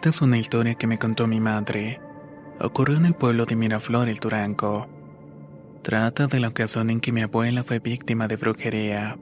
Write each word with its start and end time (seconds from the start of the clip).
Esta 0.00 0.08
es 0.08 0.22
una 0.22 0.38
historia 0.38 0.76
que 0.76 0.86
me 0.86 0.98
contó 0.98 1.26
mi 1.26 1.40
madre. 1.40 2.00
Ocurrió 2.58 2.96
en 2.96 3.04
el 3.04 3.12
pueblo 3.12 3.44
de 3.44 3.54
Miraflor, 3.54 4.08
el 4.08 4.18
Turanco. 4.18 4.88
Trata 5.82 6.26
de 6.26 6.40
la 6.40 6.48
ocasión 6.48 6.88
en 6.88 7.00
que 7.00 7.12
mi 7.12 7.20
abuela 7.20 7.64
fue 7.64 7.80
víctima 7.80 8.26
de 8.26 8.36
brujería. 8.36 9.18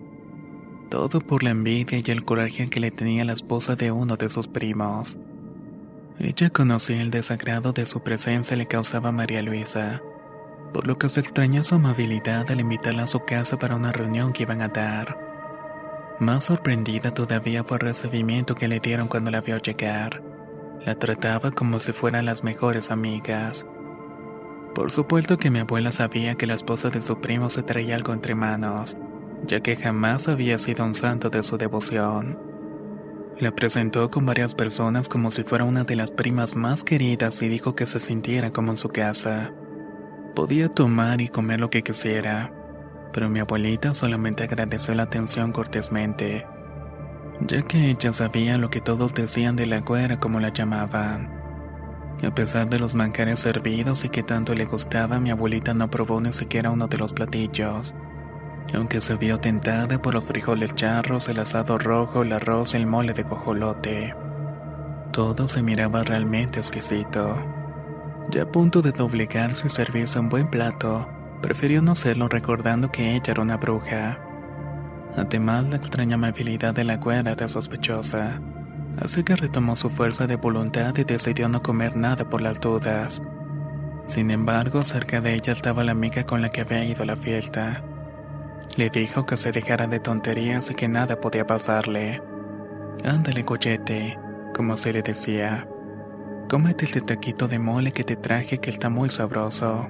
Todo 0.89 1.21
por 1.21 1.43
la 1.43 1.51
envidia 1.51 1.99
y 1.99 2.09
el 2.13 2.25
coraje 2.25 2.71
que 2.71 2.79
le 2.79 2.93
tenía 2.93 3.25
la 3.25 3.33
esposa 3.33 3.75
de 3.75 3.91
uno 3.91 4.17
de 4.17 4.29
sus 4.29 4.47
primos. 4.47 5.19
Ella 6.21 6.51
conocía 6.51 7.03
el 7.03 7.11
desagrado 7.11 7.73
de 7.73 7.85
su 7.85 8.05
presencia 8.05 8.57
le 8.57 8.69
causaba 8.69 9.09
a 9.09 9.13
María 9.13 9.43
Luisa, 9.43 10.01
por 10.73 10.87
lo 10.87 10.97
que 10.97 11.09
se 11.09 11.19
extrañó 11.19 11.65
su 11.65 11.75
amabilidad 11.75 12.49
al 12.53 12.61
invitarla 12.61 13.03
a 13.03 13.09
su 13.09 13.25
casa 13.25 13.59
para 13.59 13.75
una 13.75 13.91
reunión 13.91 14.33
que 14.33 14.45
iban 14.45 14.63
a 14.63 14.69
dar. 14.69 15.19
Más 16.21 16.45
sorprendida 16.45 17.13
todavía 17.13 17.65
fue 17.65 17.79
el 17.79 17.81
recibimiento 17.81 18.55
que 18.55 18.69
le 18.69 18.79
dieron 18.79 19.09
cuando 19.09 19.33
la 19.33 19.41
vio 19.41 19.59
llegar. 19.59 20.28
La 20.85 20.95
trataba 20.95 21.51
como 21.51 21.81
si 21.81 21.93
fueran 21.93 22.25
las 22.25 22.45
mejores 22.45 22.91
amigas. 22.91 23.67
Por 24.75 24.93
supuesto 24.93 25.37
que 25.37 25.51
mi 25.51 25.59
abuela 25.59 25.91
sabía 25.91 26.37
que 26.37 26.47
la 26.47 26.55
esposa 26.55 26.89
de 26.89 27.03
su 27.03 27.21
primo 27.21 27.51
se 27.51 27.63
traía 27.63 27.97
algo 27.97 28.13
entre 28.13 28.35
manos, 28.35 28.97
ya 29.47 29.61
que 29.61 29.77
jamás 29.77 30.29
había 30.29 30.59
sido 30.59 30.85
un 30.85 30.95
santo 30.95 31.31
de 31.31 31.43
su 31.43 31.59
devoción. 31.59 32.39
La 33.41 33.51
presentó 33.51 34.11
con 34.11 34.25
varias 34.25 34.55
personas 34.55 35.09
como 35.09 35.31
si 35.31 35.43
fuera 35.43 35.65
una 35.65 35.85
de 35.85 35.97
las 35.97 36.11
primas 36.11 36.55
más 36.55 36.85
queridas 36.85 37.43
y 37.43 37.49
dijo 37.49 37.75
que 37.75 37.87
se 37.87 38.01
sintiera 38.01 38.53
como 38.53 38.73
en 38.73 38.77
su 38.77 38.89
casa. 38.89 39.53
Podía 40.35 40.69
tomar 40.69 41.21
y 41.21 41.29
comer 41.29 41.61
lo 41.61 41.71
que 41.71 41.83
quisiera, 41.83 42.53
pero 43.13 43.29
mi 43.29 43.41
abuelita 43.41 43.95
solamente 43.95 44.45
agradeció 44.45 44.95
la 44.95 45.05
atención 45.05 45.53
cortésmente 45.53 46.47
ya 47.41 47.63
que 47.63 47.91
ella 47.91 48.13
sabía 48.13 48.59
lo 48.59 48.71
que 48.71 48.81
todos 48.81 49.15
decían 49.15 49.57
de 49.57 49.67
la 49.67 49.81
güera 49.81 50.19
como 50.19 50.41
la 50.41 50.53
llamaban. 50.53 51.39
A 52.27 52.35
pesar 52.35 52.69
de 52.69 52.81
los 52.81 52.95
manjares 52.95 53.39
servidos 53.41 54.05
y 54.05 54.09
que 54.09 54.25
tanto 54.25 54.55
le 54.55 54.65
gustaba, 54.65 55.21
mi 55.21 55.31
abuelita 55.31 55.73
no 55.73 55.89
probó 55.89 56.21
ni 56.21 56.33
siquiera 56.33 56.71
uno 56.71 56.89
de 56.89 56.99
los 56.99 57.13
platillos. 57.13 57.95
Aunque 58.75 59.01
se 59.01 59.15
vio 59.15 59.39
tentada 59.39 60.03
por 60.03 60.15
los 60.15 60.25
frijoles 60.25 60.75
charros, 60.75 61.29
el 61.29 61.39
asado 61.39 61.79
rojo, 61.79 62.23
el 62.23 62.33
arroz 62.33 62.75
y 62.75 62.77
el 62.77 62.87
mole 62.87 63.15
de 63.15 63.25
cojolote. 63.25 64.15
Todo 65.13 65.49
se 65.49 65.63
miraba 65.63 66.03
realmente 66.03 66.59
exquisito. 66.59 67.37
Ya 68.31 68.43
a 68.43 68.47
punto 68.47 68.83
de 68.83 68.93
doblegarse 68.93 69.69
y 69.69 69.71
servirse 69.71 70.19
un 70.19 70.29
buen 70.29 70.49
plato, 70.49 71.09
prefirió 71.41 71.81
no 71.81 71.93
hacerlo 71.93 72.29
recordando 72.29 72.91
que 72.91 73.15
ella 73.15 73.33
era 73.33 73.43
una 73.43 73.57
bruja. 73.57 74.28
Además, 75.17 75.67
la 75.69 75.77
extraña 75.77 76.15
amabilidad 76.15 76.75
de 76.75 76.85
la 76.85 76.97
güera 76.97 77.33
era 77.33 77.49
sospechosa, 77.49 78.41
así 79.01 79.25
que 79.25 79.37
retomó 79.37 79.77
su 79.77 79.91
fuerza 79.91 80.27
de 80.27 80.37
voluntad 80.37 80.97
y 80.97 81.05
decidió 81.05 81.49
no 81.49 81.63
comer 81.63 81.97
nada 81.97 82.29
por 82.29 82.41
las 82.41 82.61
dudas. 82.61 83.23
Sin 84.07 84.31
embargo, 84.31 84.83
cerca 84.83 85.21
de 85.21 85.35
ella 85.35 85.53
estaba 85.53 85.85
la 85.85 85.93
amiga 85.93 86.25
con 86.25 86.41
la 86.41 86.49
que 86.49 86.63
había 86.63 86.85
ido 86.85 87.03
a 87.03 87.07
la 87.07 87.17
fiesta. 87.17 87.83
Le 88.77 88.91
dijo 88.91 89.27
que 89.27 89.37
se 89.37 89.53
dejara 89.53 89.87
de 89.87 90.01
tonterías 90.01 90.71
y 90.71 90.75
que 90.75 90.89
nada 90.89 91.21
podía 91.21 91.47
pasarle. 91.47 92.23
Ándale, 93.05 93.45
cochete, 93.45 94.19
como 94.55 94.77
se 94.77 94.93
le 94.93 95.03
decía. 95.03 95.69
Cómete 96.49 96.87
este 96.87 97.03
taquito 97.03 97.49
de 97.49 97.59
mole 97.59 97.93
que 97.93 98.05
te 98.05 98.17
traje 98.17 98.59
que 98.59 98.71
está 98.71 98.89
muy 98.89 99.11
sabroso. 99.11 99.89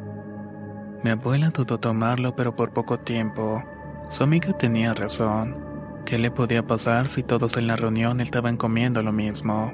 Mi 1.05 1.11
abuela 1.11 1.51
dudó 1.51 1.79
tomarlo, 1.79 2.35
pero 2.35 2.57
por 2.57 2.73
poco 2.73 2.99
tiempo. 2.99 3.63
Su 4.09 4.25
amiga 4.25 4.53
tenía 4.55 4.95
razón. 4.95 5.69
¿Qué 6.07 6.19
le 6.19 6.31
podía 6.31 6.67
pasar 6.67 7.09
si 7.09 7.23
todos 7.23 7.59
en 7.59 7.67
la 7.67 7.77
reunión 7.77 8.23
estaban 8.23 8.57
comiendo 8.57 9.03
lo 9.03 9.13
mismo? 9.13 9.73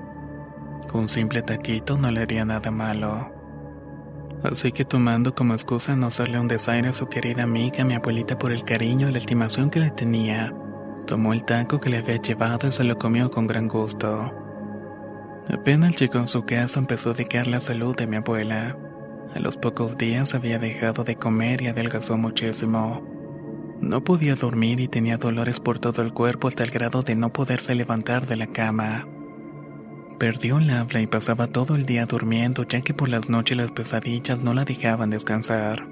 Un 0.93 1.09
simple 1.09 1.43
taquito 1.43 1.97
no 1.97 2.11
le 2.11 2.23
haría 2.23 2.45
nada 2.45 2.73
malo. 2.73 3.33
Así 4.43 4.73
que 4.73 4.85
tomando 4.85 5.35
como 5.35 5.55
excusa 5.55 5.95
no 5.95 6.09
hacerle 6.09 6.41
un 6.41 6.49
desaire 6.49 6.89
a 6.89 6.93
su 6.93 7.09
querida 7.09 7.45
amiga, 7.45 7.85
mi 7.85 7.95
abuelita 7.95 8.37
por 8.37 8.53
el 8.53 8.65
cariño 8.65 9.09
y 9.09 9.13
la 9.13 9.19
estimación 9.19 9.71
que 9.71 9.81
le 9.81 9.91
tenía, 9.91 10.53
tomó 11.07 11.33
el 11.33 11.45
taco 11.45 11.79
que 11.79 11.91
le 11.91 11.99
había 11.99 12.21
llevado 12.21 12.67
y 12.69 12.73
se 12.73 12.85
lo 12.85 12.99
comió 12.99 13.31
con 13.31 13.47
gran 13.47 13.69
gusto. 13.69 14.35
Apenas 15.49 15.97
llegó 15.97 16.19
a 16.19 16.27
su 16.27 16.45
casa 16.45 16.81
empezó 16.81 17.11
a 17.11 17.15
dedicar 17.15 17.47
la 17.47 17.61
salud 17.61 17.95
de 17.95 18.09
mi 18.09 18.17
abuela. 18.17 18.77
A 19.35 19.39
los 19.39 19.57
pocos 19.57 19.97
días 19.97 20.35
había 20.35 20.59
dejado 20.59 21.05
de 21.05 21.17
comer 21.17 21.63
y 21.63 21.69
adelgazó 21.69 22.19
muchísimo. 22.19 23.14
No 23.81 24.05
podía 24.05 24.35
dormir 24.35 24.81
y 24.81 24.89
tenía 24.89 25.19
dolores 25.19 25.61
por 25.61 25.79
todo 25.79 26.03
el 26.03 26.13
cuerpo 26.13 26.49
hasta 26.49 26.63
el 26.63 26.71
grado 26.71 27.03
de 27.03 27.17
no 27.17 27.33
poderse 27.33 27.75
levantar 27.75 28.27
de 28.27 28.37
la 28.37 28.47
cama. 28.47 29.07
Perdió 30.19 30.59
el 30.59 30.71
habla 30.71 31.01
y 31.01 31.07
pasaba 31.07 31.49
todo 31.49 31.75
el 31.75 31.87
día 31.87 32.07
durmiendo 32.07 32.63
ya 32.65 32.81
que 32.83 32.95
por 32.95 33.09
las 33.09 33.29
noches 33.29 33.57
las 33.57 33.73
pesadillas 33.73 34.39
no 34.39 34.55
la 34.55 34.65
dejaban 34.65 35.11
descansar. 35.11 35.87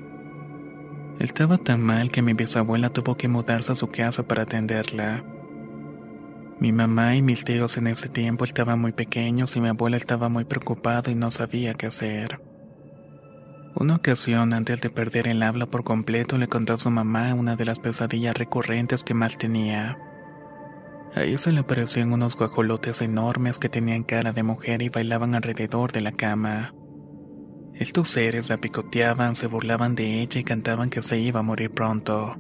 Estaba 1.19 1.59
tan 1.59 1.83
mal 1.83 2.11
que 2.11 2.23
mi 2.23 2.33
bisabuela 2.33 2.91
tuvo 2.91 3.17
que 3.17 3.29
mudarse 3.29 3.73
a 3.73 3.77
su 3.77 3.89
casa 3.89 4.23
para 4.23 4.43
atenderla. 4.43 5.25
Mi 6.59 6.73
mamá 6.73 7.17
y 7.17 7.23
mis 7.23 7.45
tíos 7.45 7.77
en 7.77 7.89
ese 7.89 8.09
tiempo 8.09 8.45
estaban 8.45 8.81
muy 8.81 8.93
pequeños 8.93 9.57
y 9.57 9.61
mi 9.61 9.69
abuela 9.69 9.97
estaba 9.97 10.29
muy 10.29 10.45
preocupada 10.45 11.11
y 11.11 11.15
no 11.15 11.31
sabía 11.31 11.75
qué 11.75 11.87
hacer. 11.87 12.41
Una 13.75 13.97
ocasión, 13.97 14.53
antes 14.53 14.81
de 14.83 14.91
perder 14.91 15.29
el 15.29 15.43
habla 15.43 15.67
por 15.67 15.83
completo, 15.83 16.37
le 16.37 16.49
contó 16.49 16.75
a 16.75 16.79
su 16.79 16.91
mamá 16.91 17.35
una 17.35 17.57
de 17.57 17.65
las 17.65 17.79
pesadillas 17.79 18.37
recurrentes 18.37 19.03
que 19.03 19.15
más 19.15 19.39
tenía. 19.39 19.99
Ahí 21.15 21.37
se 21.39 21.53
le 21.53 21.61
aparecían 21.61 22.13
unos 22.13 22.37
guajolotes 22.37 23.01
enormes 23.01 23.59
que 23.59 23.69
tenían 23.69 24.03
cara 24.03 24.33
de 24.33 24.43
mujer 24.43 24.83
y 24.83 24.91
bailaban 24.91 25.35
alrededor 25.35 25.93
de 25.93 26.03
la 26.03 26.13
cama. 26.13 26.75
Estos 27.75 28.11
seres 28.11 28.51
la 28.51 28.59
picoteaban, 28.59 29.35
se 29.35 29.47
burlaban 29.47 29.95
de 29.95 30.21
ella 30.21 30.41
y 30.41 30.45
cantaban 30.45 30.91
que 30.91 31.03
se 31.03 31.19
iba 31.19 31.41
a 31.41 31.43
morir 31.43 31.71
pronto. 31.71 32.37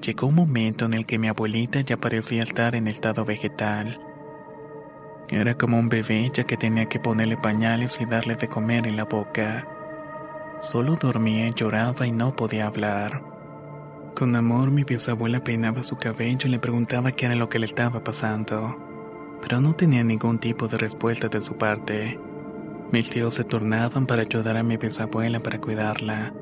Llegó 0.00 0.28
un 0.28 0.36
momento 0.36 0.84
en 0.84 0.94
el 0.94 1.06
que 1.06 1.18
mi 1.18 1.28
abuelita 1.28 1.80
ya 1.80 1.96
parecía 1.96 2.44
estar 2.44 2.74
en 2.76 2.86
estado 2.86 3.24
vegetal. 3.24 4.00
Era 5.28 5.56
como 5.56 5.78
un 5.78 5.88
bebé 5.88 6.30
ya 6.32 6.44
que 6.44 6.56
tenía 6.56 6.86
que 6.86 7.00
ponerle 7.00 7.36
pañales 7.36 8.00
y 8.00 8.06
darle 8.06 8.36
de 8.36 8.48
comer 8.48 8.86
en 8.86 8.96
la 8.96 9.04
boca. 9.04 9.66
Solo 10.60 10.96
dormía, 10.96 11.48
lloraba 11.50 12.06
y 12.06 12.12
no 12.12 12.36
podía 12.36 12.66
hablar. 12.66 13.22
Con 14.14 14.36
amor 14.36 14.70
mi 14.70 14.84
bisabuela 14.84 15.42
peinaba 15.42 15.82
su 15.82 15.96
cabello 15.96 16.46
y 16.46 16.50
le 16.50 16.58
preguntaba 16.58 17.12
qué 17.12 17.26
era 17.26 17.34
lo 17.34 17.48
que 17.48 17.58
le 17.58 17.64
estaba 17.64 18.04
pasando, 18.04 18.76
pero 19.40 19.60
no 19.62 19.74
tenía 19.74 20.04
ningún 20.04 20.38
tipo 20.38 20.68
de 20.68 20.76
respuesta 20.76 21.28
de 21.28 21.40
su 21.40 21.56
parte. 21.56 22.20
Mis 22.92 23.08
tíos 23.08 23.34
se 23.34 23.44
tornaban 23.44 24.04
para 24.06 24.22
ayudar 24.22 24.58
a 24.58 24.62
mi 24.62 24.76
bisabuela 24.76 25.40
para 25.40 25.60
cuidarla, 25.60 26.34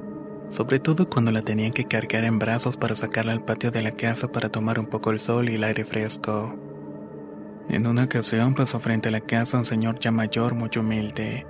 sobre 0.49 0.81
todo 0.81 1.09
cuando 1.09 1.31
la 1.31 1.43
tenían 1.43 1.73
que 1.73 1.85
cargar 1.85 2.25
en 2.25 2.41
brazos 2.41 2.77
para 2.77 2.97
sacarla 2.97 3.33
al 3.33 3.45
patio 3.45 3.71
de 3.71 3.83
la 3.83 3.93
casa 3.93 4.33
para 4.33 4.49
tomar 4.49 4.81
un 4.81 4.87
poco 4.87 5.13
el 5.13 5.21
sol 5.21 5.49
y 5.49 5.55
el 5.55 5.63
aire 5.63 5.85
fresco. 5.85 6.57
En 7.69 7.87
una 7.87 8.05
ocasión 8.05 8.55
pasó 8.55 8.81
frente 8.81 9.11
a 9.11 9.13
la 9.13 9.21
casa 9.21 9.59
un 9.59 9.67
señor 9.67 10.01
ya 10.01 10.11
mayor 10.11 10.55
muy 10.55 10.71
humilde. 10.77 11.47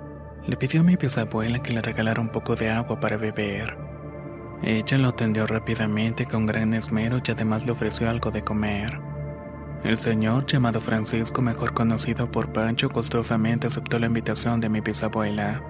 Le 0.47 0.57
pidió 0.57 0.81
a 0.81 0.83
mi 0.83 0.95
bisabuela 0.95 1.59
que 1.61 1.73
le 1.73 1.81
regalara 1.81 2.21
un 2.21 2.29
poco 2.29 2.55
de 2.55 2.69
agua 2.69 2.99
para 2.99 3.17
beber. 3.17 3.77
Ella 4.63 4.97
lo 4.97 5.09
atendió 5.09 5.47
rápidamente 5.47 6.25
con 6.25 6.45
gran 6.45 6.73
esmero 6.73 7.21
y 7.25 7.31
además 7.31 7.65
le 7.65 7.71
ofreció 7.71 8.09
algo 8.09 8.31
de 8.31 8.43
comer. 8.43 8.99
El 9.83 9.97
señor, 9.97 10.45
llamado 10.45 10.81
Francisco, 10.81 11.41
mejor 11.41 11.73
conocido 11.73 12.29
por 12.29 12.51
Pancho, 12.51 12.89
gustosamente 12.89 13.67
aceptó 13.67 13.99
la 13.99 14.07
invitación 14.07 14.59
de 14.59 14.67
mi 14.69 14.81
bisabuela, 14.81 15.63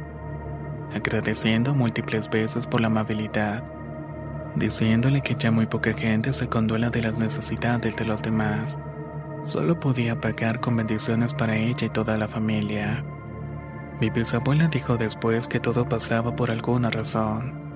agradeciendo 0.95 1.75
múltiples 1.75 2.29
veces 2.29 2.65
por 2.65 2.81
la 2.81 2.87
amabilidad. 2.87 3.63
diciéndole 4.55 5.21
que 5.21 5.35
ya 5.35 5.51
muy 5.51 5.67
poca 5.67 5.93
gente 5.93 6.33
se 6.33 6.47
conduela 6.47 6.89
de 6.89 7.01
las 7.03 7.17
necesidades 7.17 7.95
de 7.95 8.05
los 8.05 8.21
demás. 8.21 8.79
Solo 9.43 9.79
podía 9.79 10.19
pagar 10.19 10.59
con 10.59 10.75
bendiciones 10.75 11.33
para 11.33 11.55
ella 11.55 11.87
y 11.87 11.89
toda 11.89 12.17
la 12.17 12.27
familia. 12.27 13.03
Mi 13.99 14.09
bisabuela 14.09 14.67
dijo 14.69 14.95
después 14.97 15.47
que 15.47 15.59
todo 15.59 15.87
pasaba 15.87 16.35
por 16.35 16.51
alguna 16.51 16.89
razón. 16.89 17.69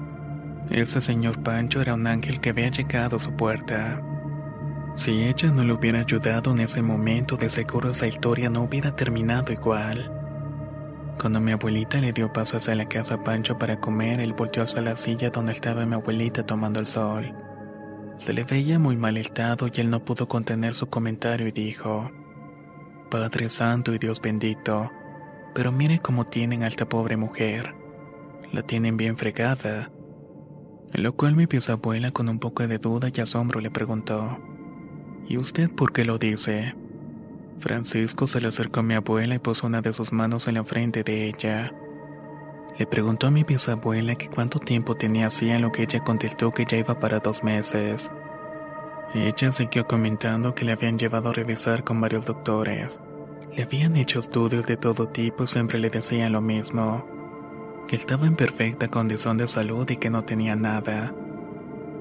Ese 0.69 1.01
señor 1.01 1.43
Pancho 1.43 1.81
era 1.81 1.93
un 1.93 2.07
ángel 2.07 2.39
que 2.39 2.51
había 2.51 2.69
llegado 2.69 3.17
a 3.17 3.19
su 3.19 3.33
puerta. 3.33 4.01
Si 4.95 5.23
ella 5.23 5.51
no 5.51 5.63
le 5.63 5.73
hubiera 5.73 5.99
ayudado 5.99 6.51
en 6.51 6.61
ese 6.61 6.81
momento, 6.81 7.35
de 7.35 7.49
seguro 7.49 7.91
esa 7.91 8.07
historia 8.07 8.49
no 8.49 8.63
hubiera 8.63 8.95
terminado 8.95 9.51
igual. 9.51 10.11
Cuando 11.19 11.41
mi 11.41 11.51
abuelita 11.51 11.99
le 11.99 12.13
dio 12.13 12.31
paso 12.31 12.57
hacia 12.57 12.75
la 12.75 12.87
casa 12.87 13.23
Pancho 13.23 13.57
para 13.57 13.79
comer, 13.79 14.21
él 14.21 14.33
volteó 14.33 14.63
hacia 14.63 14.81
la 14.81 14.95
silla 14.95 15.29
donde 15.29 15.51
estaba 15.51 15.85
mi 15.85 15.95
abuelita 15.95 16.45
tomando 16.45 16.79
el 16.79 16.85
sol. 16.85 17.33
Se 18.17 18.31
le 18.31 18.43
veía 18.43 18.79
muy 18.79 18.95
mal 18.95 19.17
estado 19.17 19.67
y 19.67 19.81
él 19.81 19.89
no 19.89 20.05
pudo 20.05 20.27
contener 20.27 20.73
su 20.73 20.87
comentario 20.87 21.47
y 21.47 21.51
dijo, 21.51 22.09
Padre 23.11 23.49
Santo 23.49 23.93
y 23.93 23.99
Dios 23.99 24.21
bendito, 24.21 24.91
pero 25.53 25.71
mire 25.71 25.99
cómo 25.99 26.25
tienen 26.25 26.63
a 26.63 26.67
esta 26.67 26.87
pobre 26.87 27.17
mujer. 27.17 27.75
La 28.51 28.63
tienen 28.63 28.97
bien 28.97 29.17
fregada. 29.17 29.91
Lo 30.93 31.15
cual 31.15 31.35
mi 31.35 31.45
bisabuela 31.45 32.11
con 32.11 32.29
un 32.29 32.39
poco 32.39 32.67
de 32.67 32.77
duda 32.77 33.09
y 33.13 33.21
asombro 33.21 33.59
le 33.59 33.71
preguntó, 33.71 34.39
¿Y 35.27 35.37
usted 35.37 35.71
por 35.71 35.91
qué 35.91 36.05
lo 36.05 36.17
dice? 36.17 36.75
Francisco 37.59 38.27
se 38.27 38.41
le 38.41 38.49
acercó 38.49 38.81
a 38.81 38.83
mi 38.83 38.93
abuela 38.93 39.35
y 39.35 39.39
puso 39.39 39.67
una 39.67 39.81
de 39.81 39.93
sus 39.93 40.11
manos 40.11 40.47
en 40.47 40.55
la 40.55 40.63
frente 40.63 41.03
de 41.03 41.27
ella. 41.27 41.73
Le 42.77 42.85
preguntó 42.85 43.27
a 43.27 43.31
mi 43.31 43.43
bisabuela 43.43 44.15
que 44.15 44.27
cuánto 44.27 44.59
tiempo 44.59 44.95
tenía 44.95 45.27
así 45.27 45.49
en 45.49 45.61
lo 45.61 45.71
que 45.71 45.83
ella 45.83 46.03
contestó 46.03 46.51
que 46.51 46.65
ya 46.65 46.77
iba 46.77 46.99
para 46.99 47.19
dos 47.19 47.43
meses. 47.43 48.11
Ella 49.13 49.51
siguió 49.51 49.87
comentando 49.87 50.55
que 50.55 50.65
le 50.65 50.71
habían 50.71 50.97
llevado 50.97 51.29
a 51.29 51.33
revisar 51.33 51.83
con 51.83 52.01
varios 52.01 52.25
doctores. 52.25 52.99
Le 53.55 53.63
habían 53.63 53.95
hecho 53.97 54.19
estudios 54.19 54.65
de 54.65 54.77
todo 54.77 55.07
tipo 55.07 55.43
y 55.43 55.47
siempre 55.47 55.79
le 55.79 55.89
decían 55.89 56.31
lo 56.31 56.41
mismo. 56.41 57.05
Que 57.87 57.95
estaba 57.95 58.25
en 58.25 58.35
perfecta 58.35 58.87
condición 58.87 59.37
de 59.37 59.47
salud 59.47 59.89
y 59.89 59.97
que 59.97 60.09
no 60.09 60.23
tenía 60.23 60.55
nada 60.55 61.13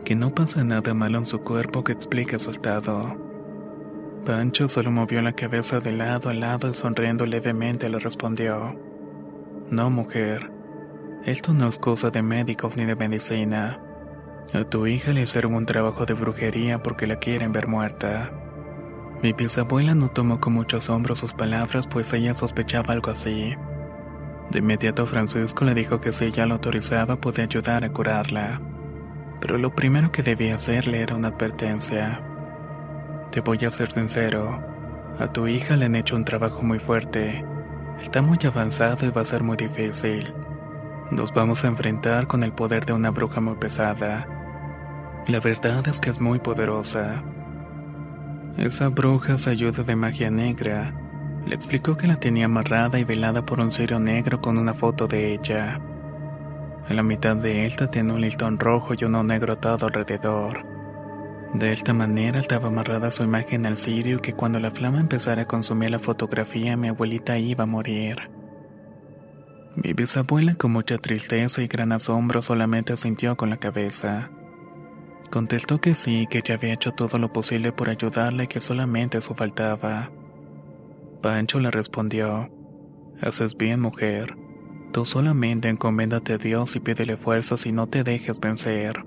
que 0.04 0.16
no 0.16 0.34
pasa 0.34 0.64
nada 0.64 0.94
malo 0.94 1.18
en 1.18 1.26
su 1.26 1.42
cuerpo 1.42 1.84
que 1.84 1.92
explique 1.92 2.38
su 2.38 2.50
estado. 2.50 3.16
Pancho 4.26 4.68
solo 4.68 4.90
movió 4.90 5.22
la 5.22 5.32
cabeza 5.32 5.80
de 5.80 5.92
lado 5.92 6.28
a 6.28 6.34
lado 6.34 6.68
y 6.68 6.74
sonriendo 6.74 7.26
levemente 7.26 7.88
le 7.88 7.98
respondió, 7.98 8.78
No 9.70 9.90
mujer, 9.90 10.50
esto 11.24 11.52
no 11.54 11.68
es 11.68 11.78
cosa 11.78 12.10
de 12.10 12.22
médicos 12.22 12.76
ni 12.76 12.84
de 12.84 12.96
medicina. 12.96 13.80
A 14.52 14.64
tu 14.64 14.86
hija 14.86 15.12
le 15.12 15.22
hicieron 15.22 15.54
un 15.54 15.66
trabajo 15.66 16.04
de 16.04 16.14
brujería 16.14 16.82
porque 16.82 17.06
la 17.06 17.16
quieren 17.16 17.52
ver 17.52 17.68
muerta. 17.68 18.32
Mi 19.22 19.32
bisabuela 19.32 19.94
no 19.94 20.08
tomó 20.08 20.40
con 20.40 20.54
mucho 20.54 20.78
asombro 20.78 21.14
sus 21.14 21.32
palabras 21.32 21.86
pues 21.86 22.12
ella 22.12 22.34
sospechaba 22.34 22.92
algo 22.92 23.10
así. 23.10 23.54
De 24.50 24.58
inmediato 24.58 25.06
Francisco 25.06 25.64
le 25.64 25.74
dijo 25.74 26.00
que 26.00 26.12
si 26.12 26.26
ella 26.26 26.46
lo 26.46 26.54
autorizaba 26.54 27.16
podía 27.16 27.44
ayudar 27.44 27.84
a 27.84 27.92
curarla 27.92 28.60
pero 29.42 29.58
lo 29.58 29.74
primero 29.74 30.12
que 30.12 30.22
debía 30.22 30.54
hacerle 30.54 31.02
era 31.02 31.16
una 31.16 31.28
advertencia. 31.28 32.20
Te 33.32 33.40
voy 33.40 33.58
a 33.64 33.72
ser 33.72 33.90
sincero, 33.90 34.62
a 35.18 35.32
tu 35.32 35.48
hija 35.48 35.76
le 35.76 35.86
han 35.86 35.96
hecho 35.96 36.14
un 36.14 36.24
trabajo 36.24 36.62
muy 36.62 36.78
fuerte, 36.78 37.44
está 38.00 38.22
muy 38.22 38.38
avanzado 38.46 39.04
y 39.04 39.10
va 39.10 39.22
a 39.22 39.24
ser 39.24 39.42
muy 39.42 39.56
difícil. 39.56 40.32
Nos 41.10 41.34
vamos 41.34 41.64
a 41.64 41.66
enfrentar 41.66 42.28
con 42.28 42.44
el 42.44 42.52
poder 42.52 42.86
de 42.86 42.92
una 42.92 43.10
bruja 43.10 43.40
muy 43.40 43.56
pesada. 43.56 44.28
La 45.26 45.40
verdad 45.40 45.88
es 45.88 45.98
que 45.98 46.10
es 46.10 46.20
muy 46.20 46.38
poderosa. 46.38 47.24
Esa 48.56 48.88
bruja 48.88 49.38
se 49.38 49.50
ayuda 49.50 49.82
de 49.82 49.96
magia 49.96 50.30
negra. 50.30 50.94
Le 51.46 51.54
explicó 51.54 51.96
que 51.96 52.06
la 52.06 52.16
tenía 52.16 52.44
amarrada 52.44 52.98
y 52.98 53.04
velada 53.04 53.46
por 53.46 53.60
un 53.60 53.72
cirio 53.72 53.98
negro 53.98 54.40
con 54.40 54.58
una 54.58 54.74
foto 54.74 55.08
de 55.08 55.34
ella. 55.34 55.80
En 56.88 56.96
la 56.96 57.02
mitad 57.02 57.34
de 57.34 57.64
esta 57.66 57.90
tiene 57.90 58.12
un 58.12 58.20
listón 58.20 58.58
rojo 58.58 58.94
y 58.98 59.04
uno 59.04 59.24
negro 59.24 59.54
atado 59.54 59.86
alrededor. 59.86 60.66
De 61.54 61.72
esta 61.72 61.94
manera 61.94 62.40
estaba 62.40 62.68
amarrada 62.68 63.10
su 63.10 63.24
imagen 63.24 63.66
al 63.66 63.78
cirio 63.78 64.20
que 64.20 64.34
cuando 64.34 64.58
la 64.58 64.70
flama 64.70 65.00
empezara 65.00 65.42
a 65.42 65.48
consumir 65.48 65.90
la 65.90 65.98
fotografía 65.98 66.76
mi 66.76 66.88
abuelita 66.88 67.38
iba 67.38 67.64
a 67.64 67.66
morir. 67.66 68.30
Mi 69.76 69.94
bisabuela 69.94 70.54
con 70.54 70.72
mucha 70.72 70.98
tristeza 70.98 71.62
y 71.62 71.68
gran 71.68 71.92
asombro 71.92 72.42
solamente 72.42 72.92
asintió 72.92 73.36
con 73.36 73.48
la 73.48 73.56
cabeza. 73.56 74.30
Contestó 75.32 75.80
que 75.80 75.94
sí, 75.94 76.26
que 76.28 76.42
ya 76.44 76.56
había 76.56 76.74
hecho 76.74 76.92
todo 76.92 77.16
lo 77.16 77.32
posible 77.32 77.72
por 77.72 77.88
ayudarle 77.88 78.44
y 78.44 78.46
que 78.48 78.60
solamente 78.60 79.16
eso 79.16 79.34
faltaba. 79.34 80.10
Pancho 81.22 81.58
le 81.58 81.70
respondió, 81.70 82.50
Haces 83.22 83.56
bien, 83.56 83.80
mujer. 83.80 84.36
Tú 84.92 85.06
solamente 85.06 85.70
encoméndate 85.70 86.34
a 86.34 86.38
Dios 86.38 86.76
y 86.76 86.80
pídele 86.80 87.16
fuerzas 87.16 87.64
y 87.64 87.72
no 87.72 87.86
te 87.86 88.04
dejes 88.04 88.40
vencer. 88.40 89.06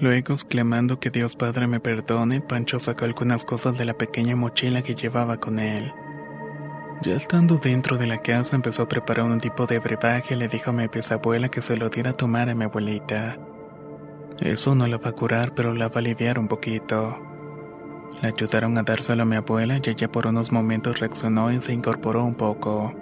Luego, 0.00 0.34
exclamando 0.34 1.00
que 1.00 1.08
Dios 1.08 1.34
Padre 1.34 1.66
me 1.66 1.80
perdone, 1.80 2.42
Pancho 2.42 2.78
sacó 2.78 3.06
algunas 3.06 3.46
cosas 3.46 3.78
de 3.78 3.86
la 3.86 3.94
pequeña 3.94 4.36
mochila 4.36 4.82
que 4.82 4.94
llevaba 4.94 5.38
con 5.38 5.60
él. 5.60 5.94
Ya 7.00 7.14
estando 7.16 7.56
dentro 7.56 7.96
de 7.96 8.06
la 8.06 8.18
casa, 8.18 8.54
empezó 8.54 8.82
a 8.82 8.88
preparar 8.88 9.24
un 9.24 9.38
tipo 9.38 9.64
de 9.64 9.78
brebaje 9.78 10.34
y 10.34 10.36
le 10.36 10.48
dijo 10.48 10.68
a 10.68 10.74
mi 10.74 10.88
bisabuela 10.88 11.48
que 11.48 11.62
se 11.62 11.78
lo 11.78 11.88
diera 11.88 12.10
a 12.10 12.16
tomar 12.18 12.50
a 12.50 12.54
mi 12.54 12.64
abuelita. 12.64 13.38
Eso 14.40 14.74
no 14.74 14.86
la 14.86 14.96
va 14.96 15.10
a 15.10 15.12
curar, 15.12 15.54
pero 15.54 15.74
la 15.74 15.88
va 15.88 15.96
a 15.96 15.98
aliviar 15.98 16.38
un 16.38 16.48
poquito. 16.48 17.18
Le 18.22 18.28
ayudaron 18.28 18.78
a 18.78 18.82
dárselo 18.82 19.22
a 19.22 19.26
mi 19.26 19.36
abuela 19.36 19.76
y 19.76 19.90
ella 19.90 20.10
por 20.10 20.26
unos 20.26 20.50
momentos 20.50 20.98
reaccionó 20.98 21.52
y 21.52 21.60
se 21.60 21.72
incorporó 21.72 22.24
un 22.24 22.34
poco. 22.34 22.94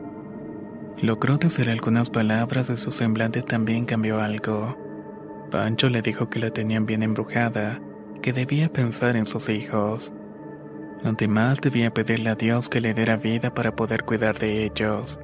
Logró 1.01 1.39
decir 1.39 1.71
algunas 1.71 2.11
palabras 2.11 2.71
y 2.71 2.77
su 2.77 2.91
semblante 2.91 3.43
también 3.43 3.85
cambió 3.85 4.21
algo. 4.21 4.77
Pancho 5.51 5.89
le 5.89 6.03
dijo 6.03 6.29
que 6.29 6.41
la 6.41 6.51
tenían 6.51 6.87
bien 6.87 7.05
embrujada, 7.05 7.81
que 8.21 8.33
debía 8.33 8.73
pensar 8.73 9.15
en 9.15 9.25
sus 9.25 9.49
hijos. 9.49 10.13
Lo 11.05 11.13
demás 11.13 11.61
debía 11.61 11.95
pedirle 11.95 12.31
a 12.31 12.35
Dios 12.35 12.69
que 12.69 12.81
le 12.81 12.95
diera 12.95 13.17
vida 13.17 13.55
para 13.55 13.77
poder 13.77 14.05
cuidar 14.05 14.39
de 14.41 14.65
ellos. 14.65 15.21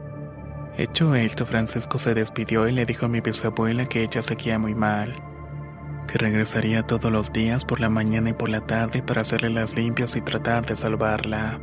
Hecho 0.78 1.14
esto, 1.16 1.44
Francisco 1.44 1.98
se 1.98 2.14
despidió 2.14 2.68
y 2.68 2.72
le 2.72 2.86
dijo 2.86 3.06
a 3.06 3.08
mi 3.08 3.20
bisabuela 3.20 3.86
que 3.86 4.04
ella 4.04 4.22
seguía 4.22 4.58
muy 4.58 4.74
mal, 4.74 5.14
que 6.06 6.18
regresaría 6.18 6.84
todos 6.84 7.10
los 7.10 7.32
días 7.32 7.64
por 7.64 7.80
la 7.80 7.88
mañana 7.88 8.30
y 8.30 8.32
por 8.32 8.48
la 8.48 8.60
tarde 8.60 9.02
para 9.02 9.22
hacerle 9.22 9.50
las 9.50 9.76
limpias 9.76 10.16
y 10.16 10.20
tratar 10.20 10.66
de 10.66 10.76
salvarla. 10.76 11.60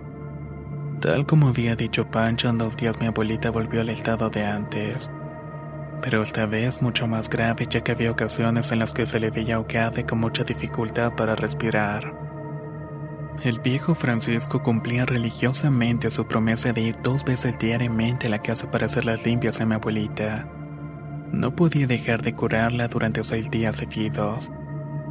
Tal 1.00 1.26
como 1.26 1.48
había 1.48 1.76
dicho 1.76 2.06
Pancho, 2.12 2.50
en 2.50 2.58
dos 2.58 2.78
días 2.78 3.00
mi 3.00 3.08
abuelita 3.08 3.50
volvió 3.50 3.82
al 3.82 3.90
estado 3.90 4.30
de 4.30 4.46
antes. 4.46 5.10
Pero 6.02 6.22
esta 6.22 6.46
vez 6.46 6.82
mucho 6.82 7.08
más 7.08 7.30
grave 7.30 7.68
ya 7.70 7.82
que 7.82 7.92
había 7.92 8.12
ocasiones 8.12 8.72
en 8.72 8.80
las 8.80 8.94
que 8.94 9.06
se 9.06 9.20
le 9.20 9.32
veía 9.32 9.56
ahogada 9.56 10.00
y 10.00 10.04
con 10.04 10.20
mucha 10.20 10.44
dificultad 10.44 11.14
para 11.16 11.36
respirar. 11.36 12.14
El 13.44 13.60
viejo 13.60 13.96
Francisco 13.96 14.62
cumplía 14.62 15.06
religiosamente 15.06 16.12
su 16.12 16.28
promesa 16.28 16.74
de 16.74 16.82
ir 16.82 16.98
dos 17.02 17.24
veces 17.24 17.58
diariamente 17.58 18.28
a 18.28 18.30
la 18.30 18.44
casa 18.44 18.70
para 18.70 18.86
hacer 18.86 19.06
las 19.06 19.26
limpias 19.26 19.60
a 19.60 19.66
mi 19.66 19.74
abuelita. 19.74 20.48
No 21.32 21.56
podía 21.56 21.88
dejar 21.88 22.22
de 22.22 22.34
curarla 22.34 22.88
durante 22.88 23.24
seis 23.24 23.50
días 23.50 23.78
seguidos. 23.78 24.52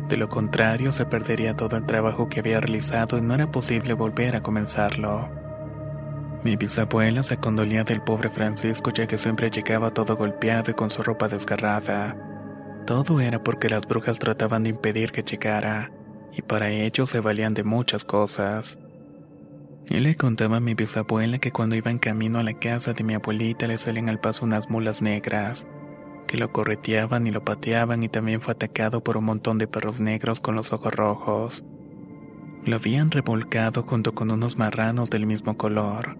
De 0.08 0.16
lo 0.16 0.28
contrario, 0.28 0.92
se 0.92 1.06
perdería 1.06 1.56
todo 1.56 1.76
el 1.76 1.86
trabajo 1.86 2.28
que 2.28 2.40
había 2.40 2.60
realizado 2.60 3.16
y 3.16 3.22
no 3.22 3.34
era 3.34 3.50
posible 3.50 3.94
volver 3.94 4.36
a 4.36 4.42
comenzarlo. 4.42 5.30
Mi 6.42 6.56
bisabuela 6.56 7.22
se 7.22 7.36
condolía 7.36 7.84
del 7.84 8.02
pobre 8.02 8.30
Francisco 8.30 8.90
ya 8.90 9.06
que 9.06 9.18
siempre 9.18 9.50
llegaba 9.50 9.92
todo 9.92 10.16
golpeado 10.16 10.70
y 10.70 10.74
con 10.74 10.90
su 10.90 11.02
ropa 11.02 11.28
desgarrada. 11.28 12.16
Todo 12.86 13.20
era 13.20 13.42
porque 13.42 13.68
las 13.68 13.86
brujas 13.86 14.18
trataban 14.18 14.62
de 14.62 14.70
impedir 14.70 15.12
que 15.12 15.22
llegara, 15.22 15.92
y 16.32 16.42
para 16.42 16.70
ello 16.70 17.06
se 17.06 17.20
valían 17.20 17.54
de 17.54 17.62
muchas 17.62 18.04
cosas. 18.04 18.78
Y 19.86 19.98
le 19.98 20.16
contaba 20.16 20.56
a 20.56 20.60
mi 20.60 20.74
bisabuela 20.74 21.38
que 21.38 21.52
cuando 21.52 21.76
iba 21.76 21.90
en 21.90 21.98
camino 21.98 22.38
a 22.38 22.42
la 22.42 22.54
casa 22.54 22.94
de 22.94 23.04
mi 23.04 23.14
abuelita 23.14 23.66
le 23.66 23.76
salían 23.76 24.08
al 24.08 24.20
paso 24.20 24.44
unas 24.44 24.70
mulas 24.70 25.02
negras, 25.02 25.66
que 26.26 26.36
lo 26.36 26.52
correteaban 26.52 27.26
y 27.26 27.30
lo 27.30 27.44
pateaban 27.44 28.02
y 28.02 28.08
también 28.08 28.40
fue 28.40 28.52
atacado 28.52 29.02
por 29.02 29.16
un 29.16 29.24
montón 29.24 29.58
de 29.58 29.66
perros 29.66 30.00
negros 30.00 30.40
con 30.40 30.54
los 30.54 30.72
ojos 30.72 30.94
rojos. 30.94 31.64
Lo 32.64 32.76
habían 32.76 33.10
revolcado 33.10 33.82
junto 33.82 34.14
con 34.14 34.30
unos 34.30 34.56
marranos 34.56 35.10
del 35.10 35.26
mismo 35.26 35.56
color. 35.56 36.16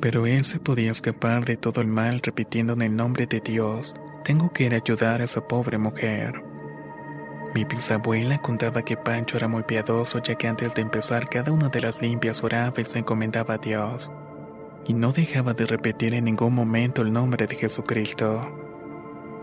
Pero 0.00 0.26
él 0.26 0.44
se 0.44 0.60
podía 0.60 0.90
escapar 0.90 1.44
de 1.44 1.56
todo 1.56 1.80
el 1.80 1.86
mal 1.86 2.20
repitiendo 2.22 2.74
en 2.74 2.82
el 2.82 2.96
nombre 2.96 3.26
de 3.26 3.40
Dios, 3.40 3.94
tengo 4.24 4.52
que 4.52 4.64
ir 4.64 4.74
a 4.74 4.78
ayudar 4.78 5.20
a 5.20 5.24
esa 5.24 5.46
pobre 5.46 5.78
mujer. 5.78 6.42
Mi 7.54 7.64
bisabuela 7.64 8.38
contaba 8.42 8.82
que 8.82 8.96
Pancho 8.96 9.38
era 9.38 9.48
muy 9.48 9.62
piadoso 9.62 10.18
ya 10.18 10.34
que 10.34 10.46
antes 10.46 10.74
de 10.74 10.82
empezar 10.82 11.28
cada 11.30 11.52
una 11.52 11.68
de 11.68 11.80
las 11.80 12.02
limpias 12.02 12.42
oraba 12.44 12.80
y 12.80 12.84
se 12.84 12.98
encomendaba 12.98 13.54
a 13.54 13.58
Dios, 13.58 14.12
y 14.86 14.92
no 14.92 15.12
dejaba 15.12 15.54
de 15.54 15.64
repetir 15.64 16.12
en 16.12 16.24
ningún 16.24 16.54
momento 16.54 17.02
el 17.02 17.12
nombre 17.12 17.46
de 17.46 17.54
Jesucristo. 17.54 18.65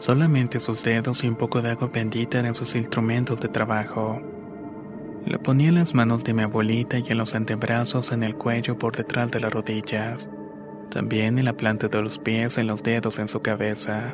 Solamente 0.03 0.59
sus 0.59 0.83
dedos 0.83 1.23
y 1.23 1.29
un 1.29 1.37
poco 1.37 1.61
de 1.61 1.71
agua 1.71 1.87
bendita 1.87 2.37
eran 2.37 2.53
sus 2.53 2.75
instrumentos 2.75 3.39
de 3.39 3.47
trabajo. 3.47 4.21
Le 5.25 5.39
ponía 5.39 5.69
en 5.69 5.75
las 5.75 5.95
manos 5.95 6.25
de 6.25 6.33
mi 6.33 6.43
abuelita 6.43 6.97
y 6.99 7.05
en 7.07 7.17
los 7.17 7.35
antebrazos, 7.35 8.11
en 8.11 8.23
el 8.23 8.35
cuello, 8.35 8.77
por 8.77 8.97
detrás 8.97 9.31
de 9.31 9.39
las 9.39 9.53
rodillas. 9.53 10.29
También 10.91 11.39
en 11.39 11.45
la 11.45 11.53
planta 11.53 11.87
de 11.87 12.01
los 12.01 12.19
pies, 12.19 12.57
en 12.57 12.67
los 12.67 12.83
dedos, 12.83 13.17
en 13.17 13.29
su 13.29 13.41
cabeza. 13.41 14.13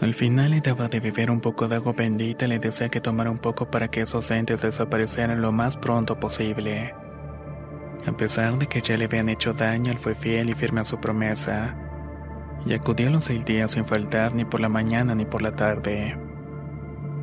Al 0.00 0.14
final 0.14 0.52
le 0.52 0.62
daba 0.62 0.88
de 0.88 1.00
beber 1.00 1.30
un 1.30 1.42
poco 1.42 1.68
de 1.68 1.76
agua 1.76 1.92
bendita 1.92 2.46
y 2.46 2.48
le 2.48 2.58
decía 2.58 2.88
que 2.88 3.02
tomara 3.02 3.30
un 3.30 3.40
poco 3.40 3.70
para 3.70 3.88
que 3.88 4.00
esos 4.00 4.30
entes 4.30 4.62
desaparecieran 4.62 5.42
lo 5.42 5.52
más 5.52 5.76
pronto 5.76 6.18
posible. 6.18 6.94
A 8.06 8.16
pesar 8.16 8.58
de 8.58 8.66
que 8.68 8.80
ya 8.80 8.96
le 8.96 9.04
habían 9.04 9.28
hecho 9.28 9.52
daño, 9.52 9.92
él 9.92 9.98
fue 9.98 10.14
fiel 10.14 10.48
y 10.48 10.54
firme 10.54 10.80
a 10.80 10.86
su 10.86 10.98
promesa. 10.98 11.76
Y 12.68 12.74
acudió 12.74 13.10
los 13.10 13.24
seis 13.24 13.46
días 13.46 13.70
sin 13.70 13.86
faltar 13.86 14.34
ni 14.34 14.44
por 14.44 14.60
la 14.60 14.68
mañana 14.68 15.14
ni 15.14 15.24
por 15.24 15.40
la 15.40 15.52
tarde. 15.52 16.18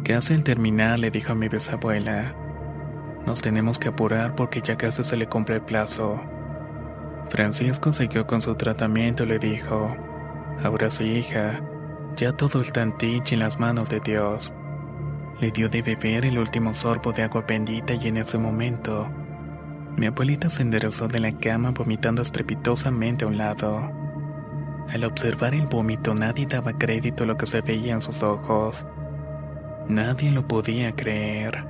Casi 0.04 0.34
al 0.34 0.44
terminar 0.44 0.98
le 0.98 1.12
dijo 1.12 1.34
a 1.34 1.36
mi 1.36 1.50
bisabuela, 1.50 2.34
nos 3.28 3.44
tenemos 3.44 3.78
que 3.78 3.90
apurar 3.90 4.36
porque 4.36 4.62
ya 4.64 4.76
casi 4.76 5.04
se 5.04 5.16
le 5.16 5.28
cumple 5.28 5.58
el 5.58 5.62
plazo. 5.62 6.20
Francisco 7.30 7.94
siguió 7.94 8.26
con 8.26 8.42
su 8.42 8.56
tratamiento 8.56 9.24
y 9.24 9.28
le 9.28 9.38
dijo, 9.38 9.96
ahora 10.64 10.90
sí 10.90 11.04
hija, 11.04 11.62
ya 12.16 12.32
todo 12.32 12.62
está 12.62 12.82
en 12.82 12.98
ti 12.98 13.22
y 13.24 13.34
en 13.36 13.40
las 13.40 13.60
manos 13.60 13.88
de 13.90 14.00
Dios. 14.00 14.52
Le 15.40 15.52
dio 15.52 15.70
de 15.70 15.84
beber 15.84 16.26
el 16.26 16.40
último 16.40 16.74
sorbo 16.74 17.12
de 17.12 17.22
agua 17.22 17.44
bendita 17.48 17.94
y 17.94 18.08
en 18.08 18.18
ese 18.18 18.40
momento, 18.40 19.12
mi 19.96 20.08
abuelita 20.08 20.50
se 20.50 20.64
enderezó 20.64 21.08
de 21.08 21.20
la 21.20 21.38
cama 21.38 21.70
vomitando 21.70 22.24
estrepitosamente 22.24 23.26
a 23.26 23.28
un 23.28 23.38
lado. 23.38 24.05
Al 24.92 25.04
observar 25.04 25.54
el 25.54 25.68
vómito 25.68 26.14
nadie 26.14 26.46
daba 26.46 26.78
crédito 26.78 27.24
a 27.24 27.28
lo 27.28 27.38
que 27.38 27.46
se 27.46 27.62
veía 27.62 27.94
en 27.94 28.02
sus 28.02 28.24
ojos. 28.24 28.86
Nadie 29.88 30.32
lo 30.32 30.48
podía 30.48 30.96
creer. 30.96 31.66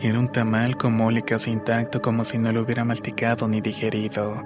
Era 0.00 0.18
un 0.18 0.30
tamal 0.30 0.76
con 0.76 0.94
mole 0.94 1.22
casi 1.22 1.50
intacto 1.50 2.00
como 2.00 2.24
si 2.24 2.38
no 2.38 2.52
lo 2.52 2.62
hubiera 2.62 2.84
masticado 2.84 3.48
ni 3.48 3.60
digerido. 3.60 4.44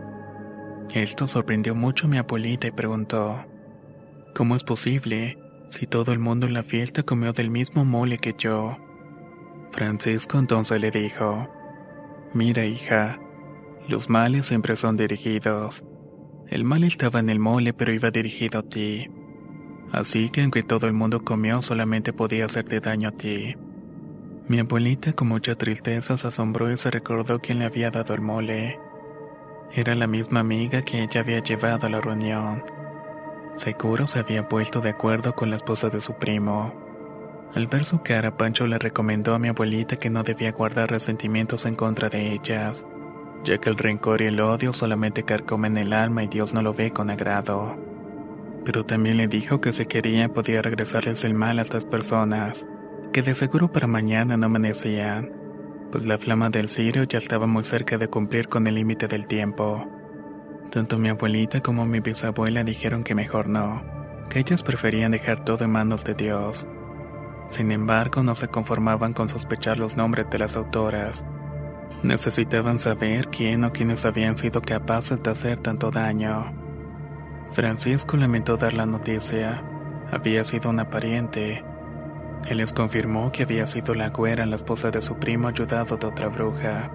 Esto 0.95 1.27
sorprendió 1.27 1.75
mucho 1.75 2.07
a 2.07 2.11
mi 2.11 2.19
abuelita 2.19 2.67
y 2.67 2.71
preguntó, 2.71 3.45
¿Cómo 4.35 4.57
es 4.57 4.65
posible 4.65 5.39
si 5.69 5.87
todo 5.87 6.13
el 6.13 6.19
mundo 6.19 6.47
en 6.47 6.55
la 6.55 6.63
fiesta 6.63 7.03
comió 7.03 7.33
del 7.33 7.51
mismo 7.51 7.85
mole 7.85 8.19
que 8.19 8.35
yo? 8.37 8.79
Francisco 9.73 10.39
entonces 10.39 10.81
le 10.81 10.91
dijo, 10.91 11.49
Mira 12.35 12.65
hija, 12.65 13.19
los 13.89 14.09
males 14.09 14.47
siempre 14.47 14.77
son 14.77 14.97
dirigidos. 14.97 15.85
El 16.49 16.65
mal 16.65 16.85
estaba 16.85 17.21
en 17.21 17.31
el 17.31 17.39
mole 17.39 17.73
pero 17.73 17.93
iba 17.93 18.11
dirigido 18.11 18.61
a 18.61 18.63
ti. 18.63 19.09
Así 19.91 20.31
que 20.31 20.43
aunque 20.43 20.63
todo 20.63 20.87
el 20.87 20.93
mundo 20.93 21.25
comió 21.25 21.63
solamente 21.63 22.13
podía 22.13 22.47
hacerte 22.47 22.81
daño 22.81 23.09
a 23.09 23.13
ti. 23.13 23.57
Mi 24.49 24.59
abuelita 24.59 25.13
con 25.13 25.29
mucha 25.29 25.55
tristeza 25.55 26.17
se 26.17 26.27
asombró 26.27 26.71
y 26.71 26.77
se 26.77 26.91
recordó 26.91 27.41
quién 27.41 27.59
le 27.59 27.65
había 27.65 27.91
dado 27.91 28.15
el 28.15 28.21
mole. 28.21 28.79
Era 29.75 29.95
la 29.95 30.07
misma 30.07 30.41
amiga 30.41 30.83
que 30.83 31.03
ella 31.03 31.21
había 31.21 31.43
llevado 31.43 31.87
a 31.87 31.91
la 31.91 32.01
reunión. 32.01 32.63
Seguro 33.57 34.07
se 34.07 34.19
había 34.19 34.49
puesto 34.49 34.81
de 34.81 34.91
acuerdo 34.91 35.35
con 35.35 35.51
la 35.51 35.57
esposa 35.57 35.89
de 35.89 36.01
su 36.01 36.15
primo. 36.15 36.75
Al 37.55 37.67
ver 37.67 37.85
su 37.85 38.01
cara, 38.01 38.37
Pancho 38.37 38.67
le 38.67 38.79
recomendó 38.79 39.35
a 39.35 39.39
mi 39.39 39.49
abuelita 39.49 39.97
que 39.97 40.11
no 40.11 40.23
debía 40.23 40.53
guardar 40.53 40.91
resentimientos 40.91 41.67
en 41.67 41.77
contra 41.77 42.09
de 42.09 42.33
ellas, 42.33 42.87
ya 43.45 43.59
que 43.59 43.71
el 43.71 43.77
rencor 43.77 44.23
y 44.23 44.27
el 44.27 44.41
odio 44.41 44.73
solamente 44.73 45.25
carcomen 45.25 45.77
el 45.79 45.93
alma 45.93 46.23
y 46.23 46.29
Dios 46.29 46.55
no 46.55 46.63
lo 46.63 46.75
ve 46.75 46.93
con 46.93 47.11
agrado. 47.11 47.77
Pero 48.65 48.85
también 48.85 49.17
le 49.17 49.27
dijo 49.27 49.61
que 49.61 49.73
si 49.73 49.87
quería 49.87 50.29
podía 50.29 50.63
regresarles 50.63 51.25
el 51.25 51.35
mal 51.35 51.59
a 51.59 51.63
estas 51.63 51.85
personas, 51.85 52.69
que 53.13 53.23
de 53.23 53.35
seguro 53.35 53.73
para 53.73 53.87
mañana 53.87 54.37
no 54.37 54.47
amanecían, 54.47 55.33
pues 55.91 56.07
la 56.07 56.17
flama 56.17 56.49
del 56.49 56.69
cirio 56.69 57.05
ya 57.05 57.19
estaba 57.19 57.47
muy 57.47 57.65
cerca 57.65 57.99
de 57.99 58.09
cumplir 58.09 58.49
con 58.49 58.67
el 58.67 58.77
límite 58.77 59.09
del 59.09 59.27
tiempo. 59.27 59.87
Tanto 60.71 60.99
mi 60.99 61.11
abuelita 61.11 61.61
como 61.61 61.85
mi 61.85 62.01
bisabuela 62.01 62.65
dijeron 62.65 63.05
que 63.05 63.15
mejor 63.15 63.49
no, 63.49 63.83
que 64.31 64.39
ellas 64.39 64.63
preferían 64.63 65.13
dejar 65.13 65.45
todo 65.45 65.65
en 65.65 65.71
manos 65.73 66.05
de 66.05 66.15
Dios. 66.15 66.67
Sin 67.51 67.71
embargo, 67.71 68.23
no 68.23 68.35
se 68.35 68.49
conformaban 68.49 69.13
con 69.13 69.29
sospechar 69.29 69.77
los 69.77 69.99
nombres 69.99 70.31
de 70.31 70.39
las 70.39 70.57
autoras. 70.57 71.27
Necesitaban 72.03 72.79
saber 72.79 73.29
quién 73.29 73.65
o 73.65 73.73
quiénes 73.73 74.05
habían 74.05 74.37
sido 74.37 74.61
capaces 74.61 75.23
de 75.23 75.31
hacer 75.31 75.59
tanto 75.59 75.91
daño. 75.91 76.53
Francisco 77.53 78.17
lamentó 78.17 78.57
dar 78.57 78.75
la 78.75 78.87
noticia. 78.87 79.63
Había 80.11 80.45
sido 80.45 80.71
una 80.71 80.91
pariente. 80.91 81.65
Él 82.49 82.57
les 82.57 82.73
confirmó 82.73 83.31
que 83.31 83.45
había 83.45 83.67
sido 83.67 83.95
la 83.95 84.09
güera, 84.09 84.47
la 84.47 84.57
esposa 84.57 84.91
de 84.91 85.01
su 85.01 85.17
primo, 85.17 85.49
ayudado 85.49 85.97
de 85.97 86.07
otra 86.07 86.29
bruja. 86.29 86.91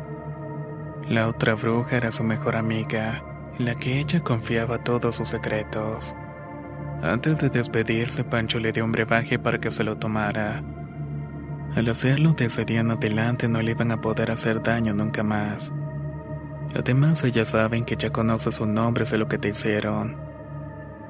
La 1.07 1.27
otra 1.27 1.55
bruja 1.55 1.97
era 1.97 2.11
su 2.11 2.23
mejor 2.23 2.55
amiga 2.55 3.23
la 3.59 3.75
que 3.75 3.99
ella 3.99 4.21
confiaba 4.21 4.83
todos 4.83 5.15
sus 5.15 5.29
secretos. 5.29 6.15
Antes 7.01 7.37
de 7.37 7.49
despedirse, 7.49 8.23
Pancho 8.23 8.59
le 8.59 8.71
dio 8.71 8.85
un 8.85 8.91
brebaje 8.91 9.39
para 9.39 9.57
que 9.57 9.71
se 9.71 9.83
lo 9.83 9.97
tomara. 9.97 10.63
Al 11.75 11.89
hacerlo, 11.89 12.33
desde 12.37 12.65
día 12.65 12.79
en 12.79 12.91
adelante 12.91 13.47
no 13.47 13.61
le 13.61 13.71
iban 13.71 13.91
a 13.91 14.01
poder 14.01 14.31
hacer 14.31 14.63
daño 14.63 14.93
nunca 14.93 15.23
más. 15.23 15.73
Además, 16.75 17.23
ellas 17.23 17.49
saben 17.49 17.85
que 17.85 17.95
ya 17.95 18.09
conoces 18.09 18.55
su 18.55 18.65
nombre 18.65 19.05
de 19.05 19.17
lo 19.17 19.27
que 19.27 19.37
te 19.37 19.49
hicieron. 19.49 20.15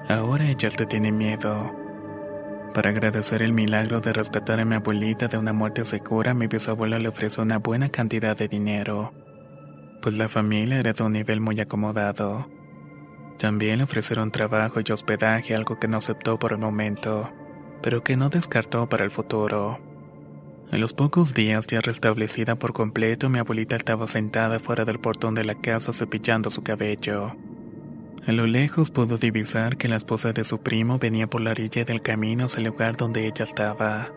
Ahora 0.09 0.49
ella 0.49 0.69
te 0.69 0.85
tiene 0.85 1.11
miedo. 1.11 1.75
Para 2.73 2.89
agradecer 2.89 3.41
el 3.41 3.53
milagro 3.53 4.01
de 4.01 4.13
rescatar 4.13 4.59
a 4.59 4.65
mi 4.65 4.75
abuelita 4.75 5.27
de 5.27 5.37
una 5.37 5.53
muerte 5.53 5.85
segura, 5.85 6.33
mi 6.33 6.47
bisabuela 6.47 6.99
le 6.99 7.07
ofreció 7.07 7.43
una 7.43 7.59
buena 7.59 7.89
cantidad 7.89 8.37
de 8.37 8.47
dinero 8.47 9.13
pues 10.01 10.15
la 10.15 10.29
familia 10.29 10.79
era 10.79 10.93
de 10.93 11.03
un 11.03 11.13
nivel 11.13 11.41
muy 11.41 11.59
acomodado. 11.59 12.47
También 13.37 13.79
le 13.79 13.83
ofrecieron 13.83 14.31
trabajo 14.31 14.79
y 14.79 14.91
hospedaje, 14.91 15.55
algo 15.55 15.79
que 15.79 15.87
no 15.87 15.97
aceptó 15.97 16.39
por 16.39 16.53
el 16.53 16.59
momento, 16.59 17.29
pero 17.81 18.03
que 18.03 18.15
no 18.15 18.29
descartó 18.29 18.87
para 18.87 19.03
el 19.03 19.11
futuro. 19.11 19.79
En 20.69 20.81
los 20.81 20.91
pocos 20.91 21.33
días 21.33 21.65
ya 21.67 21.79
restablecida 21.79 22.55
por 22.55 22.73
completo, 22.73 23.29
mi 23.29 23.39
abuelita 23.39 23.77
estaba 23.77 24.05
sentada 24.05 24.59
fuera 24.59 24.83
del 24.83 24.99
portón 24.99 25.33
de 25.33 25.45
la 25.45 25.55
casa 25.55 25.93
cepillando 25.93 26.51
su 26.51 26.61
cabello. 26.61 27.37
A 28.27 28.33
lo 28.33 28.45
lejos 28.45 28.91
pudo 28.91 29.17
divisar 29.17 29.77
que 29.77 29.87
la 29.87 29.95
esposa 29.95 30.33
de 30.33 30.43
su 30.43 30.59
primo 30.59 30.99
venía 30.99 31.27
por 31.27 31.39
la 31.39 31.51
orilla 31.51 31.85
del 31.85 32.01
camino 32.01 32.45
hacia 32.45 32.57
el 32.57 32.65
lugar 32.65 32.97
donde 32.97 33.25
ella 33.25 33.45
estaba. 33.45 34.11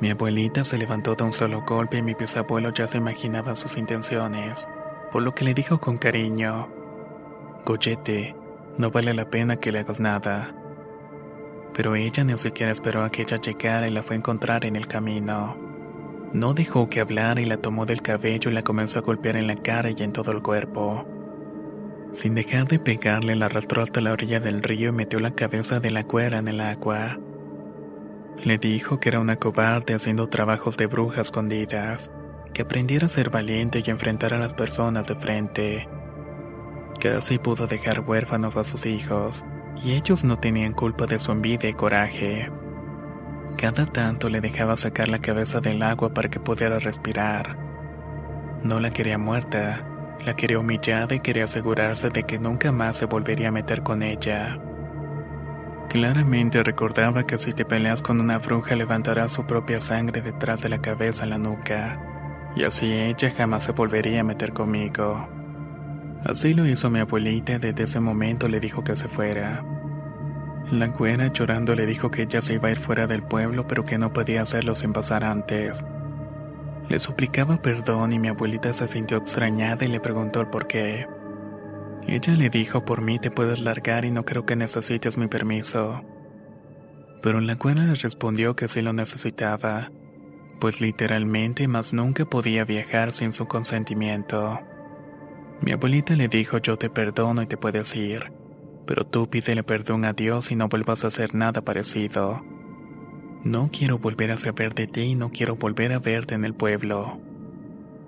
Mi 0.00 0.10
abuelita 0.10 0.64
se 0.64 0.78
levantó 0.78 1.14
de 1.14 1.24
un 1.24 1.34
solo 1.34 1.62
golpe 1.66 1.98
y 1.98 2.02
mi 2.02 2.14
bisabuelo 2.14 2.72
ya 2.72 2.88
se 2.88 2.96
imaginaba 2.96 3.54
sus 3.54 3.76
intenciones, 3.76 4.66
por 5.12 5.22
lo 5.22 5.34
que 5.34 5.44
le 5.44 5.52
dijo 5.52 5.78
con 5.78 5.98
cariño, 5.98 6.70
Goyete, 7.66 8.34
no 8.78 8.90
vale 8.90 9.12
la 9.12 9.28
pena 9.28 9.56
que 9.56 9.72
le 9.72 9.80
hagas 9.80 10.00
nada. 10.00 10.54
Pero 11.74 11.96
ella 11.96 12.24
ni 12.24 12.38
siquiera 12.38 12.72
esperó 12.72 13.02
a 13.02 13.10
que 13.10 13.22
ella 13.22 13.40
llegara 13.40 13.88
y 13.88 13.90
la 13.90 14.02
fue 14.02 14.16
a 14.16 14.18
encontrar 14.18 14.64
en 14.64 14.76
el 14.76 14.86
camino. 14.86 15.58
No 16.32 16.54
dejó 16.54 16.88
que 16.88 17.00
hablara 17.00 17.40
y 17.40 17.44
la 17.44 17.58
tomó 17.58 17.86
del 17.86 18.02
cabello 18.02 18.50
y 18.50 18.54
la 18.54 18.62
comenzó 18.62 18.98
a 18.98 19.02
golpear 19.02 19.36
en 19.36 19.46
la 19.46 19.56
cara 19.56 19.90
y 19.90 20.02
en 20.02 20.12
todo 20.12 20.32
el 20.32 20.42
cuerpo. 20.42 21.06
Sin 22.12 22.34
dejar 22.34 22.68
de 22.68 22.78
pegarle, 22.78 23.34
la 23.34 23.46
arrastró 23.46 23.82
hasta 23.82 24.00
la 24.00 24.12
orilla 24.12 24.38
del 24.38 24.62
río 24.62 24.90
y 24.90 24.92
metió 24.92 25.18
la 25.18 25.32
cabeza 25.32 25.80
de 25.80 25.90
la 25.90 26.04
cuera 26.04 26.38
en 26.38 26.48
el 26.48 26.60
agua. 26.60 27.18
Le 28.42 28.58
dijo 28.58 29.00
que 29.00 29.08
era 29.08 29.20
una 29.20 29.36
cobarde 29.36 29.94
haciendo 29.94 30.28
trabajos 30.28 30.76
de 30.76 30.86
bruja 30.86 31.22
escondidas, 31.22 32.10
que 32.52 32.62
aprendiera 32.62 33.06
a 33.06 33.08
ser 33.08 33.30
valiente 33.30 33.82
y 33.84 33.90
enfrentar 33.90 34.32
a 34.32 34.38
las 34.38 34.54
personas 34.54 35.08
de 35.08 35.14
frente. 35.16 35.88
Casi 37.00 37.38
pudo 37.38 37.66
dejar 37.66 38.00
huérfanos 38.00 38.56
a 38.56 38.64
sus 38.64 38.86
hijos, 38.86 39.44
y 39.82 39.92
ellos 39.92 40.24
no 40.24 40.38
tenían 40.38 40.72
culpa 40.72 41.06
de 41.06 41.18
su 41.18 41.32
envidia 41.32 41.68
y 41.68 41.74
coraje. 41.74 42.50
Cada 43.56 43.86
tanto 43.86 44.28
le 44.28 44.40
dejaba 44.40 44.76
sacar 44.76 45.08
la 45.08 45.20
cabeza 45.20 45.60
del 45.60 45.82
agua 45.82 46.12
para 46.12 46.28
que 46.28 46.40
pudiera 46.40 46.78
respirar. 46.78 47.56
No 48.62 48.80
la 48.80 48.90
quería 48.90 49.18
muerta, 49.18 49.84
la 50.24 50.34
quería 50.34 50.58
humillada 50.58 51.14
y 51.14 51.20
quería 51.20 51.44
asegurarse 51.44 52.08
de 52.08 52.24
que 52.24 52.38
nunca 52.38 52.72
más 52.72 52.96
se 52.96 53.06
volvería 53.06 53.48
a 53.48 53.52
meter 53.52 53.82
con 53.82 54.02
ella. 54.02 54.58
Claramente 55.88 56.62
recordaba 56.62 57.26
que 57.26 57.38
si 57.38 57.52
te 57.52 57.64
peleas 57.64 58.02
con 58.02 58.20
una 58.20 58.38
bruja 58.38 58.74
levantará 58.74 59.28
su 59.28 59.44
propia 59.44 59.80
sangre 59.80 60.22
detrás 60.22 60.62
de 60.62 60.70
la 60.70 60.80
cabeza 60.80 61.26
la 61.26 61.38
nuca, 61.38 62.00
y 62.56 62.64
así 62.64 62.90
ella 62.90 63.32
jamás 63.36 63.64
se 63.64 63.72
volvería 63.72 64.20
a 64.20 64.24
meter 64.24 64.52
conmigo. 64.52 65.43
Así 66.24 66.54
lo 66.54 66.66
hizo 66.66 66.88
mi 66.88 67.00
abuelita 67.00 67.52
y 67.52 67.58
desde 67.58 67.84
ese 67.84 68.00
momento 68.00 68.48
le 68.48 68.58
dijo 68.58 68.82
que 68.82 68.96
se 68.96 69.08
fuera. 69.08 69.62
La 70.70 70.86
güera 70.86 71.30
llorando 71.30 71.74
le 71.74 71.84
dijo 71.84 72.10
que 72.10 72.22
ella 72.22 72.40
se 72.40 72.54
iba 72.54 72.68
a 72.68 72.72
ir 72.72 72.78
fuera 72.78 73.06
del 73.06 73.22
pueblo 73.22 73.66
pero 73.66 73.84
que 73.84 73.98
no 73.98 74.12
podía 74.12 74.42
hacerlo 74.42 74.74
sin 74.74 74.94
pasar 74.94 75.22
antes. 75.22 75.84
Le 76.88 76.98
suplicaba 76.98 77.60
perdón 77.60 78.12
y 78.12 78.18
mi 78.18 78.28
abuelita 78.28 78.72
se 78.72 78.88
sintió 78.88 79.18
extrañada 79.18 79.84
y 79.84 79.88
le 79.88 80.00
preguntó 80.00 80.40
el 80.40 80.48
por 80.48 80.66
qué. 80.66 81.06
Ella 82.06 82.34
le 82.34 82.50
dijo, 82.50 82.84
por 82.84 83.02
mí 83.02 83.18
te 83.18 83.30
puedes 83.30 83.60
largar 83.60 84.04
y 84.04 84.10
no 84.10 84.24
creo 84.24 84.44
que 84.44 84.56
necesites 84.56 85.16
mi 85.16 85.26
permiso. 85.26 86.02
Pero 87.22 87.40
la 87.40 87.56
cuera 87.56 87.84
le 87.84 87.94
respondió 87.94 88.56
que 88.56 88.68
sí 88.68 88.82
lo 88.82 88.92
necesitaba, 88.92 89.90
pues 90.60 90.80
literalmente 90.80 91.68
más 91.68 91.94
nunca 91.94 92.26
podía 92.26 92.64
viajar 92.64 93.12
sin 93.12 93.32
su 93.32 93.46
consentimiento. 93.46 94.60
Mi 95.60 95.72
abuelita 95.72 96.14
le 96.14 96.28
dijo 96.28 96.58
yo 96.58 96.76
te 96.76 96.90
perdono 96.90 97.42
y 97.42 97.46
te 97.46 97.56
puedes 97.56 97.94
ir, 97.94 98.32
pero 98.86 99.06
tú 99.06 99.28
pídele 99.28 99.62
perdón 99.62 100.04
a 100.04 100.12
Dios 100.12 100.50
y 100.50 100.56
no 100.56 100.68
vuelvas 100.68 101.04
a 101.04 101.08
hacer 101.08 101.34
nada 101.34 101.62
parecido. 101.62 102.44
No 103.44 103.70
quiero 103.72 103.98
volver 103.98 104.30
a 104.30 104.36
saber 104.36 104.74
de 104.74 104.86
ti 104.86 105.02
y 105.02 105.14
no 105.14 105.30
quiero 105.30 105.56
volver 105.56 105.92
a 105.92 105.98
verte 105.98 106.34
en 106.34 106.44
el 106.44 106.54
pueblo. 106.54 107.20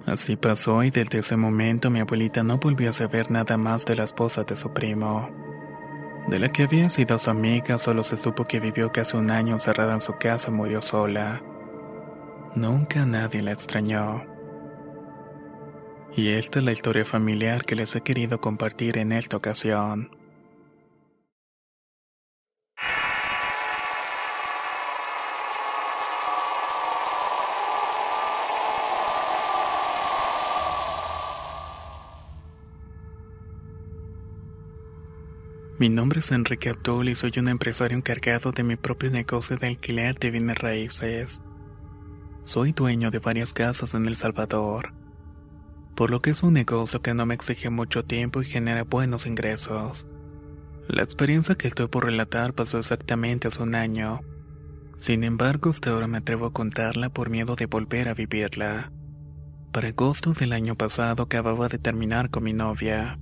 Así 0.06 0.36
pasó 0.36 0.82
y 0.84 0.90
desde 0.90 1.18
ese 1.18 1.36
momento 1.36 1.90
mi 1.90 2.00
abuelita 2.00 2.42
no 2.42 2.58
volvió 2.58 2.90
a 2.90 2.92
saber 2.92 3.30
nada 3.30 3.56
más 3.56 3.84
de 3.84 3.96
la 3.96 4.04
esposa 4.04 4.44
de 4.44 4.56
su 4.56 4.72
primo. 4.72 5.28
De 6.28 6.38
la 6.38 6.48
que 6.48 6.64
había 6.64 6.90
sido 6.90 7.18
su 7.18 7.30
amiga 7.30 7.78
solo 7.78 8.02
se 8.04 8.16
supo 8.16 8.46
que 8.46 8.60
vivió 8.60 8.90
casi 8.92 9.16
un 9.16 9.30
año 9.30 9.54
encerrada 9.54 9.94
en 9.94 10.00
su 10.00 10.16
casa 10.16 10.50
y 10.50 10.54
murió 10.54 10.80
sola. 10.80 11.42
Nunca 12.54 13.04
nadie 13.04 13.42
la 13.42 13.52
extrañó. 13.52 14.35
Y 16.14 16.28
esta 16.28 16.60
es 16.60 16.64
la 16.64 16.72
historia 16.72 17.04
familiar 17.04 17.64
que 17.64 17.76
les 17.76 17.94
he 17.94 18.00
querido 18.00 18.40
compartir 18.40 18.98
en 18.98 19.12
esta 19.12 19.36
ocasión. 19.36 20.10
Mi 35.78 35.90
nombre 35.90 36.20
es 36.20 36.32
Enrique 36.32 36.70
Abdul 36.70 37.10
y 37.10 37.14
soy 37.14 37.32
un 37.36 37.48
empresario 37.48 37.98
encargado 37.98 38.50
de 38.50 38.62
mi 38.62 38.76
propio 38.76 39.10
negocio 39.10 39.58
de 39.58 39.66
alquiler 39.66 40.18
de 40.18 40.30
bienes 40.30 40.58
raíces. 40.58 41.42
Soy 42.44 42.72
dueño 42.72 43.10
de 43.10 43.18
varias 43.18 43.52
casas 43.52 43.92
en 43.92 44.06
El 44.06 44.16
Salvador, 44.16 44.94
por 45.96 46.10
lo 46.10 46.20
que 46.20 46.30
es 46.30 46.42
un 46.42 46.52
negocio 46.52 47.00
que 47.00 47.14
no 47.14 47.24
me 47.24 47.34
exige 47.34 47.70
mucho 47.70 48.04
tiempo 48.04 48.42
y 48.42 48.44
genera 48.44 48.84
buenos 48.84 49.24
ingresos. 49.26 50.06
La 50.88 51.02
experiencia 51.02 51.54
que 51.56 51.66
estoy 51.66 51.88
por 51.88 52.04
relatar 52.04 52.52
pasó 52.52 52.78
exactamente 52.78 53.48
hace 53.48 53.62
un 53.62 53.74
año. 53.74 54.20
Sin 54.98 55.24
embargo, 55.24 55.70
hasta 55.70 55.90
ahora 55.90 56.06
me 56.06 56.18
atrevo 56.18 56.46
a 56.46 56.52
contarla 56.52 57.08
por 57.08 57.30
miedo 57.30 57.56
de 57.56 57.64
volver 57.64 58.08
a 58.08 58.14
vivirla. 58.14 58.92
Para 59.72 59.88
agosto 59.88 60.34
del 60.34 60.52
año 60.52 60.74
pasado 60.76 61.24
acababa 61.24 61.68
de 61.68 61.78
terminar 61.78 62.28
con 62.28 62.44
mi 62.44 62.52
novia. 62.52 63.18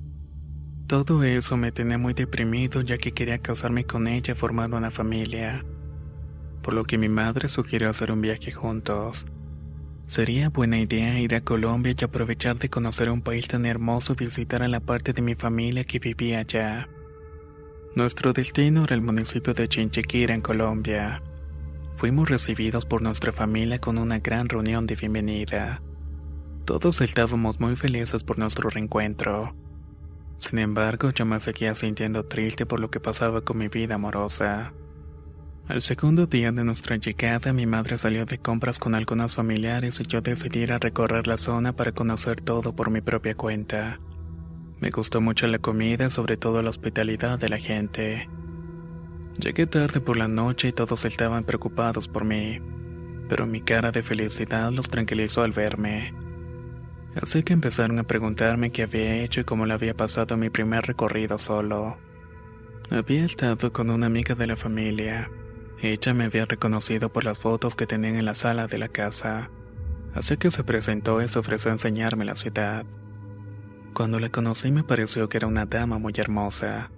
Todo 0.89 1.23
eso 1.23 1.57
me 1.57 1.73
tenía 1.73 1.97
muy 1.97 2.13
deprimido 2.13 2.81
ya 2.83 2.99
que 2.99 3.13
quería 3.13 3.39
casarme 3.39 3.85
con 3.85 4.09
ella 4.09 4.35
y 4.35 4.37
formar 4.37 4.75
una 4.75 4.91
familia, 4.91 5.65
por 6.61 6.75
lo 6.75 6.85
que 6.85 6.99
mi 6.99 7.09
madre 7.09 7.49
sugirió 7.49 7.89
hacer 7.89 8.11
un 8.11 8.21
viaje 8.21 8.53
juntos. 8.53 9.27
Sería 10.07 10.51
buena 10.51 10.79
idea 10.79 11.19
ir 11.19 11.35
a 11.35 11.41
Colombia 11.41 11.95
y 11.99 12.05
aprovechar 12.05 12.59
de 12.59 12.69
conocer 12.69 13.11
un 13.11 13.23
país 13.23 13.49
tan 13.49 13.65
hermoso 13.65 14.13
y 14.13 14.25
visitar 14.25 14.63
a 14.63 14.69
la 14.69 14.81
parte 14.81 15.13
de 15.13 15.23
mi 15.23 15.35
familia 15.35 15.85
que 15.85 15.99
vivía 15.99 16.41
allá. 16.41 16.89
Nuestro 17.97 18.33
destino 18.33 18.85
era 18.85 18.95
el 18.95 19.01
municipio 19.01 19.55
de 19.55 19.69
Chinchiquira 19.69 20.35
en 20.35 20.43
Colombia. 20.43 21.23
Fuimos 21.97 22.29
recibidos 22.29 22.85
por 22.85 23.03
nuestra 23.03 23.33
familia 23.33 23.79
con 23.79 23.99
una 23.99 24.19
gran 24.19 24.49
reunión 24.49 24.87
de 24.87 24.97
bienvenida. 24.97 25.81
Todos 26.65 27.01
estábamos 27.01 27.61
muy 27.61 27.77
felices 27.77 28.23
por 28.23 28.39
nuestro 28.39 28.69
reencuentro. 28.69 29.55
Sin 30.39 30.59
embargo, 30.59 31.11
yo 31.11 31.25
me 31.25 31.41
seguía 31.41 31.75
sintiendo 31.75 32.25
triste 32.25 32.67
por 32.67 32.81
lo 32.81 32.91
que 32.91 33.01
pasaba 33.01 33.41
con 33.41 33.59
mi 33.59 33.69
vida 33.69 33.95
amorosa. 33.95 34.75
Al 35.67 35.81
segundo 35.81 36.27
día 36.27 36.53
de 36.53 36.63
nuestra 36.63 36.97
llegada, 36.97 37.55
mi 37.55 37.65
madre 37.65 37.97
salió 37.97 38.27
de 38.27 38.37
compras 38.37 38.79
con 38.79 38.95
algunos 38.95 39.35
familiares 39.35 39.99
y 39.99 40.03
yo 40.03 40.21
decidí 40.21 40.59
ir 40.61 40.75
a 40.75 40.79
recorrer 40.79 41.27
la 41.27 41.39
zona 41.39 41.75
para 41.75 41.93
conocer 41.93 42.43
todo 42.43 42.77
por 42.77 42.91
mi 42.91 43.01
propia 43.01 43.35
cuenta. 43.35 43.99
Me 44.81 44.91
gustó 44.91 45.23
mucho 45.23 45.47
la 45.47 45.59
comida, 45.59 46.11
sobre 46.11 46.37
todo 46.37 46.61
la 46.61 46.69
hospitalidad 46.69 47.39
de 47.39 47.49
la 47.49 47.57
gente. 47.57 48.29
Llegué 49.39 49.67
tarde 49.67 50.01
por 50.01 50.19
la 50.19 50.29
noche 50.29 50.69
y 50.69 50.73
todos 50.73 51.07
estaban 51.07 51.45
preocupados 51.45 52.09
por 52.09 52.27
mí, 52.27 52.61
pero 53.31 53.47
mi 53.47 53.63
cara 53.63 53.91
de 53.91 54.03
felicidad 54.03 54.71
los 54.71 54.91
tranquilizó 54.91 55.45
al 55.45 55.53
verme. 55.53 56.13
Así 57.23 57.43
que 57.43 57.55
empezaron 57.55 57.99
a 57.99 58.05
preguntarme 58.05 58.71
qué 58.71 58.83
había 58.83 59.23
hecho 59.23 59.41
y 59.41 59.45
cómo 59.45 59.65
le 59.65 59.73
había 59.73 59.97
pasado 59.97 60.37
mi 60.37 60.51
primer 60.51 60.85
recorrido 60.85 61.39
solo. 61.39 61.97
Había 62.91 63.25
estado 63.25 63.73
con 63.73 63.89
una 63.89 64.07
amiga 64.07 64.35
de 64.35 64.47
la 64.47 64.57
familia. 64.57 65.31
Ella 65.81 66.15
me 66.15 66.25
había 66.25 66.47
reconocido 66.47 67.13
por 67.13 67.25
las 67.25 67.39
fotos 67.39 67.75
que 67.75 67.87
tenían 67.87 68.17
en 68.17 68.25
la 68.25 68.35
sala 68.35 68.67
de 68.67 68.79
la 68.79 68.89
casa. 68.89 69.51
Así 70.15 70.37
que 70.37 70.51
se 70.51 70.65
presentó 70.65 71.21
y 71.21 71.29
se 71.29 71.39
ofreció 71.39 71.71
a 71.71 71.75
enseñarme 71.75 72.25
la 72.25 72.37
ciudad. 72.37 72.87
Cuando 73.93 74.19
la 74.19 74.31
conocí 74.31 74.71
me 74.71 74.85
pareció 74.85 75.29
que 75.29 75.37
era 75.39 75.47
una 75.47 75.67
dama 75.67 75.99
muy 75.99 76.13
hermosa. 76.17 76.91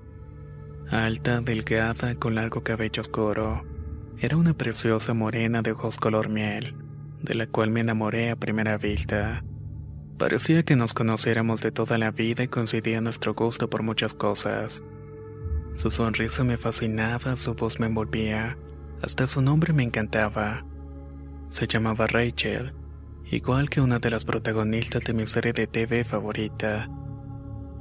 Alta, 0.90 1.40
delgada, 1.40 2.14
con 2.14 2.34
largo 2.34 2.62
cabello 2.62 3.00
oscuro. 3.00 3.64
Era 4.18 4.36
una 4.36 4.54
preciosa 4.54 5.14
morena 5.14 5.62
de 5.62 5.72
ojos 5.72 5.96
color 5.96 6.28
miel, 6.28 6.74
de 7.22 7.34
la 7.34 7.46
cual 7.46 7.70
me 7.70 7.80
enamoré 7.80 8.30
a 8.30 8.36
primera 8.36 8.78
vista. 8.78 9.42
Parecía 10.16 10.62
que 10.62 10.76
nos 10.76 10.94
conociéramos 10.94 11.60
de 11.60 11.72
toda 11.72 11.98
la 11.98 12.10
vida 12.10 12.44
y 12.44 12.48
coincidía 12.48 13.00
nuestro 13.02 13.34
gusto 13.34 13.68
por 13.68 13.82
muchas 13.82 14.14
cosas. 14.14 14.82
Su 15.76 15.90
sonrisa 15.90 16.42
me 16.42 16.56
fascinaba, 16.56 17.36
su 17.36 17.54
voz 17.54 17.78
me 17.78 17.86
envolvía, 17.86 18.56
hasta 19.02 19.26
su 19.26 19.42
nombre 19.42 19.74
me 19.74 19.82
encantaba. 19.82 20.64
Se 21.50 21.66
llamaba 21.66 22.06
Rachel, 22.06 22.72
igual 23.30 23.68
que 23.68 23.82
una 23.82 23.98
de 23.98 24.10
las 24.10 24.24
protagonistas 24.24 25.04
de 25.04 25.12
mi 25.12 25.26
serie 25.26 25.52
de 25.52 25.66
TV 25.66 26.04
favorita. 26.04 26.88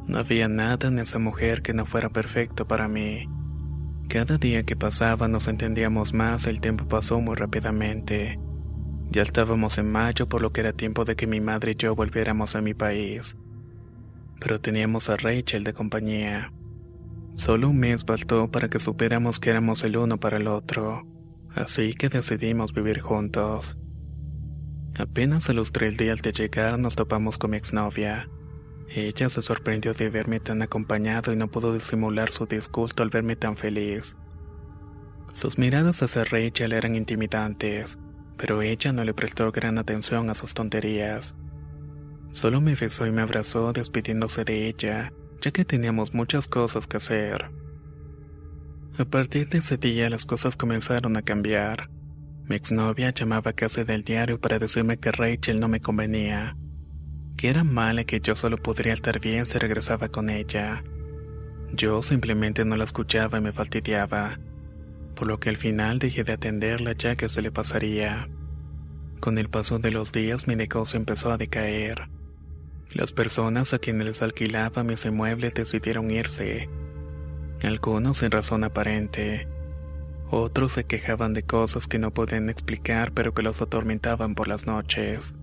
No 0.07 0.17
había 0.17 0.49
nada 0.49 0.89
en 0.89 0.99
esa 0.99 1.19
mujer 1.19 1.61
que 1.61 1.73
no 1.73 1.85
fuera 1.85 2.09
perfecto 2.09 2.67
para 2.67 2.89
mí. 2.89 3.29
Cada 4.09 4.37
día 4.37 4.63
que 4.63 4.75
pasaba 4.75 5.29
nos 5.29 5.47
entendíamos 5.47 6.13
más, 6.13 6.47
el 6.47 6.59
tiempo 6.59 6.87
pasó 6.89 7.21
muy 7.21 7.35
rápidamente. 7.35 8.37
Ya 9.09 9.21
estábamos 9.21 9.77
en 9.77 9.89
mayo, 9.89 10.27
por 10.27 10.41
lo 10.41 10.51
que 10.51 10.59
era 10.61 10.73
tiempo 10.73 11.05
de 11.05 11.15
que 11.15 11.27
mi 11.27 11.39
madre 11.39 11.71
y 11.71 11.75
yo 11.75 11.95
volviéramos 11.95 12.57
a 12.57 12.61
mi 12.61 12.73
país. 12.73 13.37
Pero 14.41 14.59
teníamos 14.59 15.09
a 15.09 15.15
Rachel 15.15 15.63
de 15.63 15.73
compañía. 15.73 16.51
Solo 17.35 17.69
un 17.69 17.77
mes 17.77 18.05
bastó 18.05 18.49
para 18.49 18.69
que 18.69 18.79
supiéramos 18.79 19.39
que 19.39 19.49
éramos 19.49 19.83
el 19.83 19.97
uno 19.97 20.19
para 20.19 20.37
el 20.37 20.47
otro, 20.47 21.05
así 21.53 21.93
que 21.93 22.09
decidimos 22.09 22.73
vivir 22.73 23.01
juntos. 23.01 23.77
Apenas 24.97 25.49
a 25.49 25.53
los 25.53 25.73
tres 25.73 25.97
días 25.97 26.21
de 26.21 26.31
llegar 26.31 26.79
nos 26.79 26.95
topamos 26.95 27.37
con 27.37 27.51
mi 27.51 27.57
exnovia. 27.57 28.29
Ella 28.89 29.29
se 29.29 29.41
sorprendió 29.41 29.93
de 29.93 30.09
verme 30.09 30.39
tan 30.39 30.61
acompañado 30.61 31.33
y 31.33 31.35
no 31.35 31.49
pudo 31.49 31.73
disimular 31.73 32.31
su 32.31 32.45
disgusto 32.45 33.03
al 33.03 33.09
verme 33.09 33.35
tan 33.35 33.57
feliz. 33.57 34.15
Sus 35.33 35.57
miradas 35.57 36.01
hacia 36.01 36.23
Rachel 36.23 36.71
eran 36.71 36.95
intimidantes, 36.95 37.99
pero 38.37 38.61
ella 38.61 38.93
no 38.93 39.03
le 39.03 39.13
prestó 39.13 39.51
gran 39.51 39.77
atención 39.77 40.29
a 40.29 40.35
sus 40.35 40.53
tonterías. 40.53 41.35
Solo 42.31 42.61
me 42.61 42.75
besó 42.75 43.05
y 43.05 43.11
me 43.11 43.21
abrazó 43.21 43.73
despidiéndose 43.73 44.45
de 44.45 44.69
ella, 44.69 45.11
ya 45.45 45.51
que 45.51 45.63
teníamos 45.63 46.11
muchas 46.11 46.47
cosas 46.47 46.87
que 46.87 46.97
hacer. 46.97 47.51
A 48.97 49.05
partir 49.05 49.47
de 49.47 49.59
ese 49.59 49.77
día 49.77 50.09
las 50.09 50.25
cosas 50.25 50.57
comenzaron 50.57 51.17
a 51.17 51.21
cambiar. 51.21 51.91
Mi 52.45 52.55
exnovia 52.55 53.11
llamaba 53.11 53.51
a 53.51 53.53
casa 53.53 53.83
del 53.83 54.03
diario 54.03 54.39
para 54.41 54.57
decirme 54.57 54.97
que 54.97 55.11
Rachel 55.11 55.59
no 55.59 55.67
me 55.67 55.81
convenía, 55.81 56.57
que 57.37 57.49
era 57.49 57.63
mala 57.63 58.01
y 58.01 58.05
que 58.05 58.21
yo 58.21 58.35
solo 58.35 58.57
podría 58.57 58.93
estar 58.93 59.19
bien 59.19 59.45
si 59.45 59.59
regresaba 59.59 60.09
con 60.09 60.31
ella. 60.31 60.83
Yo 61.73 62.01
simplemente 62.01 62.65
no 62.65 62.75
la 62.75 62.85
escuchaba 62.85 63.37
y 63.37 63.41
me 63.41 63.51
fastidiaba 63.51 64.39
por 65.15 65.27
lo 65.27 65.39
que 65.39 65.49
al 65.49 65.57
final 65.57 65.99
dejé 65.99 66.23
de 66.23 66.33
atenderla 66.33 66.93
ya 66.93 67.15
que 67.15 67.29
se 67.29 67.43
le 67.43 67.51
pasaría. 67.51 68.29
Con 69.19 69.37
el 69.37 69.49
paso 69.49 69.77
de 69.77 69.91
los 69.91 70.11
días 70.11 70.47
mi 70.47 70.55
negocio 70.55 70.97
empezó 70.97 71.31
a 71.31 71.37
decaer. 71.37 72.14
Las 72.95 73.11
personas 73.11 73.73
a 73.73 73.79
quienes 73.79 74.05
les 74.05 74.21
alquilaba 74.21 74.85
mis 74.85 75.03
inmuebles 75.03 75.53
decidieron 75.53 76.11
irse. 76.11 76.69
Algunos 77.61 78.19
sin 78.19 78.31
razón 78.31 78.63
aparente. 78.63 79.49
Otros 80.31 80.71
se 80.71 80.85
quejaban 80.85 81.33
de 81.33 81.43
cosas 81.43 81.87
que 81.87 81.99
no 81.99 82.11
podían 82.11 82.49
explicar 82.49 83.11
pero 83.11 83.33
que 83.33 83.43
los 83.43 83.61
atormentaban 83.61 84.33
por 84.33 84.47
las 84.47 84.65
noches. 84.65 85.35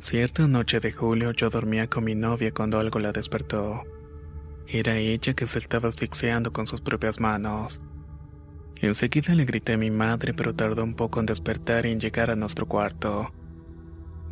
Cierta 0.00 0.46
noche 0.46 0.80
de 0.80 0.92
julio 0.92 1.30
yo 1.30 1.48
dormía 1.48 1.88
con 1.88 2.04
mi 2.04 2.14
novia 2.14 2.52
cuando 2.52 2.78
algo 2.78 2.98
la 2.98 3.12
despertó. 3.12 3.84
Era 4.68 4.98
ella 4.98 5.32
que 5.32 5.46
se 5.46 5.58
estaba 5.58 5.88
asfixiando 5.88 6.52
con 6.52 6.66
sus 6.66 6.82
propias 6.82 7.20
manos. 7.20 7.80
Enseguida 8.82 9.34
le 9.34 9.46
grité 9.46 9.72
a 9.72 9.78
mi 9.78 9.90
madre, 9.90 10.34
pero 10.34 10.54
tardó 10.54 10.84
un 10.84 10.92
poco 10.92 11.20
en 11.20 11.26
despertar 11.26 11.86
y 11.86 11.92
en 11.92 12.00
llegar 12.00 12.30
a 12.30 12.36
nuestro 12.36 12.66
cuarto. 12.66 13.32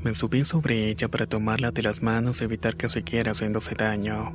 Me 0.03 0.15
subí 0.15 0.45
sobre 0.45 0.89
ella 0.89 1.09
para 1.09 1.27
tomarla 1.27 1.71
de 1.71 1.83
las 1.83 2.03
manos 2.03 2.41
y 2.41 2.45
evitar 2.45 2.77
que 2.77 2.89
siguiera 2.89 3.33
haciéndose 3.33 3.75
daño, 3.75 4.33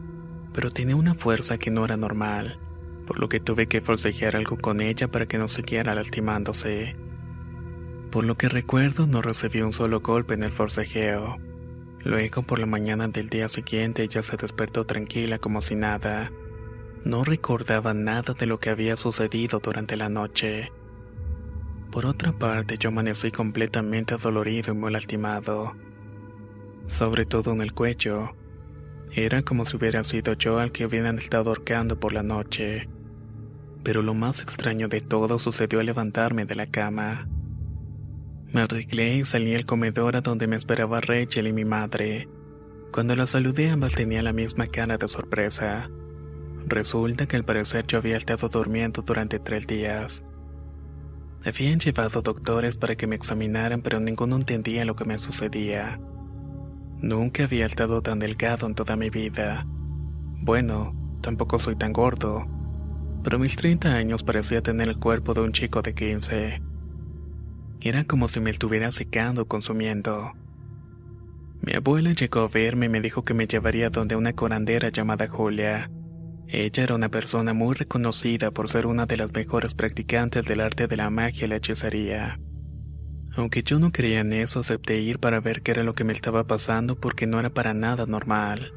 pero 0.53 0.71
tenía 0.71 0.95
una 0.95 1.13
fuerza 1.13 1.57
que 1.57 1.71
no 1.71 1.85
era 1.85 1.97
normal. 1.97 2.59
por 3.07 3.19
lo 3.19 3.29
que 3.29 3.39
tuve 3.39 3.67
que 3.67 3.81
forcejear 3.81 4.35
algo 4.35 4.57
con 4.57 4.81
ella 4.81 5.07
para 5.07 5.25
que 5.25 5.37
no 5.37 5.47
siguiera 5.47 5.95
lastimándose. 5.95 6.95
Por 8.11 8.25
lo 8.25 8.35
que 8.35 8.49
recuerdo 8.49 9.07
no 9.07 9.21
recibí 9.21 9.61
un 9.61 9.73
solo 9.73 10.01
golpe 10.01 10.33
en 10.33 10.43
el 10.43 10.51
forcejeo. 10.51 11.37
Luego 12.03 12.43
por 12.43 12.59
la 12.59 12.65
mañana 12.65 13.07
del 13.07 13.29
día 13.29 13.47
siguiente 13.47 14.03
ella 14.03 14.21
se 14.21 14.35
despertó 14.37 14.85
tranquila 14.85 15.39
como 15.39 15.61
si 15.61 15.75
nada. 15.75 16.31
No 17.05 17.23
recordaba 17.23 17.93
nada 17.93 18.33
de 18.33 18.45
lo 18.45 18.59
que 18.59 18.69
había 18.69 18.97
sucedido 18.97 19.59
durante 19.59 19.95
la 19.95 20.09
noche. 20.09 20.71
Por 21.97 22.05
otra 22.05 22.31
parte, 22.31 22.77
yo 22.77 22.89
amanecí 22.89 23.31
completamente 23.31 24.13
adolorido 24.13 24.71
y 24.71 24.77
muy 24.77 24.91
lastimado. 24.91 25.73
Sobre 26.85 27.25
todo 27.25 27.53
en 27.53 27.61
el 27.61 27.73
cuello. 27.73 28.35
Era 29.11 29.41
como 29.41 29.65
si 29.65 29.77
hubiera 29.77 30.03
sido 30.03 30.33
yo 30.33 30.59
al 30.59 30.71
que 30.71 30.85
hubieran 30.85 31.17
estado 31.17 31.49
ahorcando 31.49 31.99
por 31.99 32.13
la 32.13 32.21
noche. 32.21 32.87
Pero 33.81 34.03
lo 34.03 34.13
más 34.13 34.41
extraño 34.41 34.87
de 34.89 35.01
todo 35.01 35.39
sucedió 35.39 35.79
al 35.79 35.87
levantarme 35.87 36.45
de 36.45 36.53
la 36.53 36.67
cama. 36.67 37.27
Me 38.53 38.61
arreglé 38.61 39.15
y 39.15 39.25
salí 39.25 39.55
al 39.55 39.65
comedor 39.65 40.17
a 40.17 40.21
donde 40.21 40.45
me 40.45 40.55
esperaba 40.55 41.01
Rachel 41.01 41.47
y 41.47 41.53
mi 41.53 41.65
madre. 41.65 42.29
Cuando 42.91 43.15
la 43.15 43.25
saludé 43.25 43.71
ambas 43.71 43.95
tenía 43.95 44.21
la 44.21 44.33
misma 44.33 44.67
cara 44.67 44.99
de 44.99 45.07
sorpresa. 45.07 45.89
Resulta 46.67 47.25
que 47.25 47.37
al 47.37 47.43
parecer 47.43 47.87
yo 47.87 47.97
había 47.97 48.17
estado 48.17 48.49
durmiendo 48.49 49.01
durante 49.01 49.39
tres 49.39 49.65
días. 49.65 50.23
Habían 51.47 51.79
llevado 51.79 52.21
doctores 52.21 52.75
para 52.75 52.97
que 52.97 53.07
me 53.07 53.15
examinaran 53.15 53.81
pero 53.81 54.01
ninguno 54.01 54.35
entendía 54.35 54.83
lo 54.83 54.97
que 54.97 55.05
me 55.05 55.17
sucedía. 55.17 55.97
Nunca 56.99 57.45
había 57.45 57.65
estado 57.65 58.01
tan 58.01 58.19
delgado 58.19 58.67
en 58.67 58.75
toda 58.75 58.97
mi 58.97 59.09
vida. 59.09 59.65
Bueno, 60.41 60.93
tampoco 61.21 61.57
soy 61.57 61.77
tan 61.77 61.93
gordo, 61.93 62.45
pero 63.23 63.39
mis 63.39 63.55
30 63.55 63.93
años 63.93 64.23
parecía 64.23 64.61
tener 64.61 64.89
el 64.89 64.99
cuerpo 64.99 65.33
de 65.33 65.39
un 65.39 65.53
chico 65.53 65.81
de 65.81 65.95
15. 65.95 66.61
Era 67.79 68.03
como 68.03 68.27
si 68.27 68.41
me 68.41 68.49
estuviera 68.49 68.91
secando 68.91 69.43
o 69.43 69.47
consumiendo. 69.47 70.33
Mi 71.61 71.75
abuela 71.75 72.11
llegó 72.11 72.41
a 72.41 72.49
verme 72.49 72.87
y 72.87 72.89
me 72.89 72.99
dijo 72.99 73.23
que 73.23 73.33
me 73.33 73.47
llevaría 73.47 73.89
donde 73.89 74.17
una 74.17 74.33
corandera 74.33 74.89
llamada 74.89 75.29
Julia. 75.29 75.89
Ella 76.49 76.83
era 76.83 76.95
una 76.95 77.09
persona 77.09 77.53
muy 77.53 77.75
reconocida 77.75 78.51
por 78.51 78.69
ser 78.69 78.87
una 78.87 79.05
de 79.05 79.17
las 79.17 79.33
mejores 79.33 79.73
practicantes 79.73 80.45
del 80.45 80.61
arte 80.61 80.87
de 80.87 80.95
la 80.95 81.09
magia 81.09 81.45
y 81.45 81.49
la 81.49 81.57
hechicería. 81.57 82.39
Aunque 83.35 83.63
yo 83.63 83.79
no 83.79 83.91
creía 83.91 84.21
en 84.21 84.31
eso, 84.31 84.61
acepté 84.61 84.99
ir 84.99 85.19
para 85.19 85.41
ver 85.41 85.61
qué 85.61 85.71
era 85.71 85.83
lo 85.83 85.93
que 85.93 86.05
me 86.05 86.13
estaba 86.13 86.45
pasando 86.45 86.95
porque 86.95 87.27
no 87.27 87.39
era 87.39 87.49
para 87.49 87.73
nada 87.73 88.05
normal. 88.05 88.73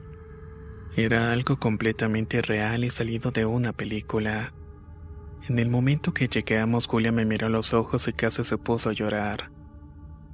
Era 0.96 1.32
algo 1.32 1.58
completamente 1.58 2.42
real 2.42 2.84
y 2.84 2.90
salido 2.90 3.30
de 3.30 3.46
una 3.46 3.72
película. 3.72 4.52
En 5.48 5.60
el 5.60 5.70
momento 5.70 6.12
que 6.12 6.26
llegamos, 6.26 6.88
Julia 6.88 7.12
me 7.12 7.24
miró 7.24 7.46
a 7.46 7.50
los 7.50 7.72
ojos 7.72 8.08
y 8.08 8.12
casi 8.12 8.44
se 8.44 8.58
puso 8.58 8.90
a 8.90 8.92
llorar. 8.92 9.50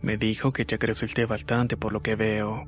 Me 0.01 0.16
dijo 0.16 0.53
que 0.53 0.64
ya 0.64 0.79
creciste 0.79 1.27
bastante 1.27 1.77
por 1.77 1.92
lo 1.92 2.01
que 2.01 2.16
veo. 2.16 2.64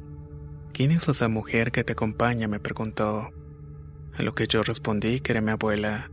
¿Quién 0.72 0.90
es 0.90 1.08
esa 1.08 1.28
mujer 1.28 1.72
que 1.72 1.84
te 1.84 1.94
acompaña? 1.94 2.48
me 2.48 2.60
preguntó. 2.60 3.30
A 4.18 4.22
lo 4.22 4.34
que 4.34 4.46
yo 4.46 4.62
respondí 4.62 5.20
que 5.20 5.32
era 5.32 5.40
mi 5.40 5.52
abuela. 5.52 6.10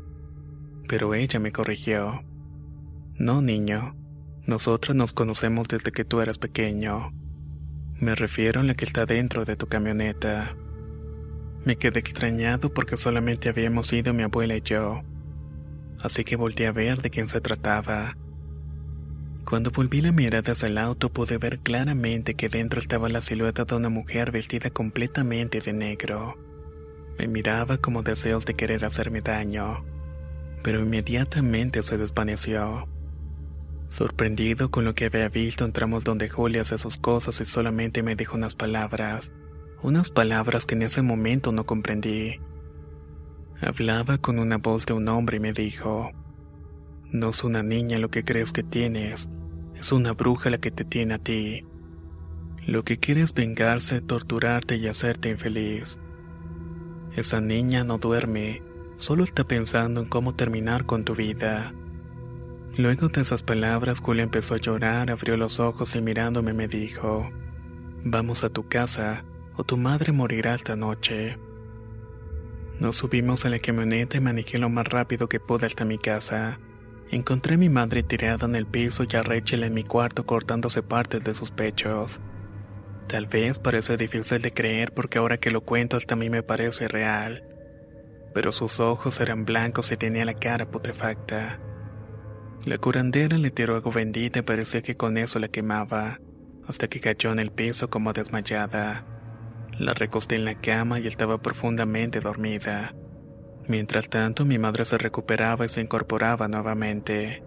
Pero 0.87 1.13
ella 1.13 1.39
me 1.39 1.51
corrigió. 1.51 2.23
No, 3.15 3.41
niño. 3.41 3.95
Nosotros 4.45 4.95
nos 4.95 5.11
conocemos 5.11 5.67
desde 5.67 5.91
que 5.91 6.05
tú 6.05 6.21
eras 6.21 6.37
pequeño. 6.37 7.11
Me 7.99 8.15
refiero 8.15 8.61
a 8.61 8.63
la 8.63 8.75
que 8.75 8.85
está 8.85 9.05
dentro 9.05 9.43
de 9.43 9.55
tu 9.57 9.67
camioneta. 9.67 10.55
Me 11.65 11.75
quedé 11.75 11.99
extrañado 11.99 12.73
porque 12.73 12.95
solamente 12.95 13.49
habíamos 13.49 13.91
ido 13.91 14.13
mi 14.13 14.23
abuela 14.23 14.55
y 14.55 14.61
yo 14.61 15.01
así 16.05 16.23
que 16.23 16.35
volteé 16.35 16.67
a 16.67 16.71
ver 16.71 17.01
de 17.01 17.09
quién 17.09 17.29
se 17.29 17.41
trataba. 17.41 18.15
Cuando 19.43 19.71
volví 19.71 20.01
la 20.01 20.11
mirada 20.11 20.53
hacia 20.53 20.67
el 20.67 20.77
auto 20.77 21.11
pude 21.11 21.37
ver 21.37 21.59
claramente 21.59 22.35
que 22.35 22.49
dentro 22.49 22.79
estaba 22.79 23.09
la 23.09 23.21
silueta 23.21 23.65
de 23.65 23.75
una 23.75 23.89
mujer 23.89 24.31
vestida 24.31 24.69
completamente 24.69 25.61
de 25.61 25.73
negro. 25.73 26.37
Me 27.17 27.27
miraba 27.27 27.77
como 27.77 28.03
deseos 28.03 28.45
de 28.45 28.55
querer 28.55 28.85
hacerme 28.85 29.21
daño, 29.21 29.83
pero 30.63 30.81
inmediatamente 30.81 31.81
se 31.83 31.97
desvaneció. 31.97 32.87
Sorprendido 33.87 34.71
con 34.71 34.83
lo 34.83 34.95
que 34.95 35.05
había 35.05 35.29
visto, 35.29 35.63
entramos 35.63 36.03
donde 36.03 36.27
Julia 36.27 36.61
hace 36.61 36.77
sus 36.77 36.97
cosas 36.97 37.39
y 37.39 37.45
solamente 37.45 38.03
me 38.03 38.15
dijo 38.15 38.35
unas 38.35 38.55
palabras, 38.55 39.31
unas 39.81 40.09
palabras 40.09 40.65
que 40.65 40.75
en 40.75 40.81
ese 40.81 41.01
momento 41.01 41.51
no 41.51 41.65
comprendí. 41.65 42.39
Hablaba 43.61 44.17
con 44.17 44.39
una 44.39 44.57
voz 44.57 44.85
de 44.85 44.93
un 44.93 45.07
hombre 45.07 45.37
y 45.37 45.39
me 45.39 45.53
dijo, 45.53 46.11
No 47.11 47.29
es 47.29 47.43
una 47.43 47.63
niña 47.63 47.99
lo 47.99 48.09
que 48.09 48.25
crees 48.25 48.51
que 48.51 48.63
tienes, 48.63 49.29
es 49.75 49.91
una 49.91 50.13
bruja 50.13 50.49
la 50.49 50.57
que 50.57 50.71
te 50.71 50.83
tiene 50.83 51.13
a 51.13 51.19
ti. 51.19 51.63
Lo 52.65 52.83
que 52.83 52.97
quiere 52.97 53.21
es 53.21 53.33
vengarse, 53.33 54.01
torturarte 54.01 54.75
y 54.77 54.87
hacerte 54.87 55.29
infeliz. 55.29 55.99
Esa 57.15 57.39
niña 57.39 57.85
no 57.85 57.97
duerme, 57.97 58.61
solo 58.97 59.23
está 59.23 59.45
pensando 59.45 60.01
en 60.01 60.07
cómo 60.07 60.35
terminar 60.35 60.85
con 60.85 61.05
tu 61.05 61.15
vida. 61.15 61.73
Luego 62.77 63.07
de 63.07 63.21
esas 63.21 63.41
palabras, 63.41 63.99
Julia 63.99 64.23
empezó 64.23 64.53
a 64.53 64.57
llorar, 64.57 65.09
abrió 65.09 65.37
los 65.37 65.61
ojos 65.61 65.95
y 65.95 66.01
mirándome 66.01 66.51
me 66.51 66.67
dijo, 66.67 67.29
Vamos 68.03 68.43
a 68.43 68.49
tu 68.49 68.67
casa, 68.67 69.23
o 69.55 69.63
tu 69.63 69.77
madre 69.77 70.11
morirá 70.11 70.55
esta 70.55 70.75
noche. 70.75 71.37
Nos 72.81 72.97
subimos 72.97 73.45
a 73.45 73.49
la 73.49 73.59
camioneta 73.59 74.17
y 74.17 74.19
manejé 74.19 74.57
lo 74.57 74.69
más 74.69 74.85
rápido 74.85 75.29
que 75.29 75.39
pude 75.39 75.65
hasta 75.65 75.85
mi 75.85 75.97
casa. 75.97 76.59
Encontré 77.11 77.55
a 77.55 77.57
mi 77.57 77.69
madre 77.69 78.03
tirada 78.03 78.45
en 78.45 78.57
el 78.57 78.65
piso 78.65 79.05
y 79.09 79.15
a 79.15 79.23
Rachel 79.23 79.63
en 79.63 79.73
mi 79.73 79.85
cuarto 79.85 80.25
cortándose 80.25 80.83
partes 80.83 81.23
de 81.23 81.33
sus 81.33 81.49
pechos. 81.49 82.19
Tal 83.07 83.27
vez 83.27 83.59
parece 83.59 83.97
difícil 83.97 84.41
de 84.41 84.51
creer 84.51 84.91
porque 84.91 85.19
ahora 85.19 85.37
que 85.37 85.51
lo 85.51 85.61
cuento 85.61 85.95
hasta 85.95 86.15
a 86.15 86.17
mí 86.17 86.29
me 86.29 86.43
parece 86.43 86.87
real. 86.87 87.43
Pero 88.33 88.51
sus 88.51 88.79
ojos 88.79 89.19
eran 89.21 89.45
blancos 89.45 89.91
y 89.91 89.97
tenía 89.97 90.25
la 90.25 90.33
cara 90.33 90.65
putrefacta. 90.65 91.59
La 92.65 92.79
curandera 92.79 93.37
le 93.37 93.51
tiró 93.51 93.75
algo 93.75 93.91
bendita 93.91 94.39
y 94.39 94.41
parecía 94.41 94.81
que 94.81 94.97
con 94.97 95.17
eso 95.17 95.37
la 95.37 95.49
quemaba, 95.49 96.19
hasta 96.67 96.87
que 96.87 96.99
cayó 96.99 97.31
en 97.31 97.39
el 97.39 97.51
piso 97.51 97.89
como 97.91 98.11
desmayada. 98.11 99.05
La 99.77 99.93
recosté 99.93 100.35
en 100.35 100.45
la 100.45 100.55
cama 100.55 100.99
y 100.99 101.05
estaba 101.05 101.37
profundamente 101.37 102.21
dormida. 102.21 102.95
Mientras 103.67 104.09
tanto, 104.09 104.45
mi 104.45 104.57
madre 104.57 104.85
se 104.85 104.97
recuperaba 104.97 105.65
y 105.65 105.69
se 105.69 105.81
incorporaba 105.81 106.47
nuevamente. 106.47 107.43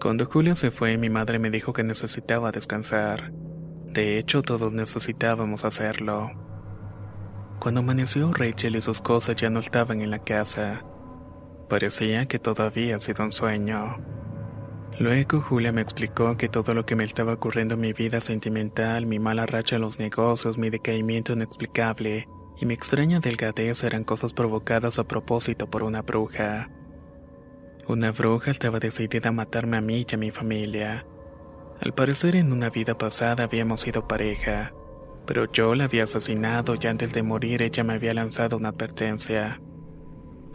Cuando 0.00 0.26
Julia 0.26 0.56
se 0.56 0.70
fue, 0.70 0.96
mi 0.96 1.10
madre 1.10 1.38
me 1.38 1.50
dijo 1.50 1.72
que 1.72 1.82
necesitaba 1.82 2.50
descansar. 2.50 3.32
De 3.92 4.18
hecho, 4.18 4.42
todos 4.42 4.72
necesitábamos 4.72 5.64
hacerlo. 5.64 6.30
Cuando 7.58 7.80
amaneció, 7.80 8.32
Rachel 8.32 8.76
y 8.76 8.80
sus 8.80 9.00
cosas 9.00 9.36
ya 9.36 9.50
no 9.50 9.60
estaban 9.60 10.00
en 10.00 10.10
la 10.10 10.20
casa. 10.20 10.84
Parecía 11.68 12.26
que 12.26 12.38
todavía 12.38 12.94
había 12.94 13.00
sido 13.00 13.24
un 13.24 13.32
sueño. 13.32 13.96
Luego 14.98 15.40
Julia 15.40 15.72
me 15.72 15.80
explicó 15.80 16.36
que 16.36 16.48
todo 16.48 16.74
lo 16.74 16.84
que 16.84 16.96
me 16.96 17.04
estaba 17.04 17.32
ocurriendo 17.32 17.74
en 17.74 17.80
mi 17.80 17.92
vida 17.92 18.20
sentimental, 18.20 19.06
mi 19.06 19.18
mala 19.18 19.46
racha 19.46 19.76
en 19.76 19.82
los 19.82 19.98
negocios, 19.98 20.58
mi 20.58 20.70
decaimiento 20.70 21.32
inexplicable 21.32 22.28
y 22.60 22.66
mi 22.66 22.74
extraña 22.74 23.20
delgadez 23.20 23.84
eran 23.84 24.04
cosas 24.04 24.32
provocadas 24.32 24.98
a 24.98 25.04
propósito 25.04 25.68
por 25.70 25.82
una 25.82 26.02
bruja. 26.02 26.70
Una 27.86 28.12
bruja 28.12 28.50
estaba 28.50 28.80
decidida 28.80 29.30
a 29.30 29.32
matarme 29.32 29.76
a 29.76 29.80
mí 29.80 30.04
y 30.08 30.14
a 30.14 30.18
mi 30.18 30.30
familia. 30.30 31.06
Al 31.80 31.94
parecer 31.94 32.34
en 32.34 32.52
una 32.52 32.70
vida 32.70 32.98
pasada 32.98 33.44
habíamos 33.44 33.82
sido 33.82 34.08
pareja, 34.08 34.72
pero 35.26 35.50
yo 35.52 35.74
la 35.74 35.84
había 35.84 36.04
asesinado 36.04 36.74
y 36.80 36.86
antes 36.86 37.12
de 37.12 37.22
morir 37.22 37.62
ella 37.62 37.84
me 37.84 37.94
había 37.94 38.14
lanzado 38.14 38.56
una 38.56 38.70
advertencia. 38.70 39.60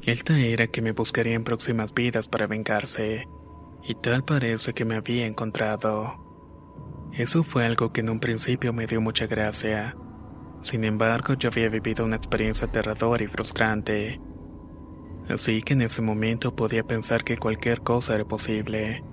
Esta 0.01 0.37
era 0.37 0.67
que 0.67 0.81
me 0.81 0.91
buscaría 0.91 1.35
en 1.35 1.45
próximas 1.45 1.93
vidas 1.93 2.27
para 2.27 2.45
vengarse 2.45 3.25
y 3.83 3.95
tal 3.95 4.25
parece 4.25 4.73
que 4.73 4.83
me 4.83 4.95
había 4.95 5.25
encontrado. 5.25 6.23
Eso 7.13 7.43
fue 7.43 7.65
algo 7.65 7.93
que 7.93 8.01
en 8.01 8.09
un 8.09 8.19
principio 8.19 8.73
me 8.73 8.87
dio 8.87 8.99
mucha 8.99 9.27
gracia. 9.27 9.95
Sin 10.61 10.83
embargo, 10.83 11.35
yo 11.35 11.49
había 11.49 11.69
vivido 11.69 12.03
una 12.03 12.15
experiencia 12.15 12.67
aterradora 12.67 13.23
y 13.23 13.27
frustrante. 13.27 14.19
Así 15.29 15.61
que 15.61 15.73
en 15.73 15.83
ese 15.83 16.01
momento 16.01 16.55
podía 16.55 16.83
pensar 16.83 17.23
que 17.23 17.37
cualquier 17.37 17.81
cosa 17.81 18.15
era 18.15 18.25
posible. 18.25 19.03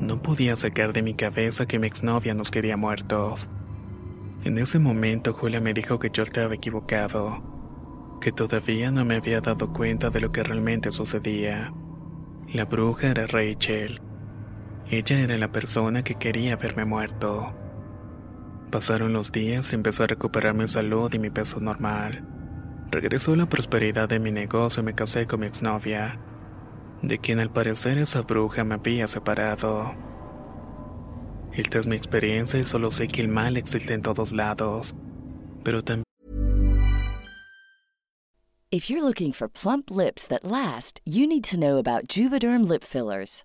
No 0.00 0.20
podía 0.20 0.56
sacar 0.56 0.92
de 0.92 1.02
mi 1.02 1.14
cabeza 1.14 1.66
que 1.66 1.78
mi 1.78 1.86
exnovia 1.86 2.34
nos 2.34 2.50
quería 2.50 2.76
muertos. 2.76 3.48
En 4.44 4.58
ese 4.58 4.78
momento 4.78 5.32
Julia 5.32 5.60
me 5.60 5.72
dijo 5.72 5.98
que 5.98 6.10
yo 6.10 6.22
estaba 6.22 6.54
equivocado, 6.54 8.18
que 8.20 8.30
todavía 8.30 8.90
no 8.90 9.04
me 9.04 9.16
había 9.16 9.40
dado 9.40 9.72
cuenta 9.72 10.10
de 10.10 10.20
lo 10.20 10.30
que 10.30 10.42
realmente 10.42 10.92
sucedía. 10.92 11.72
La 12.52 12.66
bruja 12.66 13.08
era 13.08 13.26
Rachel. 13.26 14.00
Ella 14.90 15.18
era 15.18 15.36
la 15.38 15.50
persona 15.50 16.04
que 16.04 16.14
quería 16.14 16.56
verme 16.56 16.84
muerto. 16.84 17.54
Pasaron 18.70 19.12
los 19.12 19.32
días 19.32 19.72
y 19.72 19.74
empezó 19.74 20.04
a 20.04 20.08
recuperar 20.08 20.54
mi 20.54 20.68
salud 20.68 21.12
y 21.12 21.18
mi 21.18 21.30
peso 21.30 21.58
normal. 21.58 22.24
Regresó 22.90 23.34
la 23.34 23.46
prosperidad 23.46 24.08
de 24.08 24.20
mi 24.20 24.30
negocio 24.30 24.82
y 24.82 24.86
me 24.86 24.94
casé 24.94 25.26
con 25.26 25.40
mi 25.40 25.46
exnovia, 25.46 26.20
de 27.02 27.18
quien 27.18 27.40
al 27.40 27.52
parecer 27.52 27.98
esa 27.98 28.22
bruja 28.22 28.64
me 28.64 28.74
había 28.74 29.08
separado. 29.08 29.94
Esta 31.52 31.78
es 31.78 31.86
mi 31.86 31.96
experiencia 31.96 32.58
y 32.58 32.64
solo 32.64 32.90
sé 32.90 33.08
que 33.08 33.22
el 33.22 33.28
mal 33.28 33.56
existe 33.56 33.94
en 33.94 34.02
todos 34.02 34.32
lados, 34.32 34.94
pero 35.62 35.82
también 35.82 36.06
If 38.72 38.90
you're 38.90 39.02
looking 39.02 39.32
for 39.32 39.48
plump 39.48 39.90
lips 39.90 40.26
that 40.26 40.44
last, 40.44 41.00
you 41.04 41.26
need 41.26 41.44
to 41.44 41.56
know 41.56 41.78
about 41.78 42.08
Juvederm 42.08 42.66
lip 42.68 42.82
fillers. 42.82 43.44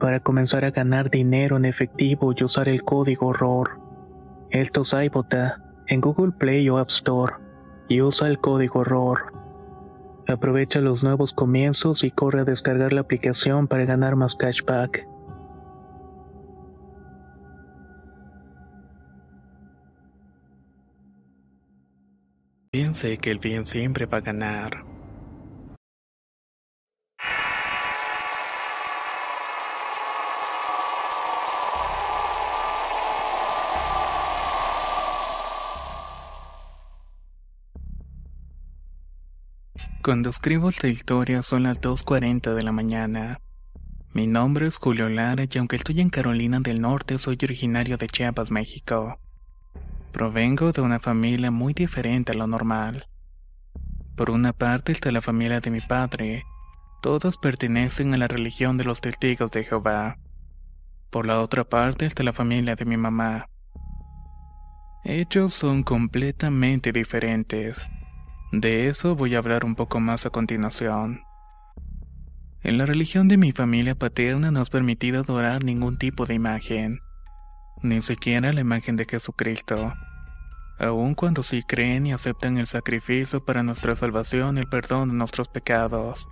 para 0.00 0.18
comenzar 0.18 0.64
a 0.64 0.72
ganar 0.72 1.10
dinero 1.10 1.56
en 1.56 1.66
efectivo 1.66 2.32
y 2.36 2.42
usar 2.42 2.68
el 2.68 2.82
código 2.82 3.28
horror. 3.28 3.78
Esto 4.50 4.80
es 4.80 4.94
en 5.86 6.00
Google 6.00 6.32
Play 6.32 6.68
o 6.68 6.78
App 6.78 6.88
Store 6.90 7.34
y 7.88 8.00
usa 8.02 8.26
el 8.26 8.40
código 8.40 8.80
horror. 8.80 9.32
Aprovecha 10.26 10.80
los 10.80 11.04
nuevos 11.04 11.32
comienzos 11.32 12.02
y 12.02 12.10
corre 12.10 12.40
a 12.40 12.44
descargar 12.44 12.92
la 12.92 13.02
aplicación 13.02 13.68
para 13.68 13.84
ganar 13.84 14.16
más 14.16 14.34
cashback. 14.34 15.06
Piense 22.70 23.18
que 23.18 23.30
el 23.32 23.38
bien 23.38 23.66
siempre 23.66 24.06
va 24.06 24.18
a 24.18 24.20
ganar. 24.20 24.89
Cuando 40.02 40.30
escribo 40.30 40.70
esta 40.70 40.88
historia 40.88 41.42
son 41.42 41.64
las 41.64 41.78
2.40 41.82 42.54
de 42.54 42.62
la 42.62 42.72
mañana. 42.72 43.42
Mi 44.14 44.26
nombre 44.26 44.66
es 44.66 44.78
Julio 44.78 45.10
Lara 45.10 45.44
y 45.44 45.58
aunque 45.58 45.76
estoy 45.76 46.00
en 46.00 46.08
Carolina 46.08 46.58
del 46.58 46.80
Norte 46.80 47.18
soy 47.18 47.36
originario 47.42 47.98
de 47.98 48.06
Chiapas, 48.06 48.50
México. 48.50 49.20
Provengo 50.10 50.72
de 50.72 50.80
una 50.80 51.00
familia 51.00 51.50
muy 51.50 51.74
diferente 51.74 52.32
a 52.32 52.34
lo 52.34 52.46
normal. 52.46 53.08
Por 54.16 54.30
una 54.30 54.54
parte 54.54 54.92
está 54.92 55.12
la 55.12 55.20
familia 55.20 55.60
de 55.60 55.70
mi 55.70 55.82
padre. 55.82 56.44
Todos 57.02 57.36
pertenecen 57.36 58.14
a 58.14 58.16
la 58.16 58.26
religión 58.26 58.78
de 58.78 58.84
los 58.84 59.02
testigos 59.02 59.50
de 59.50 59.64
Jehová. 59.64 60.16
Por 61.10 61.26
la 61.26 61.42
otra 61.42 61.64
parte 61.64 62.06
está 62.06 62.22
la 62.22 62.32
familia 62.32 62.74
de 62.74 62.86
mi 62.86 62.96
mamá. 62.96 63.50
Ellos 65.04 65.52
son 65.52 65.82
completamente 65.82 66.90
diferentes. 66.90 67.86
De 68.52 68.88
eso 68.88 69.14
voy 69.14 69.36
a 69.36 69.38
hablar 69.38 69.64
un 69.64 69.76
poco 69.76 70.00
más 70.00 70.26
a 70.26 70.30
continuación. 70.30 71.22
En 72.62 72.78
la 72.78 72.84
religión 72.84 73.28
de 73.28 73.36
mi 73.36 73.52
familia 73.52 73.94
paterna 73.94 74.50
no 74.50 74.60
es 74.60 74.70
permitido 74.70 75.20
adorar 75.20 75.64
ningún 75.64 75.98
tipo 75.98 76.26
de 76.26 76.34
imagen, 76.34 77.00
ni 77.82 78.02
siquiera 78.02 78.52
la 78.52 78.60
imagen 78.60 78.96
de 78.96 79.06
Jesucristo, 79.06 79.94
aun 80.80 81.14
cuando 81.14 81.42
sí 81.42 81.62
creen 81.62 82.06
y 82.06 82.12
aceptan 82.12 82.58
el 82.58 82.66
sacrificio 82.66 83.44
para 83.44 83.62
nuestra 83.62 83.94
salvación 83.94 84.56
y 84.56 84.60
el 84.60 84.68
perdón 84.68 85.10
de 85.10 85.14
nuestros 85.14 85.48
pecados. 85.48 86.28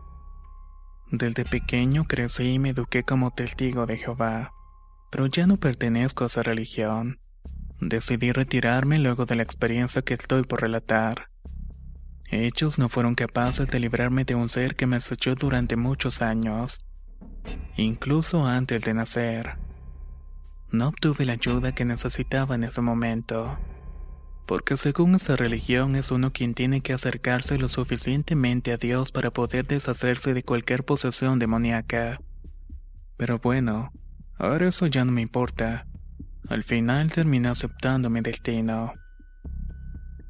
Desde 1.10 1.44
pequeño 1.44 2.04
crecí 2.04 2.54
y 2.54 2.58
me 2.58 2.70
eduqué 2.70 3.04
como 3.04 3.30
testigo 3.30 3.86
de 3.86 3.96
Jehová, 3.96 4.52
pero 5.10 5.26
ya 5.26 5.46
no 5.46 5.56
pertenezco 5.56 6.24
a 6.24 6.26
esa 6.26 6.42
religión. 6.42 7.20
Decidí 7.80 8.32
retirarme 8.32 8.98
luego 8.98 9.24
de 9.24 9.36
la 9.36 9.44
experiencia 9.44 10.02
que 10.02 10.14
estoy 10.14 10.42
por 10.42 10.60
relatar. 10.60 11.27
Ellos 12.30 12.78
no 12.78 12.88
fueron 12.88 13.14
capaces 13.14 13.68
de 13.68 13.80
librarme 13.80 14.24
de 14.24 14.34
un 14.34 14.48
ser 14.48 14.76
que 14.76 14.86
me 14.86 14.96
acechó 14.96 15.34
durante 15.34 15.76
muchos 15.76 16.20
años, 16.20 16.80
incluso 17.76 18.46
antes 18.46 18.82
de 18.82 18.94
nacer. 18.94 19.56
No 20.70 20.88
obtuve 20.88 21.24
la 21.24 21.32
ayuda 21.34 21.72
que 21.74 21.86
necesitaba 21.86 22.54
en 22.54 22.64
ese 22.64 22.82
momento. 22.82 23.58
porque 24.48 24.78
según 24.78 25.14
esta 25.14 25.36
religión 25.36 25.94
es 25.94 26.10
uno 26.10 26.32
quien 26.32 26.54
tiene 26.54 26.80
que 26.80 26.94
acercarse 26.94 27.58
lo 27.58 27.68
suficientemente 27.68 28.72
a 28.72 28.78
Dios 28.78 29.12
para 29.12 29.30
poder 29.30 29.66
deshacerse 29.66 30.32
de 30.32 30.42
cualquier 30.42 30.84
posesión 30.84 31.38
demoníaca. 31.38 32.18
Pero 33.18 33.38
bueno, 33.40 33.92
ahora 34.38 34.68
eso 34.68 34.86
ya 34.86 35.04
no 35.04 35.12
me 35.12 35.20
importa. 35.20 35.86
Al 36.48 36.62
final 36.64 37.12
terminé 37.12 37.50
aceptando 37.50 38.08
mi 38.08 38.22
destino. 38.22 38.94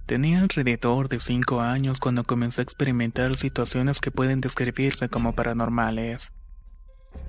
Tenía 0.08 0.40
alrededor 0.40 1.10
de 1.10 1.20
cinco 1.20 1.60
años 1.60 2.00
cuando 2.00 2.24
comencé 2.24 2.62
a 2.62 2.64
experimentar 2.64 3.36
situaciones 3.36 4.00
que 4.00 4.10
pueden 4.10 4.40
describirse 4.40 5.10
como 5.10 5.34
paranormales. 5.34 6.32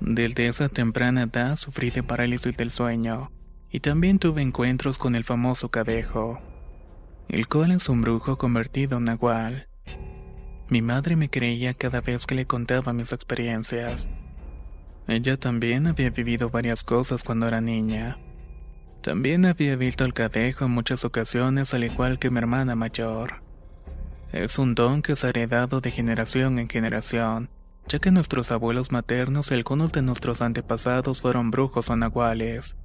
Desde 0.00 0.46
esa 0.46 0.70
temprana 0.70 1.24
edad 1.24 1.58
sufrí 1.58 1.90
de 1.90 2.02
parálisis 2.02 2.56
del 2.56 2.70
sueño, 2.70 3.30
y 3.70 3.80
también 3.80 4.18
tuve 4.18 4.40
encuentros 4.40 4.96
con 4.96 5.14
el 5.14 5.24
famoso 5.24 5.68
cadejo, 5.68 6.40
el 7.28 7.48
cual 7.48 7.72
es 7.72 7.86
un 7.90 8.00
brujo 8.00 8.38
convertido 8.38 8.96
en 8.96 9.04
nahual. 9.04 9.68
Mi 10.70 10.80
madre 10.80 11.16
me 11.16 11.28
creía 11.28 11.74
cada 11.74 12.00
vez 12.00 12.24
que 12.24 12.34
le 12.34 12.46
contaba 12.46 12.94
mis 12.94 13.12
experiencias. 13.12 14.08
Ella 15.06 15.36
también 15.36 15.86
había 15.86 16.08
vivido 16.08 16.48
varias 16.48 16.82
cosas 16.82 17.24
cuando 17.24 17.46
era 17.46 17.60
niña. 17.60 18.16
También 19.02 19.46
había 19.46 19.76
visto 19.76 20.04
al 20.04 20.12
cadejo 20.12 20.66
en 20.66 20.72
muchas 20.72 21.04
ocasiones 21.04 21.72
al 21.72 21.84
igual 21.84 22.18
que 22.18 22.30
mi 22.30 22.38
hermana 22.38 22.74
mayor. 22.74 23.42
Es 24.30 24.58
un 24.58 24.74
don 24.74 25.00
que 25.00 25.16
se 25.16 25.26
ha 25.26 25.30
heredado 25.30 25.80
de 25.80 25.90
generación 25.90 26.58
en 26.58 26.68
generación, 26.68 27.48
ya 27.88 27.98
que 27.98 28.10
nuestros 28.10 28.52
abuelos 28.52 28.92
maternos 28.92 29.50
y 29.50 29.54
algunos 29.54 29.90
de 29.92 30.02
nuestros 30.02 30.42
antepasados 30.42 31.22
fueron 31.22 31.50
brujos 31.50 31.88
o 31.88 31.96
nahuales. 31.96 32.76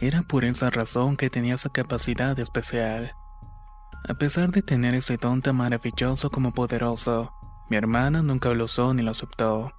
Era 0.00 0.22
por 0.22 0.44
esa 0.44 0.70
razón 0.70 1.16
que 1.16 1.30
tenía 1.30 1.54
esa 1.54 1.70
capacidad 1.70 2.38
especial. 2.38 3.12
A 4.08 4.14
pesar 4.14 4.50
de 4.50 4.62
tener 4.62 4.94
ese 4.94 5.16
don 5.16 5.40
tan 5.40 5.56
maravilloso 5.56 6.30
como 6.30 6.52
poderoso, 6.52 7.32
mi 7.70 7.76
hermana 7.76 8.22
nunca 8.22 8.50
lo 8.50 8.64
usó 8.64 8.92
ni 8.92 9.02
lo 9.02 9.12
aceptó. 9.12 9.72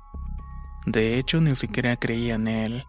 De 0.86 1.18
hecho, 1.18 1.42
ni 1.42 1.56
siquiera 1.56 1.98
creía 1.98 2.36
en 2.36 2.48
él. 2.48 2.86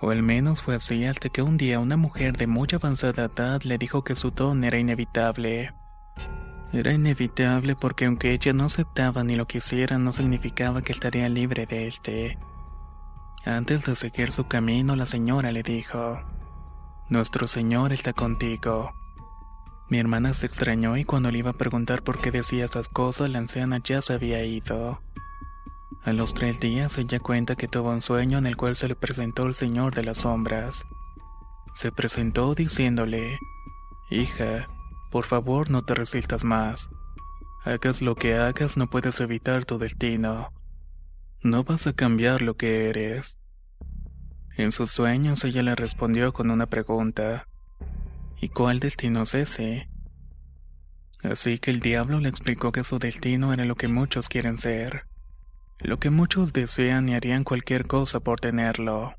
O 0.00 0.10
al 0.10 0.22
menos 0.22 0.62
fue 0.62 0.76
así 0.76 1.04
hasta 1.04 1.28
que 1.28 1.42
un 1.42 1.56
día 1.56 1.78
una 1.78 1.96
mujer 1.96 2.36
de 2.36 2.46
muy 2.46 2.68
avanzada 2.72 3.26
edad 3.26 3.62
le 3.62 3.76
dijo 3.76 4.02
que 4.02 4.16
su 4.16 4.30
don 4.30 4.64
era 4.64 4.78
inevitable. 4.78 5.74
Era 6.72 6.92
inevitable 6.92 7.76
porque 7.76 8.06
aunque 8.06 8.32
ella 8.32 8.52
no 8.52 8.66
aceptaba 8.66 9.24
ni 9.24 9.34
lo 9.34 9.46
quisiera 9.46 9.98
no 9.98 10.12
significaba 10.12 10.82
que 10.82 10.92
estaría 10.92 11.28
libre 11.28 11.66
de 11.66 11.86
este. 11.86 12.38
Antes 13.44 13.84
de 13.84 13.96
seguir 13.96 14.32
su 14.32 14.46
camino 14.46 14.96
la 14.96 15.06
señora 15.06 15.52
le 15.52 15.62
dijo, 15.62 16.20
Nuestro 17.08 17.48
Señor 17.48 17.92
está 17.92 18.12
contigo. 18.12 18.92
Mi 19.88 19.98
hermana 19.98 20.32
se 20.32 20.46
extrañó 20.46 20.96
y 20.96 21.04
cuando 21.04 21.32
le 21.32 21.38
iba 21.38 21.50
a 21.50 21.58
preguntar 21.58 22.02
por 22.02 22.20
qué 22.20 22.30
decía 22.30 22.64
esas 22.64 22.88
cosas 22.88 23.28
la 23.28 23.40
anciana 23.40 23.80
ya 23.82 24.00
se 24.00 24.12
había 24.12 24.44
ido. 24.44 25.02
A 26.02 26.14
los 26.14 26.32
tres 26.32 26.60
días 26.60 26.96
ella 26.96 27.20
cuenta 27.20 27.56
que 27.56 27.68
tuvo 27.68 27.90
un 27.90 28.00
sueño 28.00 28.38
en 28.38 28.46
el 28.46 28.56
cual 28.56 28.74
se 28.74 28.88
le 28.88 28.94
presentó 28.94 29.46
el 29.46 29.52
Señor 29.52 29.94
de 29.94 30.02
las 30.02 30.18
Sombras. 30.18 30.86
Se 31.74 31.92
presentó 31.92 32.54
diciéndole, 32.54 33.38
Hija, 34.08 34.68
por 35.10 35.26
favor 35.26 35.68
no 35.68 35.84
te 35.84 35.94
resistas 35.94 36.42
más. 36.42 36.88
Hagas 37.64 38.00
lo 38.00 38.14
que 38.14 38.36
hagas 38.36 38.78
no 38.78 38.88
puedes 38.88 39.20
evitar 39.20 39.66
tu 39.66 39.76
destino. 39.76 40.50
No 41.42 41.64
vas 41.64 41.86
a 41.86 41.92
cambiar 41.92 42.40
lo 42.40 42.56
que 42.56 42.88
eres. 42.88 43.38
En 44.56 44.72
sus 44.72 44.90
sueños 44.90 45.44
ella 45.44 45.62
le 45.62 45.76
respondió 45.76 46.32
con 46.32 46.50
una 46.50 46.64
pregunta. 46.64 47.46
¿Y 48.40 48.48
cuál 48.48 48.80
destino 48.80 49.24
es 49.24 49.34
ese? 49.34 49.90
Así 51.22 51.58
que 51.58 51.70
el 51.70 51.80
diablo 51.80 52.20
le 52.20 52.30
explicó 52.30 52.72
que 52.72 52.84
su 52.84 52.98
destino 52.98 53.52
era 53.52 53.66
lo 53.66 53.74
que 53.74 53.88
muchos 53.88 54.30
quieren 54.30 54.56
ser 54.56 55.09
lo 55.80 55.98
que 55.98 56.10
muchos 56.10 56.52
desean 56.52 57.08
y 57.08 57.14
harían 57.14 57.44
cualquier 57.44 57.86
cosa 57.86 58.20
por 58.20 58.40
tenerlo. 58.40 59.14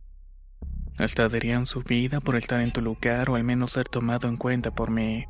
Hasta 0.97 1.29
darían 1.29 1.65
su 1.65 1.81
vida 1.81 2.19
por 2.19 2.35
estar 2.35 2.61
en 2.61 2.71
tu 2.71 2.81
lugar 2.81 3.29
o 3.29 3.35
al 3.35 3.43
menos 3.43 3.71
ser 3.71 3.87
tomado 3.87 4.27
en 4.27 4.37
cuenta 4.37 4.71
por 4.71 4.91
mí. 4.91 5.25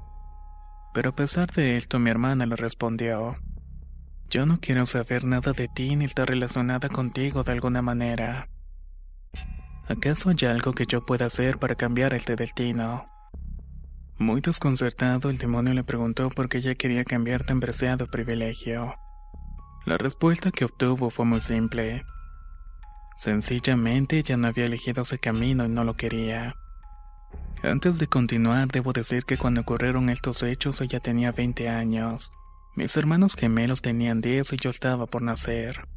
Pero 0.93 1.11
a 1.11 1.15
pesar 1.15 1.49
de 1.51 1.77
esto 1.77 1.99
mi 1.99 2.09
hermana 2.09 2.45
le 2.45 2.55
respondió, 2.57 3.37
yo 4.29 4.45
no 4.45 4.59
quiero 4.59 4.85
saber 4.85 5.23
nada 5.23 5.53
de 5.53 5.67
ti 5.67 5.95
ni 5.95 6.05
estar 6.05 6.27
relacionada 6.27 6.89
contigo 6.89 7.43
de 7.43 7.51
alguna 7.53 7.81
manera. 7.81 8.49
¿Acaso 9.87 10.29
hay 10.29 10.47
algo 10.47 10.73
que 10.73 10.85
yo 10.85 11.05
pueda 11.05 11.25
hacer 11.25 11.57
para 11.57 11.75
cambiar 11.75 12.13
este 12.13 12.35
destino? 12.35 13.07
Muy 14.17 14.41
desconcertado, 14.41 15.29
el 15.29 15.37
demonio 15.37 15.73
le 15.73 15.83
preguntó 15.83 16.29
por 16.29 16.47
qué 16.47 16.59
ella 16.59 16.75
quería 16.75 17.03
cambiar 17.03 17.43
tan 17.43 17.59
preciado 17.59 18.07
privilegio. 18.07 18.95
La 19.85 19.97
respuesta 19.97 20.51
que 20.51 20.65
obtuvo 20.65 21.09
fue 21.09 21.25
muy 21.25 21.41
simple. 21.41 22.05
Sencillamente 23.17 24.21
ya 24.21 24.37
no 24.37 24.47
había 24.47 24.65
elegido 24.65 25.01
ese 25.01 25.17
camino 25.17 25.65
y 25.65 25.69
no 25.69 25.83
lo 25.83 25.95
quería. 25.95 26.55
Antes 27.63 27.97
de 27.97 28.07
continuar, 28.07 28.67
debo 28.67 28.93
decir 28.93 29.25
que 29.25 29.37
cuando 29.37 29.61
ocurrieron 29.61 30.09
estos 30.09 30.43
hechos 30.43 30.81
ella 30.81 30.99
tenía 30.99 31.31
20 31.31 31.69
años. 31.69 32.31
Mis 32.75 32.95
hermanos 32.95 33.35
gemelos 33.35 33.81
tenían 33.81 34.21
10 34.21 34.53
y 34.53 34.57
yo 34.57 34.69
estaba 34.69 35.07
por 35.07 35.23
nacer. 35.23 35.87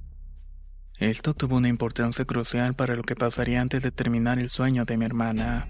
Esto 0.98 1.34
tuvo 1.34 1.56
una 1.56 1.68
importancia 1.68 2.24
crucial 2.24 2.74
para 2.74 2.94
lo 2.96 3.02
que 3.02 3.16
pasaría 3.16 3.60
antes 3.60 3.82
de 3.82 3.90
terminar 3.90 4.38
el 4.38 4.48
sueño 4.48 4.84
de 4.84 4.96
mi 4.96 5.04
hermana. 5.04 5.68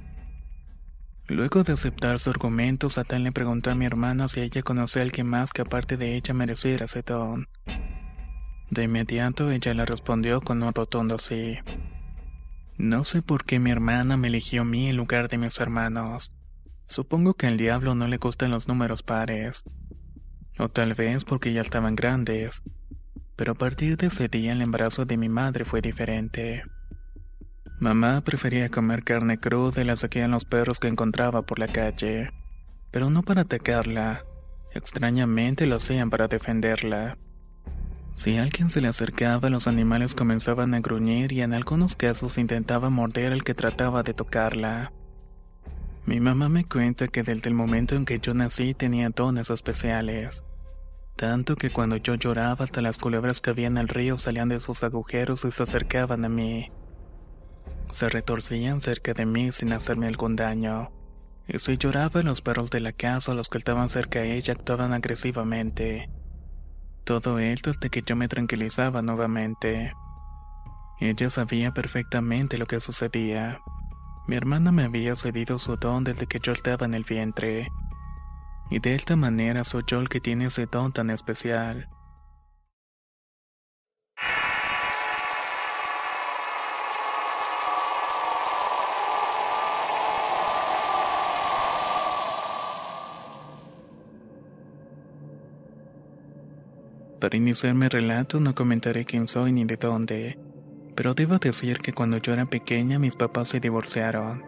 Luego 1.26 1.64
de 1.64 1.72
aceptar 1.72 2.18
su 2.18 2.30
argumento, 2.30 2.90
Satán 2.90 3.24
le 3.24 3.32
preguntó 3.32 3.70
a 3.70 3.74
mi 3.74 3.86
hermana 3.86 4.28
si 4.28 4.40
ella 4.40 4.62
conocía 4.62 5.02
a 5.02 5.04
alguien 5.04 5.26
más 5.26 5.52
que 5.52 5.62
aparte 5.62 5.96
de 5.96 6.14
ella 6.16 6.34
mereciera 6.34 6.84
ese 6.84 7.02
don. 7.02 7.48
De 8.74 8.82
inmediato 8.82 9.52
ella 9.52 9.72
le 9.72 9.86
respondió 9.86 10.40
con 10.40 10.60
un 10.64 10.74
rotundo 10.74 11.16
sí. 11.16 11.58
No 12.76 13.04
sé 13.04 13.22
por 13.22 13.44
qué 13.44 13.60
mi 13.60 13.70
hermana 13.70 14.16
me 14.16 14.26
eligió 14.26 14.62
a 14.62 14.64
mí 14.64 14.88
en 14.88 14.96
lugar 14.96 15.28
de 15.28 15.38
mis 15.38 15.60
hermanos. 15.60 16.32
Supongo 16.86 17.34
que 17.34 17.46
al 17.46 17.56
diablo 17.56 17.94
no 17.94 18.08
le 18.08 18.16
gustan 18.16 18.50
los 18.50 18.66
números 18.66 19.04
pares. 19.04 19.62
O 20.58 20.68
tal 20.68 20.94
vez 20.94 21.22
porque 21.22 21.52
ya 21.52 21.60
estaban 21.60 21.94
grandes. 21.94 22.64
Pero 23.36 23.52
a 23.52 23.54
partir 23.54 23.96
de 23.96 24.08
ese 24.08 24.26
día 24.26 24.50
el 24.50 24.60
embarazo 24.60 25.04
de 25.04 25.18
mi 25.18 25.28
madre 25.28 25.64
fue 25.64 25.80
diferente. 25.80 26.64
Mamá 27.78 28.22
prefería 28.22 28.70
comer 28.70 29.04
carne 29.04 29.38
cruda 29.38 29.82
y 29.82 29.84
la 29.84 29.94
saquean 29.94 30.32
los 30.32 30.44
perros 30.44 30.80
que 30.80 30.88
encontraba 30.88 31.42
por 31.42 31.60
la 31.60 31.68
calle. 31.68 32.28
Pero 32.90 33.08
no 33.08 33.22
para 33.22 33.42
atacarla. 33.42 34.24
Extrañamente 34.72 35.66
lo 35.66 35.76
hacían 35.76 36.10
para 36.10 36.26
defenderla. 36.26 37.18
Si 38.14 38.38
alguien 38.38 38.70
se 38.70 38.80
le 38.80 38.88
acercaba, 38.88 39.50
los 39.50 39.66
animales 39.66 40.14
comenzaban 40.14 40.74
a 40.74 40.80
gruñir 40.80 41.32
y 41.32 41.42
en 41.42 41.52
algunos 41.52 41.96
casos 41.96 42.38
intentaba 42.38 42.88
morder 42.88 43.32
al 43.32 43.42
que 43.42 43.54
trataba 43.54 44.02
de 44.02 44.14
tocarla. 44.14 44.92
Mi 46.06 46.20
mamá 46.20 46.48
me 46.48 46.64
cuenta 46.64 47.08
que 47.08 47.22
desde 47.22 47.48
el 47.48 47.54
momento 47.54 47.96
en 47.96 48.04
que 48.04 48.20
yo 48.20 48.34
nací 48.34 48.74
tenía 48.74 49.08
dones 49.08 49.50
especiales. 49.50 50.44
Tanto 51.16 51.56
que 51.56 51.70
cuando 51.70 51.96
yo 51.96 52.14
lloraba 52.14 52.64
hasta 52.64 52.82
las 52.82 52.98
culebras 52.98 53.40
que 53.40 53.50
había 53.50 53.68
en 53.68 53.78
el 53.78 53.88
río 53.88 54.18
salían 54.18 54.48
de 54.48 54.60
sus 54.60 54.82
agujeros 54.84 55.44
y 55.44 55.50
se 55.50 55.62
acercaban 55.62 56.24
a 56.24 56.28
mí. 56.28 56.70
Se 57.90 58.08
retorcían 58.08 58.80
cerca 58.80 59.14
de 59.14 59.24
mí 59.24 59.50
sin 59.52 59.72
hacerme 59.72 60.06
algún 60.06 60.36
daño. 60.36 60.90
Y 61.48 61.58
si 61.58 61.76
lloraba 61.76 62.22
los 62.22 62.40
perros 62.42 62.70
de 62.70 62.80
la 62.80 62.92
casa 62.92 63.34
los 63.34 63.48
que 63.48 63.58
estaban 63.58 63.90
cerca 63.90 64.20
de 64.20 64.36
ella 64.36 64.54
actuaban 64.54 64.92
agresivamente. 64.92 66.10
Todo 67.04 67.38
esto 67.38 67.70
hasta 67.70 67.90
que 67.90 68.02
yo 68.02 68.16
me 68.16 68.28
tranquilizaba 68.28 69.02
nuevamente. 69.02 69.92
Ella 70.98 71.28
sabía 71.28 71.72
perfectamente 71.72 72.56
lo 72.56 72.66
que 72.66 72.80
sucedía. 72.80 73.60
Mi 74.26 74.36
hermana 74.36 74.72
me 74.72 74.84
había 74.84 75.14
cedido 75.14 75.58
su 75.58 75.76
don 75.76 76.04
desde 76.04 76.26
que 76.26 76.40
yo 76.40 76.52
estaba 76.52 76.86
en 76.86 76.94
el 76.94 77.04
vientre. 77.04 77.70
Y 78.70 78.78
de 78.78 78.94
esta 78.94 79.16
manera 79.16 79.64
soy 79.64 79.82
yo 79.86 80.00
el 80.00 80.08
que 80.08 80.20
tiene 80.20 80.46
ese 80.46 80.64
don 80.64 80.92
tan 80.92 81.10
especial. 81.10 81.90
Para 97.24 97.38
iniciar 97.38 97.72
mi 97.72 97.88
relato 97.88 98.38
no 98.38 98.54
comentaré 98.54 99.06
quién 99.06 99.28
soy 99.28 99.50
ni 99.50 99.64
de 99.64 99.78
dónde, 99.78 100.38
pero 100.94 101.14
debo 101.14 101.38
decir 101.38 101.78
que 101.78 101.94
cuando 101.94 102.18
yo 102.18 102.34
era 102.34 102.44
pequeña 102.44 102.98
mis 102.98 103.16
papás 103.16 103.48
se 103.48 103.60
divorciaron. 103.60 104.42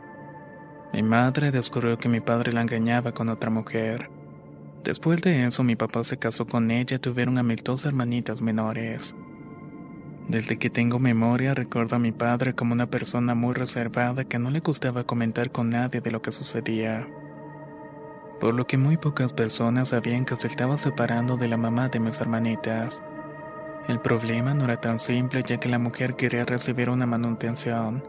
Mi 0.92 1.02
madre 1.02 1.50
descubrió 1.52 1.96
que 1.96 2.10
mi 2.10 2.20
padre 2.20 2.52
la 2.52 2.60
engañaba 2.60 3.12
con 3.12 3.30
otra 3.30 3.48
mujer. 3.48 4.10
Después 4.84 5.22
de 5.22 5.46
eso 5.46 5.64
mi 5.64 5.74
papá 5.74 6.04
se 6.04 6.18
casó 6.18 6.46
con 6.46 6.70
ella 6.70 6.96
y 6.96 6.98
tuvieron 6.98 7.38
a 7.38 7.42
mis 7.42 7.64
dos 7.64 7.86
hermanitas 7.86 8.42
menores. 8.42 9.16
Desde 10.28 10.58
que 10.58 10.68
tengo 10.68 10.98
memoria 10.98 11.54
recuerdo 11.54 11.96
a 11.96 11.98
mi 11.98 12.12
padre 12.12 12.54
como 12.54 12.74
una 12.74 12.90
persona 12.90 13.34
muy 13.34 13.54
reservada 13.54 14.26
que 14.26 14.38
no 14.38 14.50
le 14.50 14.60
gustaba 14.60 15.04
comentar 15.04 15.50
con 15.50 15.70
nadie 15.70 16.02
de 16.02 16.10
lo 16.10 16.20
que 16.20 16.30
sucedía. 16.30 17.08
Por 18.40 18.54
lo 18.54 18.66
que 18.66 18.76
muy 18.76 18.96
pocas 18.96 19.32
personas 19.32 19.90
sabían 19.90 20.24
que 20.24 20.36
se 20.36 20.46
estaba 20.46 20.76
separando 20.78 21.36
de 21.36 21.48
la 21.48 21.56
mamá 21.56 21.88
de 21.88 22.00
mis 22.00 22.20
hermanitas. 22.20 23.02
El 23.88 24.00
problema 24.00 24.52
no 24.52 24.64
era 24.64 24.80
tan 24.80 24.98
simple 24.98 25.42
ya 25.46 25.58
que 25.58 25.68
la 25.68 25.78
mujer 25.78 26.16
quería 26.16 26.44
recibir 26.44 26.90
una 26.90 27.06
manutención. 27.06 28.02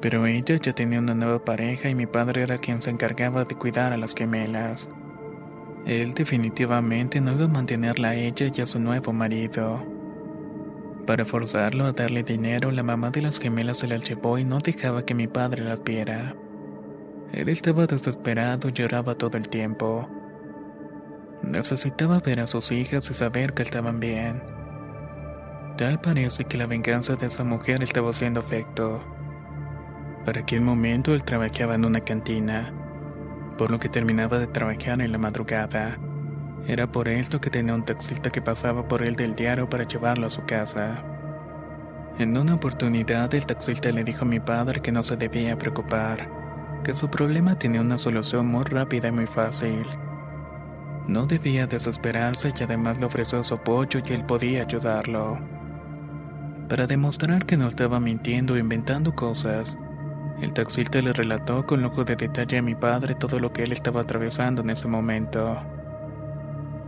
Pero 0.00 0.26
ella 0.26 0.56
ya 0.56 0.72
tenía 0.72 1.00
una 1.00 1.14
nueva 1.14 1.44
pareja 1.44 1.88
y 1.88 1.94
mi 1.94 2.06
padre 2.06 2.42
era 2.42 2.58
quien 2.58 2.80
se 2.80 2.90
encargaba 2.90 3.44
de 3.44 3.56
cuidar 3.56 3.92
a 3.92 3.96
las 3.96 4.14
gemelas. 4.14 4.88
Él 5.86 6.14
definitivamente 6.14 7.20
no 7.20 7.32
iba 7.32 7.44
a 7.44 7.48
mantenerla 7.48 8.10
a 8.10 8.14
ella 8.14 8.50
y 8.54 8.60
a 8.60 8.66
su 8.66 8.78
nuevo 8.78 9.12
marido. 9.12 9.84
Para 11.06 11.24
forzarlo 11.24 11.84
a 11.84 11.92
darle 11.92 12.24
dinero, 12.24 12.72
la 12.72 12.82
mamá 12.82 13.10
de 13.10 13.22
las 13.22 13.38
gemelas 13.38 13.78
se 13.78 13.86
la 13.86 13.96
llevó 13.98 14.38
y 14.38 14.44
no 14.44 14.58
dejaba 14.58 15.04
que 15.04 15.14
mi 15.14 15.28
padre 15.28 15.62
las 15.62 15.82
viera. 15.82 16.34
Él 17.32 17.48
estaba 17.48 17.86
desesperado 17.86 18.68
y 18.68 18.72
lloraba 18.72 19.16
todo 19.16 19.36
el 19.36 19.48
tiempo. 19.48 20.08
Necesitaba 21.42 22.20
ver 22.20 22.40
a 22.40 22.46
sus 22.46 22.72
hijas 22.72 23.10
y 23.10 23.14
saber 23.14 23.52
que 23.52 23.62
estaban 23.62 24.00
bien. 24.00 24.42
Tal 25.76 26.00
parece 26.00 26.44
que 26.44 26.56
la 26.56 26.66
venganza 26.66 27.16
de 27.16 27.26
esa 27.26 27.44
mujer 27.44 27.82
estaba 27.82 28.10
haciendo 28.10 28.40
efecto. 28.40 29.00
Para 30.24 30.40
aquel 30.40 30.62
momento 30.62 31.14
él 31.14 31.22
trabajaba 31.22 31.74
en 31.74 31.84
una 31.84 32.00
cantina, 32.00 32.72
por 33.58 33.70
lo 33.70 33.78
que 33.78 33.88
terminaba 33.88 34.38
de 34.38 34.46
trabajar 34.46 35.00
en 35.00 35.12
la 35.12 35.18
madrugada. 35.18 35.98
Era 36.66 36.90
por 36.90 37.08
esto 37.08 37.40
que 37.40 37.50
tenía 37.50 37.74
un 37.74 37.84
taxista 37.84 38.30
que 38.30 38.42
pasaba 38.42 38.88
por 38.88 39.02
él 39.02 39.14
del 39.14 39.36
diario 39.36 39.68
para 39.68 39.84
llevarlo 39.84 40.26
a 40.26 40.30
su 40.30 40.44
casa. 40.44 41.04
En 42.18 42.36
una 42.36 42.54
oportunidad 42.54 43.32
el 43.34 43.44
taxista 43.44 43.90
le 43.90 44.02
dijo 44.02 44.24
a 44.24 44.28
mi 44.28 44.40
padre 44.40 44.80
que 44.80 44.90
no 44.90 45.04
se 45.04 45.16
debía 45.16 45.58
preocupar, 45.58 46.45
que 46.86 46.94
su 46.94 47.10
problema 47.10 47.58
tenía 47.58 47.80
una 47.80 47.98
solución 47.98 48.46
muy 48.46 48.62
rápida 48.62 49.08
y 49.08 49.10
muy 49.10 49.26
fácil. 49.26 49.84
No 51.08 51.26
debía 51.26 51.66
desesperarse 51.66 52.52
y 52.56 52.62
además 52.62 52.96
le 52.98 53.06
ofreció 53.06 53.42
su 53.42 53.54
apoyo 53.54 54.00
y 54.06 54.12
él 54.12 54.24
podía 54.24 54.62
ayudarlo. 54.62 55.36
Para 56.68 56.86
demostrar 56.86 57.44
que 57.44 57.56
no 57.56 57.66
estaba 57.66 57.98
mintiendo 57.98 58.54
o 58.54 58.56
inventando 58.56 59.16
cosas, 59.16 59.76
el 60.40 60.52
taxista 60.52 61.02
le 61.02 61.12
relató 61.12 61.66
con 61.66 61.82
lujo 61.82 62.04
de 62.04 62.14
detalle 62.14 62.58
a 62.58 62.62
mi 62.62 62.76
padre 62.76 63.16
todo 63.16 63.40
lo 63.40 63.52
que 63.52 63.64
él 63.64 63.72
estaba 63.72 64.02
atravesando 64.02 64.62
en 64.62 64.70
ese 64.70 64.86
momento. 64.86 65.60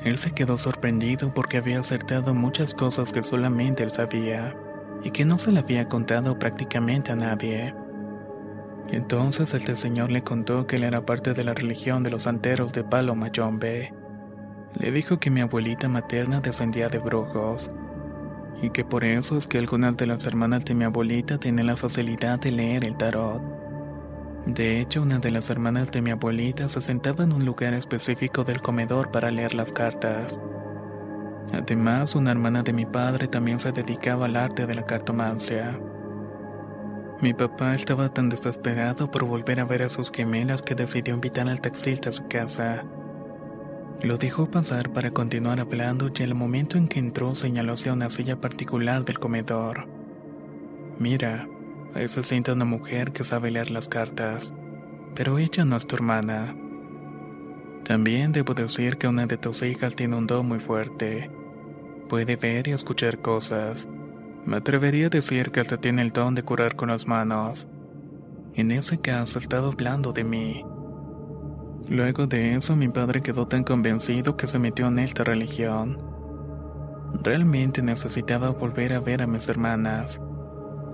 Él 0.05 0.17
se 0.17 0.31
quedó 0.31 0.59
sorprendido 0.59 1.35
porque 1.35 1.57
había 1.57 1.81
acertado 1.81 2.35
muchas 2.35 2.73
cosas 2.73 3.11
que 3.11 3.25
solamente 3.25 3.83
él 3.83 3.91
sabía 3.91 4.55
y 5.03 5.11
que 5.11 5.25
no 5.25 5.39
se 5.39 5.51
le 5.51 5.59
había 5.59 5.89
contado 5.89 6.39
prácticamente 6.39 7.11
a 7.11 7.17
nadie. 7.17 7.75
Entonces 8.91 9.53
el 9.55 9.77
señor 9.77 10.11
le 10.11 10.23
contó 10.23 10.67
que 10.67 10.77
él 10.77 10.85
era 10.85 11.05
parte 11.05 11.35
de 11.35 11.45
la 11.45 11.55
religión 11.55 12.03
de 12.03 12.11
los 12.11 12.23
santeros 12.23 12.73
de 12.73 12.85
Palo 12.85 13.15
Mayombe. 13.15 13.93
Le 14.75 14.93
dijo 14.93 15.19
que 15.19 15.31
mi 15.31 15.41
abuelita 15.41 15.89
materna 15.89 16.41
descendía 16.41 16.89
de 16.89 16.99
brujos 16.99 17.71
y 18.63 18.71
que 18.71 18.85
por 18.85 19.05
eso 19.05 19.37
es 19.37 19.47
que 19.47 19.59
algunas 19.59 19.97
de 19.97 20.07
las 20.07 20.25
hermanas 20.27 20.65
de 20.65 20.75
mi 20.75 20.85
abuelita 20.85 21.39
tienen 21.39 21.67
la 21.67 21.77
facilidad 21.77 22.41
de 22.41 22.53
leer 22.53 22.85
el 22.85 22.97
tarot. 22.97 23.43
De 24.47 24.81
hecho, 24.81 25.03
una 25.03 25.19
de 25.19 25.31
las 25.31 25.51
hermanas 25.51 25.93
de 25.93 26.01
mi 26.01 26.11
abuelita 26.11 26.69
se 26.69 26.81
sentaba 26.81 27.25
en 27.25 27.33
un 27.33 27.45
lugar 27.45 27.75
específico 27.75 28.45
del 28.45 28.63
comedor 28.63 29.11
para 29.11 29.31
leer 29.31 29.55
las 29.55 29.73
cartas. 29.73 30.41
Además, 31.53 32.15
una 32.15 32.31
hermana 32.31 32.63
de 32.63 32.73
mi 32.73 32.87
padre 32.87 33.29
también 33.29 33.61
se 33.61 33.73
dedicaba 33.73 34.27
al 34.27 34.37
arte 34.37 34.67
de 34.67 34.75
la 34.75 34.87
cartomancia. 34.87 35.79
Mi 37.21 37.35
papá 37.35 37.75
estaba 37.75 38.15
tan 38.15 38.29
desesperado 38.29 39.11
por 39.11 39.25
volver 39.25 39.59
a 39.59 39.65
ver 39.65 39.83
a 39.83 39.89
sus 39.89 40.13
gemelas 40.13 40.63
que 40.63 40.77
decidió 40.77 41.15
invitar 41.15 41.49
al 41.49 41.61
taxista 41.61 42.11
a 42.11 42.13
su 42.13 42.29
casa. 42.29 42.85
Lo 44.03 44.19
dejó 44.19 44.49
pasar 44.49 44.93
para 44.93 45.11
continuar 45.11 45.59
hablando 45.59 46.13
y 46.15 46.23
el 46.23 46.37
momento 46.37 46.79
en 46.79 46.87
que 46.87 47.01
entró 47.01 47.35
señaló 47.35 47.73
hacia 47.73 47.93
una 47.93 48.09
silla 48.11 48.41
particular 48.41 49.05
del 49.05 49.19
comedor. 49.19 49.89
Mira, 51.01 51.49
ahí 51.95 52.09
se 52.09 52.23
sienta 52.23 52.53
una 52.53 52.65
mujer 52.65 53.11
que 53.11 53.25
sabe 53.25 53.51
leer 53.51 53.73
las 53.73 53.89
cartas, 53.89 54.55
pero 55.17 55.39
ella 55.39 55.65
no 55.65 55.77
es 55.77 55.89
tu 55.89 55.97
hermana. 55.97 56.55
También 57.83 58.31
debo 58.31 58.55
decir 58.55 58.97
que 58.97 59.09
una 59.09 59.27
de 59.27 59.39
tus 59.39 59.63
hijas 59.63 59.97
tiene 59.97 60.15
un 60.15 60.29
don 60.29 60.47
muy 60.47 60.61
fuerte. 60.61 61.31
Puede 62.09 62.37
ver 62.37 62.69
y 62.69 62.73
escuchar 62.73 63.19
cosas. 63.19 63.89
Me 64.45 64.57
atrevería 64.57 65.07
a 65.07 65.11
decir 65.11 65.51
que 65.51 65.61
hasta 65.61 65.77
tiene 65.77 66.03
el 66.03 66.11
don 66.11 66.35
de 66.35 66.43
curar 66.43 66.77
con 66.77 66.89
las 66.89 67.07
manos. 67.07 67.69
En 68.55 68.71
ese 68.71 68.99
caso 68.99 69.39
estaba 69.39 69.69
hablando 69.69 70.13
de 70.13 70.25
mí. 70.25 70.65
Luego 71.89 72.27
de 72.27 72.55
eso 72.55 72.77
mi 72.77 72.89
padre 72.89 73.23
quedó 73.23 73.47
tan 73.47 73.65
convencido 73.65 74.37
que 74.37 74.47
se 74.47 74.59
metió 74.59 74.89
en 74.89 74.99
esta 74.99 75.25
religión. 75.25 75.99
Realmente 77.23 77.83
necesitaba 77.83 78.51
volver 78.51 78.93
a 78.93 79.01
ver 79.01 79.23
a 79.23 79.27
mis 79.27 79.49
hermanas. 79.49 80.21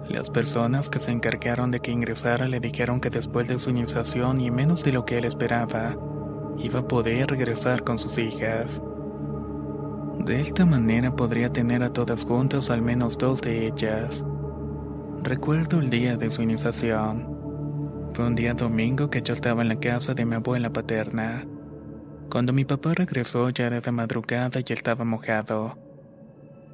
Las 0.09 0.31
personas 0.31 0.91
que 0.91 1.01
se 1.01 1.11
encargaron 1.11 1.71
de 1.71 1.81
que 1.81 1.91
ingresara 1.91 2.47
le 2.47 2.61
dijeron 2.61 3.01
que 3.01 3.11
después 3.11 3.49
de 3.49 3.59
su 3.59 3.71
iniciación 3.71 4.41
y 4.41 4.51
menos 4.51 4.85
de 4.85 4.93
lo 4.93 5.05
que 5.05 5.19
él 5.19 5.25
esperaba, 5.25 5.97
iba 6.59 6.81
a 6.81 6.89
poder 6.89 7.31
regresar 7.31 7.83
con 7.83 7.99
sus 7.99 8.19
hijas. 8.19 8.83
De 10.25 10.41
esta 10.41 10.65
manera 10.65 11.15
podría 11.15 11.53
tener 11.53 11.83
a 11.83 11.93
todas 11.93 12.25
juntas 12.25 12.71
al 12.71 12.81
menos 12.81 13.19
dos 13.19 13.43
de 13.43 13.67
ellas. 13.67 14.25
Recuerdo 15.23 15.81
el 15.81 15.91
día 15.91 16.17
de 16.17 16.31
su 16.31 16.41
iniciación. 16.41 17.29
Fue 18.15 18.27
un 18.27 18.35
día 18.35 18.55
domingo 18.55 19.11
que 19.11 19.21
yo 19.21 19.35
estaba 19.35 19.61
en 19.61 19.69
la 19.69 19.79
casa 19.79 20.15
de 20.15 20.25
mi 20.25 20.37
abuela 20.37 20.71
paterna. 20.71 21.47
Cuando 22.31 22.55
mi 22.55 22.65
papá 22.65 22.95
regresó 22.95 23.51
ya 23.51 23.67
era 23.67 23.83
de 23.83 23.93
madrugada 23.93 24.61
y 24.67 24.73
estaba 24.73 25.05
mojado. 25.05 25.77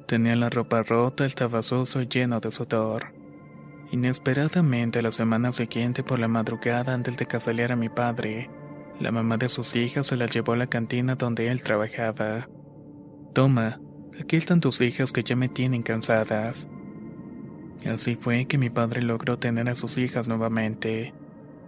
Tenía 0.07 0.37
la 0.37 0.49
ropa 0.49 0.83
rota, 0.83 1.25
estaba 1.25 1.61
sucio 1.61 2.01
y 2.01 2.07
lleno 2.07 2.39
de 2.39 2.51
sudor. 2.51 3.13
Inesperadamente 3.91 5.01
la 5.01 5.11
semana 5.11 5.51
siguiente 5.51 6.03
por 6.03 6.19
la 6.19 6.29
madrugada 6.29 6.93
antes 6.93 7.17
de 7.17 7.25
que 7.25 7.41
saliera 7.41 7.75
mi 7.75 7.89
padre, 7.89 8.49
la 9.01 9.11
mamá 9.11 9.35
de 9.35 9.49
sus 9.49 9.75
hijas 9.75 10.07
se 10.07 10.15
la 10.15 10.27
llevó 10.27 10.53
a 10.53 10.57
la 10.57 10.67
cantina 10.67 11.15
donde 11.15 11.49
él 11.49 11.61
trabajaba. 11.61 12.47
Toma, 13.33 13.79
aquí 14.19 14.35
están 14.35 14.59
tus 14.59 14.81
hijas 14.81 15.11
que 15.11 15.23
ya 15.23 15.35
me 15.35 15.49
tienen 15.49 15.83
cansadas. 15.83 16.67
Así 17.85 18.15
fue 18.15 18.45
que 18.45 18.57
mi 18.57 18.69
padre 18.69 19.01
logró 19.01 19.39
tener 19.39 19.69
a 19.69 19.75
sus 19.75 19.97
hijas 19.97 20.27
nuevamente 20.27 21.13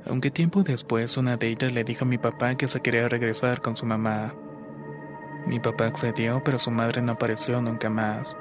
aunque 0.06 0.32
tiempo 0.32 0.64
después 0.64 1.16
una 1.18 1.38
de 1.38 1.50
ellas 1.50 1.72
le 1.72 1.84
dijo 1.84 2.04
a 2.04 2.08
mi 2.08 2.18
papá 2.18 2.56
que 2.56 2.68
se 2.68 2.82
quería 2.82 3.08
regresar 3.08 3.62
con 3.62 3.78
su 3.78 3.86
mamá. 3.86 4.34
Mi 5.48 5.60
papá 5.60 5.88
accedió, 5.88 6.42
pero 6.44 6.60
su 6.60 6.72
madre 6.72 7.02
no 7.02 7.14
apareció 7.14 7.62
nunca 7.62 7.90
más, 7.90 8.38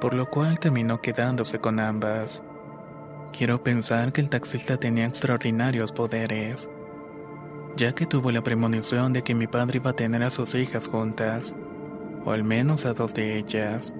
por 0.00 0.14
lo 0.14 0.28
cual 0.30 0.58
terminó 0.58 1.00
quedándose 1.00 1.58
con 1.58 1.80
ambas. 1.80 2.42
Quiero 3.36 3.62
pensar 3.62 4.12
que 4.12 4.20
el 4.20 4.28
taxista 4.28 4.76
tenía 4.76 5.06
extraordinarios 5.06 5.92
poderes, 5.92 6.68
ya 7.76 7.94
que 7.94 8.06
tuvo 8.06 8.32
la 8.32 8.42
premonición 8.42 9.12
de 9.12 9.22
que 9.22 9.34
mi 9.34 9.46
padre 9.46 9.76
iba 9.76 9.90
a 9.90 9.96
tener 9.96 10.22
a 10.24 10.30
sus 10.30 10.54
hijas 10.56 10.88
juntas, 10.88 11.56
o 12.24 12.32
al 12.32 12.44
menos 12.44 12.86
a 12.86 12.92
dos 12.92 13.14
de 13.14 13.38
ellas. 13.38 13.94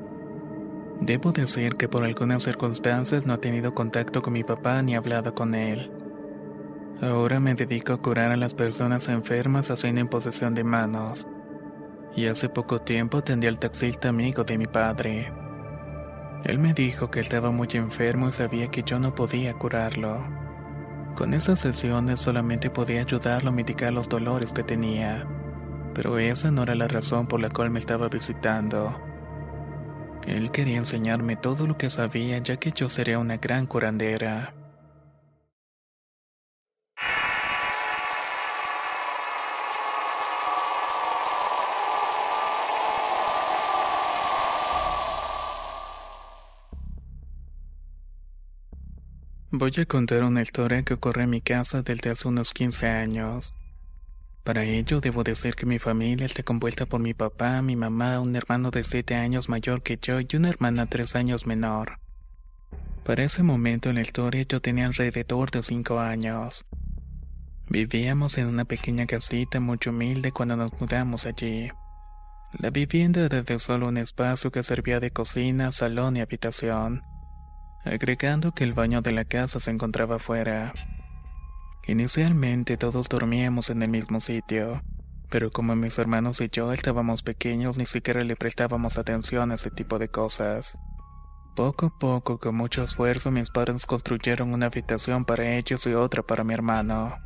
Debo 1.01 1.33
decir 1.33 1.77
que 1.77 1.89
por 1.89 2.05
algunas 2.05 2.43
circunstancias 2.43 3.25
no 3.25 3.35
he 3.35 3.39
tenido 3.39 3.75
contacto 3.75 4.21
con 4.21 4.35
mi 4.35 4.45
papá 4.45 4.83
ni 4.83 4.95
hablado 4.95 5.35
con 5.35 5.55
él. 5.55 5.91
Ahora 7.01 7.41
me 7.41 7.55
dedico 7.55 7.95
a 7.95 8.03
curar 8.03 8.31
a 8.31 8.37
las 8.37 8.53
personas 8.53 9.09
enfermas 9.09 9.71
haciendo 9.71 10.03
imposición 10.03 10.55
de 10.55 10.65
manos. 10.65 11.27
Y 12.15 12.27
hace 12.27 12.51
poco 12.51 12.83
tiempo 12.83 13.19
atendí 13.19 13.47
al 13.47 13.59
taxista 13.59 14.11
amigo 14.11 14.45
de 14.45 14.59
mi 14.59 14.67
padre. 14.67 15.33
Él 16.45 16.59
me 16.59 16.75
dijo 16.75 17.11
que 17.11 17.21
estaba 17.21 17.51
muy 17.51 17.69
enfermo 17.73 18.29
y 18.29 18.33
sabía 18.33 18.69
que 18.69 18.83
yo 18.83 18.99
no 18.99 19.15
podía 19.15 19.55
curarlo. 19.55 20.19
Con 21.17 21.33
esas 21.33 21.61
sesiones 21.61 22.21
solamente 22.21 22.69
podía 22.69 23.01
ayudarlo 23.01 23.51
a 23.51 23.53
mitigar 23.53 23.93
los 23.93 24.09
dolores 24.09 24.53
que 24.53 24.63
tenía, 24.63 25.27
pero 25.95 26.19
esa 26.19 26.51
no 26.51 26.63
era 26.63 26.75
la 26.75 26.89
razón 26.89 27.27
por 27.27 27.41
la 27.41 27.51
cual 27.51 27.71
me 27.71 27.79
estaba 27.79 28.09
visitando. 28.09 29.01
Él 30.27 30.51
quería 30.51 30.77
enseñarme 30.77 31.37
todo 31.37 31.67
lo 31.67 31.77
que 31.77 31.91
sabía 31.91 32.39
ya 32.39 32.57
que 32.59 32.73
yo 32.73 32.89
sería 32.89 33.19
una 33.19 33.39
gran 33.39 33.67
curandera. 33.67 34.55
Voy 49.53 49.73
a 49.79 49.85
contar 49.85 50.23
una 50.23 50.43
historia 50.43 50.85
que 50.85 50.95
ocurrió 50.95 51.25
en 51.25 51.31
mi 51.31 51.41
casa 51.41 51.83
desde 51.83 52.11
hace 52.11 52.29
unos 52.29 52.53
15 52.53 52.87
años. 52.87 53.53
Para 54.45 54.65
ello 54.65 55.01
debo 55.01 55.23
decir 55.23 55.55
que 55.55 55.67
mi 55.67 55.79
familia 55.79 56.27
está 56.27 56.43
compuesta 56.43 56.87
por 56.87 57.01
mi 57.01 57.13
papá, 57.13 57.61
mi 57.63 57.77
mamá, 57.77 58.21
un 58.21 58.35
hermano 58.35 58.71
de 58.71 58.83
7 58.85 59.15
años 59.15 59.49
mayor 59.49 59.83
que 59.83 59.99
yo 60.01 60.19
y 60.21 60.27
una 60.35 60.49
hermana 60.49 60.87
3 60.87 61.15
años 61.17 61.47
menor. 61.47 61.99
Para 63.05 63.23
ese 63.23 63.43
momento 63.43 63.91
en 63.91 63.97
la 63.97 64.03
historia 64.03 64.45
yo 64.49 64.61
tenía 64.61 64.87
alrededor 64.87 65.51
de 65.51 65.63
5 65.63 66.01
años. 66.01 66.65
Vivíamos 67.69 68.39
en 68.39 68.47
una 68.47 68.65
pequeña 68.65 69.07
casita 69.07 69.61
muy 69.61 69.79
humilde 69.87 70.33
cuando 70.33 70.57
nos 70.57 70.73
mudamos 70.81 71.27
allí. 71.27 71.69
La 72.59 72.71
vivienda 72.71 73.27
era 73.27 73.43
de 73.43 73.59
solo 73.61 73.89
un 73.89 73.97
espacio 73.97 74.51
que 74.51 74.63
servía 74.63 74.99
de 74.99 75.13
cocina, 75.13 75.71
salón 75.71 76.17
y 76.17 76.21
habitación, 76.21 77.03
agregando 77.85 78.53
que 78.53 78.65
el 78.65 78.73
baño 78.73 79.03
de 79.03 79.13
la 79.13 79.25
casa 79.25 79.61
se 79.61 79.71
encontraba 79.71 80.17
afuera. 80.17 80.73
Inicialmente 81.87 82.77
todos 82.77 83.09
dormíamos 83.09 83.71
en 83.71 83.83
el 83.83 83.91
mismo 83.91 84.21
sitio, 84.21 84.83
pero 85.31 85.51
como 85.51 85.75
mis 85.77 85.99
hermanos 85.99 86.41
y 86.41 86.49
yo 86.51 86.73
estábamos 86.73 87.23
pequeños 87.23 87.79
ni 87.79 87.87
siquiera 87.87 88.23
le 88.23 88.37
prestábamos 88.37 88.99
atención 88.99 89.51
a 89.51 89.55
ese 89.55 89.71
tipo 89.71 89.99
de 89.99 90.09
cosas. 90.09 90.79
Poco 91.57 91.87
a 91.87 91.99
poco, 91.99 92.39
con 92.39 92.55
mucho 92.55 92.83
esfuerzo, 92.85 93.31
mis 93.31 93.51
padres 93.51 93.87
construyeron 93.87 94.53
una 94.53 94.67
habitación 94.67 95.25
para 95.25 95.57
ellos 95.57 95.87
y 95.87 95.95
otra 95.95 96.23
para 96.23 96.45
mi 96.45 96.55
hermano. 96.55 97.19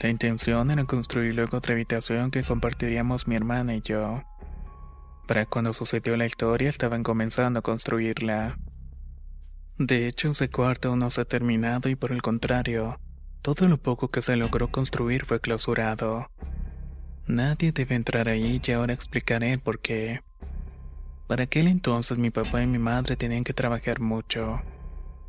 La 0.00 0.08
intención 0.08 0.70
era 0.70 0.84
construir 0.84 1.34
luego 1.34 1.56
otra 1.56 1.74
habitación 1.74 2.30
que 2.30 2.44
compartiríamos 2.44 3.26
mi 3.26 3.34
hermana 3.34 3.74
y 3.74 3.82
yo. 3.82 4.22
Para 5.26 5.46
cuando 5.46 5.72
sucedió 5.72 6.16
la 6.16 6.26
historia 6.26 6.70
estaban 6.70 7.02
comenzando 7.02 7.58
a 7.58 7.62
construirla. 7.62 8.58
De 9.76 10.06
hecho, 10.06 10.30
ese 10.30 10.48
cuarto 10.50 10.94
no 10.96 11.10
se 11.10 11.22
ha 11.22 11.24
terminado 11.24 11.88
y 11.88 11.96
por 11.96 12.12
el 12.12 12.22
contrario, 12.22 13.00
todo 13.42 13.68
lo 13.68 13.78
poco 13.78 14.08
que 14.08 14.22
se 14.22 14.36
logró 14.36 14.68
construir 14.68 15.24
fue 15.24 15.40
clausurado. 15.40 16.30
Nadie 17.26 17.72
debe 17.72 17.94
entrar 17.94 18.28
ahí 18.28 18.60
y 18.64 18.72
ahora 18.72 18.94
explicaré 18.94 19.52
el 19.52 19.60
por 19.60 19.80
qué. 19.80 20.22
Para 21.26 21.44
aquel 21.44 21.68
entonces 21.68 22.16
mi 22.16 22.30
papá 22.30 22.62
y 22.62 22.66
mi 22.66 22.78
madre 22.78 23.16
tenían 23.16 23.44
que 23.44 23.52
trabajar 23.52 24.00
mucho. 24.00 24.60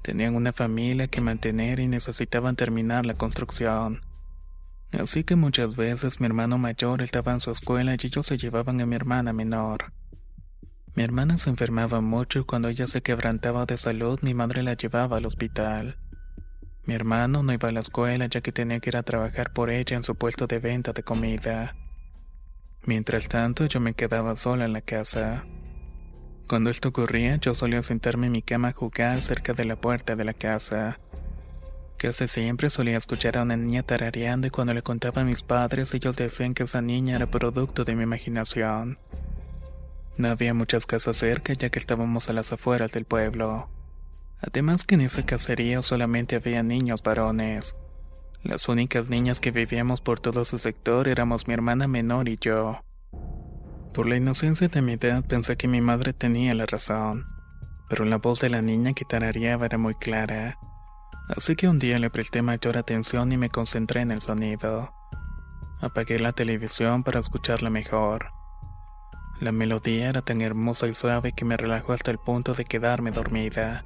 Tenían 0.01 0.35
una 0.35 0.53
familia 0.53 1.07
que 1.07 1.19
mantener 1.19 1.79
y 1.79 1.87
necesitaban 1.87 2.55
terminar 2.55 3.05
la 3.05 3.15
construcción. 3.15 4.01
Así 4.91 5.23
que 5.23 5.35
muchas 5.35 5.75
veces 5.75 6.19
mi 6.19 6.25
hermano 6.25 6.57
mayor 6.57 7.01
estaba 7.01 7.33
en 7.33 7.41
su 7.41 7.51
escuela 7.51 7.91
y 7.91 8.07
ellos 8.07 8.25
se 8.25 8.37
llevaban 8.37 8.81
a 8.81 8.85
mi 8.85 8.95
hermana 8.95 9.33
menor. 9.33 9.91
Mi 10.95 11.03
hermana 11.03 11.37
se 11.37 11.49
enfermaba 11.49 12.01
mucho 12.01 12.39
y 12.39 12.43
cuando 12.43 12.69
ella 12.69 12.87
se 12.87 13.01
quebrantaba 13.01 13.65
de 13.65 13.77
salud 13.77 14.19
mi 14.21 14.33
madre 14.33 14.63
la 14.63 14.73
llevaba 14.73 15.17
al 15.17 15.25
hospital. 15.25 15.97
Mi 16.89 16.95
hermano 16.95 17.43
no 17.43 17.53
iba 17.53 17.69
a 17.69 17.71
la 17.71 17.81
escuela 17.81 18.25
ya 18.25 18.41
que 18.41 18.51
tenía 18.51 18.79
que 18.79 18.89
ir 18.89 18.97
a 18.97 19.03
trabajar 19.03 19.53
por 19.53 19.69
ella 19.69 19.95
en 19.95 20.01
su 20.01 20.15
puesto 20.15 20.47
de 20.47 20.57
venta 20.57 20.91
de 20.91 21.03
comida. 21.03 21.75
Mientras 22.83 23.29
tanto 23.29 23.67
yo 23.67 23.79
me 23.79 23.93
quedaba 23.93 24.35
sola 24.35 24.65
en 24.65 24.73
la 24.73 24.81
casa. 24.81 25.45
Cuando 26.47 26.71
esto 26.71 26.89
ocurría 26.89 27.35
yo 27.35 27.53
solía 27.53 27.83
sentarme 27.83 28.25
en 28.25 28.31
mi 28.31 28.41
cama 28.41 28.69
a 28.69 28.73
jugar 28.73 29.21
cerca 29.21 29.53
de 29.53 29.65
la 29.65 29.75
puerta 29.75 30.15
de 30.15 30.23
la 30.23 30.33
casa. 30.33 30.99
Casi 31.97 32.27
siempre 32.27 32.71
solía 32.71 32.97
escuchar 32.97 33.37
a 33.37 33.43
una 33.43 33.55
niña 33.55 33.83
tarareando 33.83 34.47
y 34.47 34.49
cuando 34.49 34.73
le 34.73 34.81
contaba 34.81 35.21
a 35.21 35.25
mis 35.25 35.43
padres 35.43 35.93
ellos 35.93 36.15
decían 36.15 36.55
que 36.55 36.63
esa 36.63 36.81
niña 36.81 37.17
era 37.17 37.29
producto 37.29 37.83
de 37.83 37.95
mi 37.95 38.01
imaginación. 38.01 38.97
No 40.17 40.29
había 40.29 40.55
muchas 40.55 40.87
casas 40.87 41.17
cerca 41.17 41.53
ya 41.53 41.69
que 41.69 41.77
estábamos 41.77 42.29
a 42.31 42.33
las 42.33 42.51
afueras 42.51 42.91
del 42.91 43.05
pueblo. 43.05 43.69
Además 44.41 44.83
que 44.85 44.95
en 44.95 45.01
esa 45.01 45.25
casería 45.25 45.81
solamente 45.81 46.35
había 46.35 46.63
niños 46.63 47.03
varones. 47.03 47.75
Las 48.41 48.69
únicas 48.69 49.09
niñas 49.09 49.39
que 49.39 49.51
vivíamos 49.51 50.01
por 50.01 50.19
todo 50.19 50.45
su 50.45 50.59
sector 50.59 51.07
éramos 51.07 51.47
mi 51.47 51.53
hermana 51.53 51.87
menor 51.87 52.29
y 52.29 52.37
yo. 52.37 52.79
Por 53.93 54.07
la 54.07 54.15
inocencia 54.15 54.69
de 54.69 54.81
mi 54.81 54.93
edad 54.93 55.25
pensé 55.25 55.57
que 55.57 55.67
mi 55.67 55.81
madre 55.81 56.13
tenía 56.13 56.53
la 56.53 56.65
razón, 56.65 57.25
pero 57.89 58.05
la 58.05 58.17
voz 58.17 58.39
de 58.39 58.49
la 58.49 58.61
niña 58.61 58.93
que 58.93 59.03
tarareaba 59.03 59.65
era 59.65 59.77
muy 59.77 59.95
clara. 59.95 60.57
Así 61.27 61.55
que 61.55 61.67
un 61.67 61.79
día 61.79 61.99
le 61.99 62.09
presté 62.09 62.41
mayor 62.41 62.77
atención 62.77 63.31
y 63.31 63.37
me 63.37 63.49
concentré 63.49 64.01
en 64.01 64.11
el 64.11 64.21
sonido. 64.21 64.93
Apagué 65.81 66.19
la 66.19 66.31
televisión 66.31 67.03
para 67.03 67.19
escucharla 67.19 67.69
mejor. 67.69 68.31
La 69.39 69.51
melodía 69.51 70.09
era 70.09 70.21
tan 70.21 70.41
hermosa 70.41 70.87
y 70.87 70.93
suave 70.93 71.33
que 71.33 71.45
me 71.45 71.57
relajó 71.57 71.93
hasta 71.93 72.11
el 72.11 72.17
punto 72.19 72.53
de 72.53 72.65
quedarme 72.65 73.11
dormida. 73.11 73.83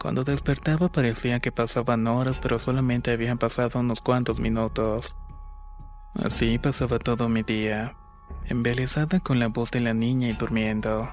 Cuando 0.00 0.24
despertaba 0.24 0.88
parecía 0.88 1.40
que 1.40 1.52
pasaban 1.52 2.06
horas, 2.06 2.38
pero 2.38 2.58
solamente 2.58 3.12
habían 3.12 3.38
pasado 3.38 3.80
unos 3.80 4.00
cuantos 4.00 4.40
minutos. 4.40 5.16
Así 6.14 6.58
pasaba 6.58 6.98
todo 6.98 7.28
mi 7.28 7.42
día, 7.42 7.96
embelesada 8.46 9.20
con 9.20 9.38
la 9.38 9.48
voz 9.48 9.70
de 9.70 9.80
la 9.80 9.94
niña 9.94 10.28
y 10.28 10.32
durmiendo. 10.34 11.08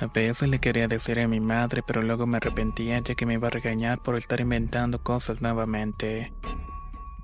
A 0.00 0.06
veces 0.06 0.48
le 0.48 0.60
quería 0.60 0.88
decir 0.88 1.18
a 1.20 1.28
mi 1.28 1.40
madre, 1.40 1.82
pero 1.82 2.00
luego 2.02 2.26
me 2.26 2.38
arrepentía 2.38 3.00
ya 3.00 3.14
que 3.14 3.26
me 3.26 3.34
iba 3.34 3.48
a 3.48 3.50
regañar 3.50 4.00
por 4.00 4.16
estar 4.16 4.40
inventando 4.40 5.02
cosas 5.02 5.42
nuevamente. 5.42 6.32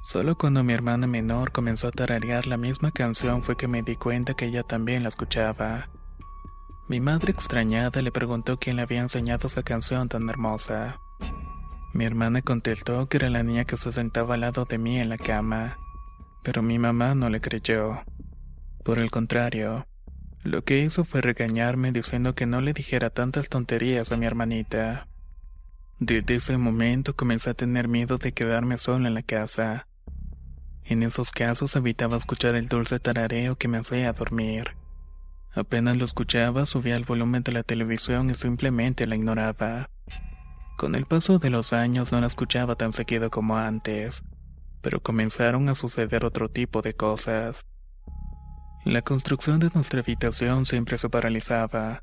Solo 0.02 0.36
cuando 0.36 0.62
mi 0.62 0.72
hermana 0.72 1.06
menor 1.06 1.52
comenzó 1.52 1.88
a 1.88 1.92
tararear 1.92 2.46
la 2.46 2.56
misma 2.56 2.92
canción 2.92 3.42
fue 3.42 3.56
que 3.56 3.66
me 3.66 3.82
di 3.82 3.96
cuenta 3.96 4.34
que 4.34 4.46
ella 4.46 4.62
también 4.62 5.02
la 5.02 5.08
escuchaba. 5.08 5.88
Mi 6.88 7.00
madre 7.00 7.32
extrañada 7.32 8.00
le 8.00 8.12
preguntó 8.12 8.60
quién 8.60 8.76
le 8.76 8.82
había 8.82 9.00
enseñado 9.00 9.48
esa 9.48 9.64
canción 9.64 10.08
tan 10.08 10.28
hermosa. 10.28 11.00
Mi 11.92 12.04
hermana 12.04 12.42
contestó 12.42 13.08
que 13.08 13.16
era 13.16 13.28
la 13.28 13.42
niña 13.42 13.64
que 13.64 13.76
se 13.76 13.90
sentaba 13.90 14.34
al 14.34 14.42
lado 14.42 14.66
de 14.66 14.78
mí 14.78 15.00
en 15.00 15.08
la 15.08 15.18
cama, 15.18 15.78
pero 16.44 16.62
mi 16.62 16.78
mamá 16.78 17.16
no 17.16 17.28
le 17.28 17.40
creyó. 17.40 18.04
Por 18.84 19.00
el 19.00 19.10
contrario, 19.10 19.88
lo 20.44 20.62
que 20.62 20.78
hizo 20.78 21.04
fue 21.04 21.22
regañarme 21.22 21.90
diciendo 21.90 22.36
que 22.36 22.46
no 22.46 22.60
le 22.60 22.72
dijera 22.72 23.10
tantas 23.10 23.48
tonterías 23.48 24.12
a 24.12 24.16
mi 24.16 24.26
hermanita. 24.26 25.08
Desde 25.98 26.36
ese 26.36 26.56
momento 26.56 27.16
comencé 27.16 27.50
a 27.50 27.54
tener 27.54 27.88
miedo 27.88 28.18
de 28.18 28.30
quedarme 28.30 28.78
sola 28.78 29.08
en 29.08 29.14
la 29.14 29.22
casa. 29.22 29.88
En 30.84 31.02
esos 31.02 31.32
casos 31.32 31.74
evitaba 31.74 32.16
escuchar 32.16 32.54
el 32.54 32.68
dulce 32.68 33.00
tarareo 33.00 33.56
que 33.56 33.66
me 33.66 33.78
hacía 33.78 34.12
dormir. 34.12 34.75
Apenas 35.56 35.96
lo 35.96 36.04
escuchaba, 36.04 36.66
subía 36.66 36.96
el 36.96 37.06
volumen 37.06 37.42
de 37.42 37.50
la 37.50 37.62
televisión 37.62 38.28
y 38.28 38.34
simplemente 38.34 39.06
la 39.06 39.16
ignoraba. 39.16 39.88
Con 40.76 40.94
el 40.94 41.06
paso 41.06 41.38
de 41.38 41.48
los 41.48 41.72
años 41.72 42.12
no 42.12 42.20
la 42.20 42.26
escuchaba 42.26 42.76
tan 42.76 42.92
seguido 42.92 43.30
como 43.30 43.56
antes, 43.56 44.22
pero 44.82 45.00
comenzaron 45.00 45.70
a 45.70 45.74
suceder 45.74 46.26
otro 46.26 46.50
tipo 46.50 46.82
de 46.82 46.92
cosas. 46.92 47.66
La 48.84 49.00
construcción 49.00 49.58
de 49.58 49.70
nuestra 49.72 50.00
habitación 50.00 50.66
siempre 50.66 50.98
se 50.98 51.08
paralizaba. 51.08 52.02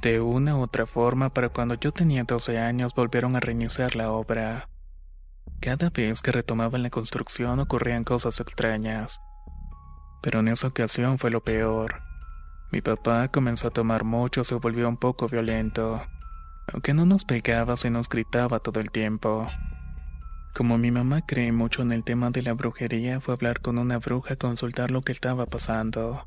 De 0.00 0.20
una 0.20 0.56
u 0.56 0.62
otra 0.62 0.86
forma, 0.86 1.30
para 1.30 1.48
cuando 1.48 1.74
yo 1.74 1.90
tenía 1.90 2.22
12 2.22 2.60
años 2.60 2.94
volvieron 2.94 3.34
a 3.34 3.40
reiniciar 3.40 3.96
la 3.96 4.12
obra. 4.12 4.68
Cada 5.60 5.90
vez 5.90 6.22
que 6.22 6.30
retomaban 6.30 6.84
la 6.84 6.90
construcción 6.90 7.58
ocurrían 7.58 8.04
cosas 8.04 8.38
extrañas. 8.38 9.20
Pero 10.22 10.38
en 10.38 10.48
esa 10.48 10.68
ocasión 10.68 11.18
fue 11.18 11.30
lo 11.32 11.42
peor. 11.42 12.13
Mi 12.74 12.80
papá 12.80 13.28
comenzó 13.28 13.68
a 13.68 13.70
tomar 13.70 14.02
mucho 14.02 14.42
se 14.42 14.56
volvió 14.56 14.88
un 14.88 14.96
poco 14.96 15.28
violento. 15.28 16.02
Aunque 16.66 16.92
no 16.92 17.06
nos 17.06 17.24
pegaba, 17.24 17.76
se 17.76 17.88
nos 17.88 18.08
gritaba 18.08 18.58
todo 18.58 18.80
el 18.80 18.90
tiempo. 18.90 19.48
Como 20.56 20.76
mi 20.76 20.90
mamá 20.90 21.24
cree 21.24 21.52
mucho 21.52 21.82
en 21.82 21.92
el 21.92 22.02
tema 22.02 22.32
de 22.32 22.42
la 22.42 22.52
brujería, 22.54 23.20
fue 23.20 23.32
a 23.32 23.36
hablar 23.36 23.60
con 23.60 23.78
una 23.78 23.98
bruja 23.98 24.34
a 24.34 24.38
consultar 24.38 24.90
lo 24.90 25.02
que 25.02 25.12
estaba 25.12 25.46
pasando. 25.46 26.26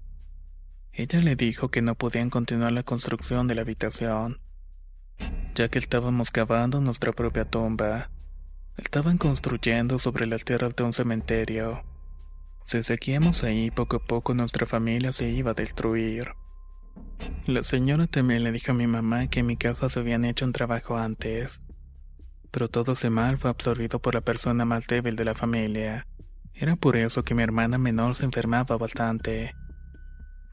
Ella 0.94 1.20
le 1.20 1.36
dijo 1.36 1.68
que 1.68 1.82
no 1.82 1.96
podían 1.96 2.30
continuar 2.30 2.72
la 2.72 2.84
construcción 2.84 3.50
de 3.50 3.56
la 3.56 3.64
habitación, 3.64 4.40
ya 5.54 5.68
que 5.68 5.80
estábamos 5.80 6.32
cavando 6.32 6.80
nuestra 6.80 7.12
propia 7.12 7.44
tumba. 7.44 8.10
Estaban 8.78 9.18
construyendo 9.18 10.00
sobre 10.00 10.26
las 10.28 10.46
tierras 10.46 10.74
de 10.78 10.84
un 10.86 10.94
cementerio. 10.94 11.84
Si 12.68 12.84
seguíamos 12.84 13.44
ahí, 13.44 13.72
poco 13.72 13.96
a 13.98 14.06
poco 14.06 14.36
nuestra 14.36 14.68
familia 14.68 15.12
se 15.12 15.30
iba 15.30 15.52
a 15.52 15.56
destruir. 15.56 16.34
La 17.48 17.64
señora 17.64 18.06
también 18.06 18.44
le 18.44 18.52
dijo 18.52 18.74
a 18.74 18.76
mi 18.76 18.86
mamá 18.86 19.28
que 19.28 19.40
en 19.40 19.48
mi 19.48 19.58
casa 19.58 19.90
se 19.90 20.00
habían 20.00 20.26
hecho 20.26 20.46
un 20.46 20.54
trabajo 20.54 20.98
antes 20.98 21.60
pero 22.52 22.70
todo 22.70 22.94
ese 22.94 23.12
mal 23.12 23.38
fue 23.38 23.50
absorbido 23.50 24.00
por 24.00 24.16
la 24.16 24.22
persona 24.22 24.66
más 24.66 24.88
débil 24.88 25.16
de 25.16 25.26
la 25.26 25.36
familia. 25.36 26.08
Era 26.56 26.76
por 26.76 26.96
eso 26.96 27.24
que 27.24 27.36
mi 27.36 27.44
hermana 27.44 27.78
menor 27.78 28.16
se 28.16 28.26
enfermaba 28.26 28.78
bastante. 28.78 29.54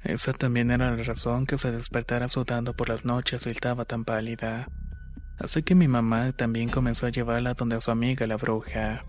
Esa 0.03 0.35
también 0.35 0.71
era 0.71 0.95
la 0.95 1.03
razón 1.03 1.47
que 1.47 1.57
se 1.57 1.73
despertara 1.73 2.29
sudando 2.29 2.77
por 2.77 2.91
las 2.91 3.07
noches 3.07 3.47
y 3.47 3.51
estaba 3.51 3.87
tan 3.87 4.05
pálida. 4.05 4.69
Así 5.39 5.63
que 5.63 5.75
mi 5.75 5.89
mamá 5.89 6.33
también 6.33 6.69
comenzó 6.69 7.07
a 7.07 7.11
llevarla 7.11 7.55
donde 7.55 7.81
su 7.81 7.91
amiga 7.91 8.27
la 8.27 8.37
bruja. 8.37 9.07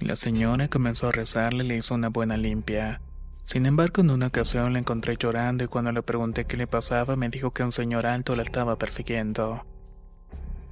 La 0.00 0.16
señora 0.16 0.68
comenzó 0.68 1.08
a 1.08 1.12
rezarle 1.12 1.64
y 1.64 1.68
le 1.68 1.76
hizo 1.76 1.94
una 1.94 2.08
buena 2.08 2.36
limpia. 2.36 3.00
Sin 3.44 3.66
embargo, 3.66 4.02
en 4.02 4.10
una 4.10 4.28
ocasión 4.28 4.72
la 4.72 4.78
encontré 4.78 5.16
llorando 5.16 5.64
y 5.64 5.68
cuando 5.68 5.92
le 5.92 6.02
pregunté 6.02 6.44
qué 6.44 6.56
le 6.56 6.66
pasaba 6.66 7.16
me 7.16 7.28
dijo 7.28 7.52
que 7.52 7.62
un 7.62 7.72
señor 7.72 8.06
alto 8.06 8.36
la 8.36 8.42
estaba 8.42 8.76
persiguiendo 8.76 9.64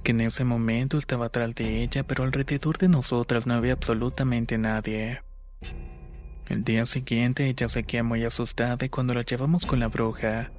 que 0.03 0.11
en 0.11 0.21
ese 0.21 0.43
momento 0.43 0.97
estaba 0.97 1.27
atrás 1.27 1.55
de 1.55 1.83
ella, 1.83 2.03
pero 2.03 2.23
alrededor 2.23 2.77
de 2.77 2.87
nosotras 2.87 3.47
no 3.47 3.53
había 3.53 3.73
absolutamente 3.73 4.57
nadie. 4.57 5.21
El 6.47 6.63
día 6.63 6.85
siguiente 6.85 7.47
ella 7.47 7.69
seguía 7.69 8.03
muy 8.03 8.23
asustada 8.23 8.85
y 8.85 8.89
cuando 8.89 9.13
la 9.13 9.21
llevamos 9.21 9.65
con 9.65 9.79
la 9.79 9.87
bruja, 9.87 10.51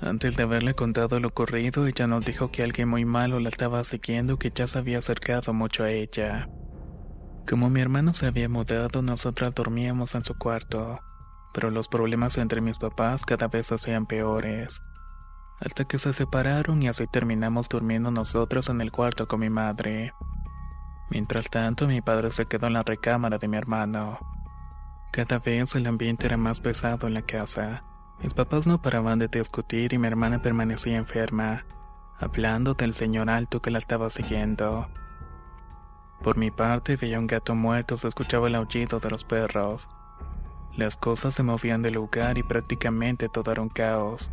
antes 0.00 0.36
de 0.36 0.42
haberle 0.42 0.74
contado 0.74 1.18
lo 1.18 1.28
ocurrido, 1.28 1.86
ella 1.86 2.06
nos 2.06 2.24
dijo 2.24 2.50
que 2.50 2.62
alguien 2.62 2.88
muy 2.88 3.04
malo 3.04 3.40
la 3.40 3.48
estaba 3.48 3.82
siguiendo 3.84 4.38
que 4.38 4.52
ya 4.54 4.66
se 4.66 4.78
había 4.78 4.98
acercado 4.98 5.52
mucho 5.52 5.84
a 5.84 5.90
ella. 5.90 6.48
Como 7.48 7.70
mi 7.70 7.80
hermano 7.80 8.12
se 8.12 8.26
había 8.26 8.46
mudado, 8.46 9.00
nosotras 9.00 9.54
dormíamos 9.54 10.14
en 10.14 10.22
su 10.22 10.36
cuarto, 10.36 11.00
pero 11.54 11.70
los 11.70 11.88
problemas 11.88 12.36
entre 12.36 12.60
mis 12.60 12.76
papás 12.76 13.24
cada 13.24 13.48
vez 13.48 13.72
hacían 13.72 14.04
peores. 14.04 14.82
Hasta 15.58 15.86
que 15.86 15.98
se 15.98 16.12
separaron 16.12 16.82
y 16.82 16.88
así 16.88 17.06
terminamos 17.06 17.70
durmiendo 17.70 18.10
nosotros 18.10 18.68
en 18.68 18.82
el 18.82 18.92
cuarto 18.92 19.26
con 19.26 19.40
mi 19.40 19.48
madre. 19.48 20.12
Mientras 21.10 21.48
tanto, 21.48 21.88
mi 21.88 22.02
padre 22.02 22.32
se 22.32 22.44
quedó 22.44 22.66
en 22.66 22.74
la 22.74 22.82
recámara 22.82 23.38
de 23.38 23.48
mi 23.48 23.56
hermano. 23.56 24.18
Cada 25.10 25.38
vez 25.38 25.74
el 25.74 25.86
ambiente 25.86 26.26
era 26.26 26.36
más 26.36 26.60
pesado 26.60 27.06
en 27.06 27.14
la 27.14 27.22
casa. 27.22 27.82
Mis 28.22 28.34
papás 28.34 28.66
no 28.66 28.82
paraban 28.82 29.18
de 29.18 29.28
discutir 29.28 29.94
y 29.94 29.98
mi 29.98 30.06
hermana 30.06 30.42
permanecía 30.42 30.98
enferma, 30.98 31.64
hablando 32.20 32.74
del 32.74 32.92
señor 32.92 33.30
alto 33.30 33.62
que 33.62 33.70
la 33.70 33.78
estaba 33.78 34.10
siguiendo. 34.10 34.86
Por 36.22 36.36
mi 36.36 36.50
parte 36.50 36.96
veía 36.96 37.18
un 37.18 37.26
gato 37.26 37.54
muerto, 37.54 37.96
se 37.96 38.08
escuchaba 38.08 38.48
el 38.48 38.54
aullido 38.54 39.00
de 39.00 39.10
los 39.10 39.24
perros. 39.24 39.88
Las 40.76 40.96
cosas 40.96 41.34
se 41.34 41.42
movían 41.42 41.82
del 41.82 41.94
lugar 41.94 42.38
y 42.38 42.42
prácticamente 42.42 43.28
todo 43.28 43.52
era 43.52 43.62
un 43.62 43.68
caos. 43.68 44.30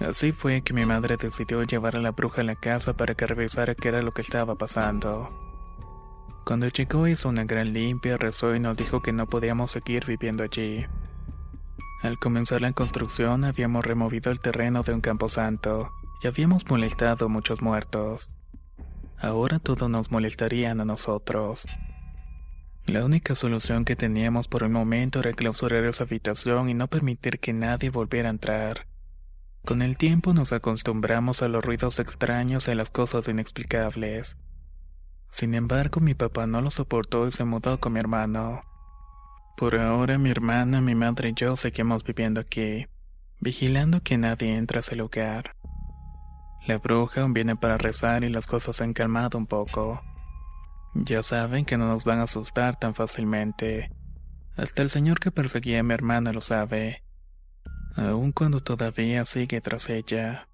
Así 0.00 0.32
fue 0.32 0.60
que 0.60 0.74
mi 0.74 0.84
madre 0.84 1.16
decidió 1.16 1.62
llevar 1.62 1.96
a 1.96 2.00
la 2.00 2.10
bruja 2.10 2.42
a 2.42 2.44
la 2.44 2.54
casa 2.54 2.94
para 2.94 3.14
que 3.14 3.26
revisara 3.26 3.74
qué 3.74 3.88
era 3.88 4.02
lo 4.02 4.12
que 4.12 4.20
estaba 4.20 4.54
pasando. 4.54 5.30
Cuando 6.44 6.68
llegó 6.68 7.08
hizo 7.08 7.28
una 7.28 7.44
gran 7.44 7.72
limpia, 7.72 8.18
rezó 8.18 8.54
y 8.54 8.60
nos 8.60 8.76
dijo 8.76 9.02
que 9.02 9.12
no 9.12 9.26
podíamos 9.26 9.70
seguir 9.70 10.04
viviendo 10.04 10.44
allí. 10.44 10.86
Al 12.02 12.18
comenzar 12.18 12.60
la 12.60 12.72
construcción 12.72 13.44
habíamos 13.44 13.84
removido 13.84 14.30
el 14.30 14.38
terreno 14.38 14.82
de 14.82 14.92
un 14.92 15.00
camposanto 15.00 15.90
y 16.22 16.26
habíamos 16.26 16.68
molestado 16.68 17.28
muchos 17.28 17.62
muertos. 17.62 18.30
Ahora 19.18 19.58
todo 19.58 19.88
nos 19.88 20.10
molestarían 20.10 20.80
a 20.80 20.84
nosotros. 20.84 21.66
La 22.86 23.04
única 23.04 23.34
solución 23.34 23.84
que 23.84 23.96
teníamos 23.96 24.46
por 24.46 24.62
el 24.62 24.68
momento 24.68 25.20
era 25.20 25.32
clausurar 25.32 25.84
esa 25.84 26.04
habitación 26.04 26.68
y 26.68 26.74
no 26.74 26.86
permitir 26.86 27.40
que 27.40 27.52
nadie 27.52 27.90
volviera 27.90 28.28
a 28.28 28.30
entrar. 28.30 28.86
Con 29.64 29.82
el 29.82 29.96
tiempo 29.96 30.32
nos 30.32 30.52
acostumbramos 30.52 31.42
a 31.42 31.48
los 31.48 31.64
ruidos 31.64 31.98
extraños 31.98 32.68
y 32.68 32.70
a 32.70 32.74
las 32.76 32.90
cosas 32.90 33.26
inexplicables. 33.26 34.36
Sin 35.32 35.54
embargo, 35.56 36.00
mi 36.00 36.14
papá 36.14 36.46
no 36.46 36.60
lo 36.60 36.70
soportó 36.70 37.26
y 37.26 37.32
se 37.32 37.42
mudó 37.42 37.80
con 37.80 37.94
mi 37.94 37.98
hermano. 37.98 38.62
Por 39.56 39.74
ahora, 39.74 40.18
mi 40.18 40.30
hermana, 40.30 40.80
mi 40.80 40.94
madre 40.94 41.30
y 41.30 41.34
yo 41.34 41.56
seguimos 41.56 42.04
viviendo 42.04 42.40
aquí, 42.40 42.86
vigilando 43.40 44.00
que 44.02 44.18
nadie 44.18 44.54
entre 44.54 44.78
a 44.78 44.80
ese 44.80 44.94
lugar. 44.94 45.55
La 46.66 46.78
bruja 46.78 47.24
viene 47.28 47.54
para 47.54 47.78
rezar 47.78 48.24
y 48.24 48.28
las 48.28 48.48
cosas 48.48 48.76
se 48.76 48.82
han 48.84 48.92
calmado 48.92 49.38
un 49.38 49.46
poco. 49.46 50.02
Ya 50.94 51.22
saben 51.22 51.64
que 51.64 51.76
no 51.76 51.86
nos 51.86 52.04
van 52.04 52.18
a 52.18 52.24
asustar 52.24 52.76
tan 52.76 52.94
fácilmente. 52.94 53.92
Hasta 54.56 54.82
el 54.82 54.90
señor 54.90 55.20
que 55.20 55.30
perseguía 55.30 55.80
a 55.80 55.82
mi 55.84 55.94
hermana 55.94 56.32
lo 56.32 56.40
sabe, 56.40 57.04
aun 57.94 58.32
cuando 58.32 58.58
todavía 58.58 59.24
sigue 59.26 59.60
tras 59.60 59.88
ella. 59.90 60.48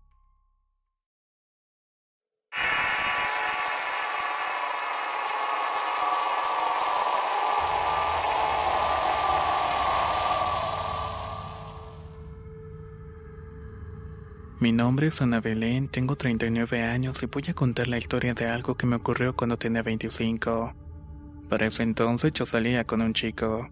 Mi 14.62 14.70
nombre 14.70 15.08
es 15.08 15.20
Ana 15.20 15.40
Belén, 15.40 15.88
tengo 15.88 16.14
39 16.14 16.82
años 16.82 17.20
y 17.24 17.26
voy 17.26 17.42
a 17.48 17.52
contar 17.52 17.88
la 17.88 17.98
historia 17.98 18.32
de 18.32 18.46
algo 18.46 18.76
que 18.76 18.86
me 18.86 18.94
ocurrió 18.94 19.34
cuando 19.34 19.56
tenía 19.56 19.82
25. 19.82 20.72
Para 21.48 21.66
ese 21.66 21.82
entonces 21.82 22.32
yo 22.32 22.46
salía 22.46 22.84
con 22.84 23.02
un 23.02 23.12
chico. 23.12 23.68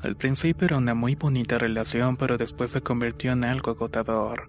Al 0.00 0.16
principio 0.16 0.68
era 0.68 0.78
una 0.78 0.94
muy 0.94 1.16
bonita 1.16 1.58
relación, 1.58 2.16
pero 2.16 2.38
después 2.38 2.70
se 2.70 2.80
convirtió 2.80 3.32
en 3.32 3.44
algo 3.44 3.72
agotador. 3.72 4.48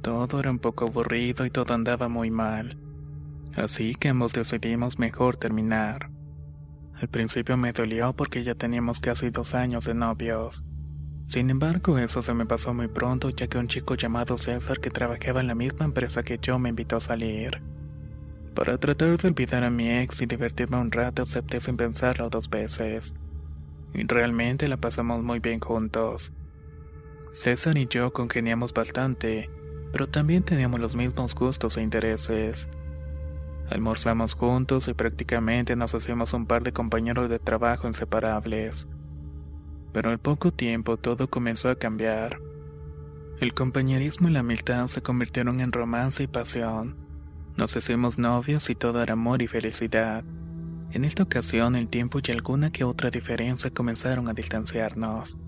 Todo 0.00 0.38
era 0.38 0.52
un 0.52 0.60
poco 0.60 0.86
aburrido 0.86 1.44
y 1.44 1.50
todo 1.50 1.74
andaba 1.74 2.08
muy 2.08 2.30
mal. 2.30 2.78
Así 3.56 3.96
que 3.96 4.10
ambos 4.10 4.32
decidimos 4.32 4.96
mejor 4.96 5.38
terminar. 5.38 6.08
Al 7.00 7.08
principio 7.08 7.56
me 7.56 7.72
dolió 7.72 8.12
porque 8.12 8.44
ya 8.44 8.54
teníamos 8.54 9.00
casi 9.00 9.30
dos 9.30 9.56
años 9.56 9.86
de 9.86 9.94
novios. 9.94 10.64
Sin 11.26 11.48
embargo, 11.50 11.98
eso 11.98 12.20
se 12.20 12.34
me 12.34 12.46
pasó 12.46 12.74
muy 12.74 12.88
pronto 12.88 13.30
ya 13.30 13.46
que 13.46 13.58
un 13.58 13.68
chico 13.68 13.94
llamado 13.94 14.36
César 14.36 14.80
que 14.80 14.90
trabajaba 14.90 15.40
en 15.40 15.46
la 15.46 15.54
misma 15.54 15.84
empresa 15.84 16.22
que 16.22 16.38
yo 16.40 16.58
me 16.58 16.68
invitó 16.68 16.96
a 16.96 17.00
salir. 17.00 17.62
Para 18.54 18.76
tratar 18.76 19.16
de 19.16 19.28
olvidar 19.28 19.64
a 19.64 19.70
mi 19.70 19.88
ex 19.88 20.20
y 20.20 20.26
divertirme 20.26 20.76
un 20.76 20.92
rato 20.92 21.22
acepté 21.22 21.60
sin 21.60 21.76
pensarlo 21.76 22.28
dos 22.28 22.50
veces. 22.50 23.14
Y 23.94 24.06
realmente 24.06 24.68
la 24.68 24.76
pasamos 24.76 25.22
muy 25.22 25.38
bien 25.38 25.60
juntos. 25.60 26.32
César 27.32 27.78
y 27.78 27.86
yo 27.86 28.12
congeniamos 28.12 28.74
bastante, 28.74 29.48
pero 29.90 30.08
también 30.08 30.42
teníamos 30.42 30.80
los 30.80 30.96
mismos 30.96 31.34
gustos 31.34 31.78
e 31.78 31.82
intereses. 31.82 32.68
Almorzamos 33.70 34.34
juntos 34.34 34.86
y 34.88 34.92
prácticamente 34.92 35.76
nos 35.76 35.94
hacíamos 35.94 36.34
un 36.34 36.44
par 36.44 36.62
de 36.62 36.72
compañeros 36.72 37.30
de 37.30 37.38
trabajo 37.38 37.88
inseparables 37.88 38.86
pero 39.92 40.10
al 40.10 40.18
poco 40.18 40.52
tiempo 40.52 40.96
todo 40.96 41.28
comenzó 41.28 41.68
a 41.68 41.76
cambiar. 41.76 42.40
El 43.40 43.54
compañerismo 43.54 44.28
y 44.28 44.32
la 44.32 44.40
amistad 44.40 44.86
se 44.86 45.02
convirtieron 45.02 45.60
en 45.60 45.72
romance 45.72 46.22
y 46.22 46.26
pasión. 46.26 46.96
Nos 47.56 47.76
hicimos 47.76 48.18
novios 48.18 48.70
y 48.70 48.74
todo 48.74 49.02
era 49.02 49.14
amor 49.14 49.42
y 49.42 49.48
felicidad. 49.48 50.24
En 50.92 51.04
esta 51.04 51.22
ocasión 51.22 51.74
el 51.74 51.88
tiempo 51.88 52.20
y 52.22 52.30
alguna 52.30 52.70
que 52.70 52.84
otra 52.84 53.10
diferencia 53.10 53.70
comenzaron 53.70 54.28
a 54.28 54.32
distanciarnos. 54.32 55.38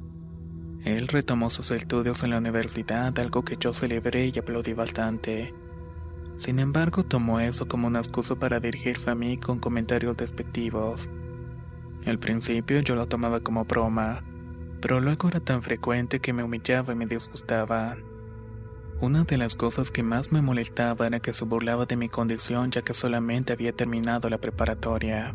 Él 0.84 1.08
retomó 1.08 1.50
sus 1.50 1.70
estudios 1.70 2.22
en 2.22 2.30
la 2.30 2.38
universidad, 2.38 3.18
algo 3.18 3.42
que 3.42 3.56
yo 3.58 3.72
celebré 3.72 4.26
y 4.26 4.38
aplaudí 4.38 4.74
bastante. 4.74 5.54
Sin 6.36 6.58
embargo, 6.58 7.04
tomó 7.04 7.40
eso 7.40 7.68
como 7.68 7.86
una 7.86 8.00
excusa 8.00 8.34
para 8.34 8.60
dirigirse 8.60 9.10
a 9.10 9.14
mí 9.14 9.38
con 9.38 9.60
comentarios 9.60 10.16
despectivos. 10.16 11.08
Al 12.06 12.18
principio 12.18 12.80
yo 12.80 12.96
lo 12.96 13.06
tomaba 13.06 13.40
como 13.40 13.64
broma, 13.64 14.22
pero 14.84 15.00
luego 15.00 15.28
era 15.28 15.40
tan 15.40 15.62
frecuente 15.62 16.20
que 16.20 16.34
me 16.34 16.42
humillaba 16.44 16.92
y 16.92 16.96
me 16.96 17.06
disgustaba. 17.06 17.96
Una 19.00 19.24
de 19.24 19.38
las 19.38 19.54
cosas 19.54 19.90
que 19.90 20.02
más 20.02 20.30
me 20.30 20.42
molestaba 20.42 21.06
era 21.06 21.20
que 21.20 21.32
se 21.32 21.46
burlaba 21.46 21.86
de 21.86 21.96
mi 21.96 22.10
condición 22.10 22.70
ya 22.70 22.82
que 22.82 22.92
solamente 22.92 23.54
había 23.54 23.72
terminado 23.72 24.28
la 24.28 24.36
preparatoria. 24.36 25.34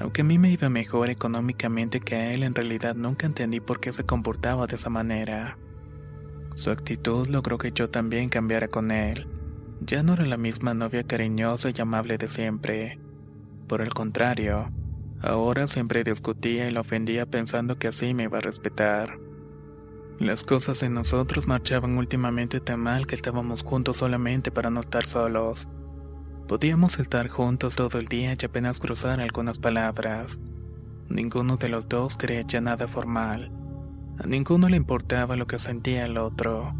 Aunque 0.00 0.22
a 0.22 0.24
mí 0.24 0.40
me 0.40 0.50
iba 0.50 0.68
mejor 0.68 1.10
económicamente 1.10 2.00
que 2.00 2.16
a 2.16 2.32
él, 2.32 2.42
en 2.42 2.56
realidad 2.56 2.96
nunca 2.96 3.26
entendí 3.26 3.60
por 3.60 3.78
qué 3.78 3.92
se 3.92 4.02
comportaba 4.02 4.66
de 4.66 4.74
esa 4.74 4.90
manera. 4.90 5.58
Su 6.56 6.72
actitud 6.72 7.28
logró 7.28 7.58
que 7.58 7.70
yo 7.70 7.88
también 7.88 8.30
cambiara 8.30 8.66
con 8.66 8.90
él. 8.90 9.28
Ya 9.80 10.02
no 10.02 10.14
era 10.14 10.26
la 10.26 10.38
misma 10.38 10.74
novia 10.74 11.04
cariñosa 11.04 11.70
y 11.70 11.80
amable 11.80 12.18
de 12.18 12.26
siempre. 12.26 12.98
Por 13.68 13.80
el 13.80 13.94
contrario, 13.94 14.72
Ahora 15.20 15.66
siempre 15.66 16.04
discutía 16.04 16.68
y 16.68 16.72
lo 16.72 16.82
ofendía 16.82 17.26
pensando 17.26 17.78
que 17.78 17.88
así 17.88 18.14
me 18.14 18.24
iba 18.24 18.38
a 18.38 18.42
respetar. 18.42 19.18
Las 20.18 20.44
cosas 20.44 20.82
en 20.82 20.94
nosotros 20.94 21.46
marchaban 21.46 21.98
últimamente 21.98 22.60
tan 22.60 22.80
mal 22.80 23.06
que 23.06 23.14
estábamos 23.14 23.62
juntos 23.62 23.98
solamente 23.98 24.50
para 24.50 24.70
no 24.70 24.80
estar 24.80 25.04
solos. 25.04 25.68
Podíamos 26.48 26.98
estar 26.98 27.28
juntos 27.28 27.76
todo 27.76 27.98
el 27.98 28.06
día 28.06 28.34
y 28.40 28.44
apenas 28.44 28.78
cruzar 28.78 29.20
algunas 29.20 29.58
palabras. 29.58 30.38
Ninguno 31.08 31.56
de 31.56 31.68
los 31.68 31.88
dos 31.88 32.16
creía 32.16 32.42
ya 32.42 32.60
nada 32.60 32.88
formal. 32.88 33.50
A 34.18 34.26
ninguno 34.26 34.68
le 34.68 34.76
importaba 34.76 35.36
lo 35.36 35.46
que 35.46 35.58
sentía 35.58 36.06
el 36.06 36.16
otro. 36.16 36.74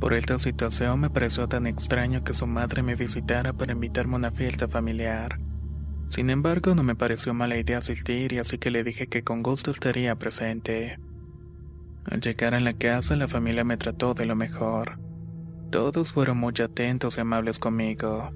Por 0.00 0.14
esta 0.14 0.38
situación 0.40 0.98
me 0.98 1.10
pareció 1.10 1.48
tan 1.48 1.66
extraño 1.66 2.24
que 2.24 2.34
su 2.34 2.46
madre 2.48 2.82
me 2.82 2.96
visitara 2.96 3.52
para 3.52 3.72
invitarme 3.72 4.14
a 4.14 4.16
una 4.16 4.32
fiesta 4.32 4.66
familiar. 4.66 5.38
Sin 6.08 6.30
embargo, 6.30 6.74
no 6.74 6.82
me 6.82 6.94
pareció 6.94 7.32
mala 7.34 7.56
idea 7.56 7.78
asistir 7.78 8.32
y 8.32 8.38
así 8.38 8.58
que 8.58 8.70
le 8.70 8.84
dije 8.84 9.06
que 9.06 9.22
con 9.22 9.42
gusto 9.42 9.70
estaría 9.70 10.14
presente. 10.16 10.98
Al 12.04 12.20
llegar 12.20 12.54
a 12.54 12.60
la 12.60 12.72
casa, 12.72 13.16
la 13.16 13.28
familia 13.28 13.64
me 13.64 13.76
trató 13.76 14.14
de 14.14 14.26
lo 14.26 14.34
mejor. 14.34 14.98
Todos 15.70 16.12
fueron 16.12 16.38
muy 16.38 16.54
atentos 16.62 17.16
y 17.16 17.20
amables 17.20 17.58
conmigo. 17.58 18.30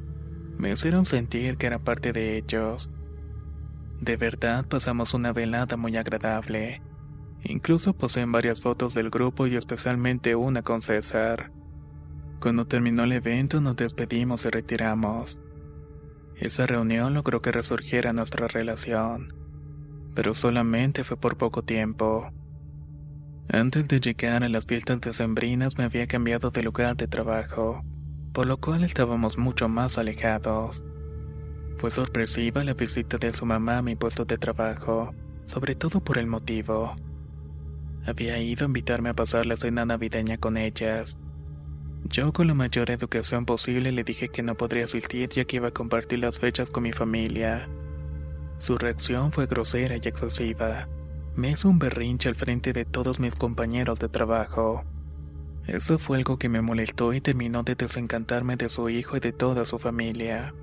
Me 0.57 0.73
hicieron 0.73 1.05
sentir 1.05 1.59
que 1.59 1.67
era 1.67 1.79
parte 1.79 2.13
de 2.13 2.39
ellos. 2.39 2.91
De 4.01 4.17
verdad 4.17 4.67
pasamos 4.67 5.13
una 5.13 5.33
velada 5.33 5.77
muy 5.77 5.97
agradable. 5.97 6.81
Incluso 7.43 7.93
poseen 7.93 8.33
varias 8.33 8.63
fotos 8.63 8.95
del 8.95 9.11
grupo 9.11 9.47
y 9.47 9.57
especialmente 9.57 10.35
una 10.35 10.63
con 10.63 10.81
César. 10.81 11.53
Cuando 12.41 12.67
terminó 12.67 13.05
el 13.05 13.13
evento 13.13 13.61
nos 13.61 13.77
despedimos 13.77 14.45
y 14.45 14.51
retiramos. 14.51 15.41
Esa 16.39 16.67
reunión 16.67 17.15
logró 17.15 17.41
que 17.41 17.51
resurgiera 17.51 18.13
nuestra 18.13 18.47
relación, 18.47 19.33
pero 20.15 20.35
solamente 20.35 21.03
fue 21.03 21.17
por 21.17 21.37
poco 21.37 21.63
tiempo. 21.63 22.31
Antes 23.49 23.89
de 23.89 24.01
llegar 24.01 24.45
a 24.45 24.49
las 24.49 24.67
fiestas 24.67 25.01
decembrinas 25.01 25.79
me 25.79 25.85
había 25.85 26.07
cambiado 26.07 26.51
de 26.51 26.63
lugar 26.63 26.97
de 26.97 27.09
trabajo, 27.09 27.83
por 28.33 28.47
lo 28.47 28.59
cual 28.59 28.85
estábamos 28.85 29.39
mucho 29.39 29.69
más 29.69 29.97
alejados. 29.99 30.85
Fue 31.79 31.91
sorpresiva 31.91 32.65
la 32.65 32.75
visita 32.75 33.19
de 33.19 33.33
su 33.33 33.47
mamá 33.47 33.79
a 33.79 33.83
mi 33.83 33.97
puesto 33.97 34.25
de 34.25 34.37
trabajo, 34.37 35.15
sobre 35.47 35.75
todo 35.75 36.01
por 36.01 36.19
el 36.19 36.27
motivo. 36.27 36.97
Había 38.05 38.39
ido 38.39 38.65
a 38.65 38.69
invitarme 38.69 39.09
a 39.09 39.15
pasar 39.15 39.47
la 39.47 39.57
cena 39.57 39.87
navideña 39.87 40.39
con 40.39 40.57
ellas. 40.57 41.19
Yo 42.09 42.33
con 42.33 42.47
la 42.47 42.55
mayor 42.55 42.91
educación 42.91 43.47
posible 43.47 43.91
le 43.91 44.05
dije 44.05 44.29
que 44.29 44.43
no 44.43 44.55
podría 44.55 44.85
asistir 44.85 45.29
ya 45.29 45.45
que 45.45 45.57
iba 45.57 45.69
a 45.69 45.73
compartir 45.73 46.21
las 46.21 46.39
fechas 46.39 46.71
con 46.71 46.85
mi 46.85 46.93
familia. 46.93 47.69
Su 48.59 48.79
reacción 48.79 49.33
fue 49.33 49.47
grosera 49.47 49.97
y 49.97 50.09
excesiva. 50.09 50.89
Me 51.35 51.51
hizo 51.51 51.69
un 51.69 51.81
berrinche 51.81 52.29
al 52.29 52.37
frente 52.37 52.73
de 52.73 52.85
todos 52.85 53.19
mis 53.19 53.35
compañeros 53.35 53.99
de 53.99 54.09
trabajo. 54.09 54.85
Eso 55.67 55.99
fue 55.99 56.19
algo 56.19 56.39
que 56.39 56.49
me 56.49 56.63
molestó 56.63 57.13
y 57.13 57.21
terminó 57.21 57.65
de 57.65 57.75
desencantarme 57.75 58.57
de 58.57 58.69
su 58.69 58.89
hijo 58.89 59.17
y 59.17 59.21
de 59.21 59.33
toda 59.33 59.65
su 59.65 59.81
familia. 59.81 60.55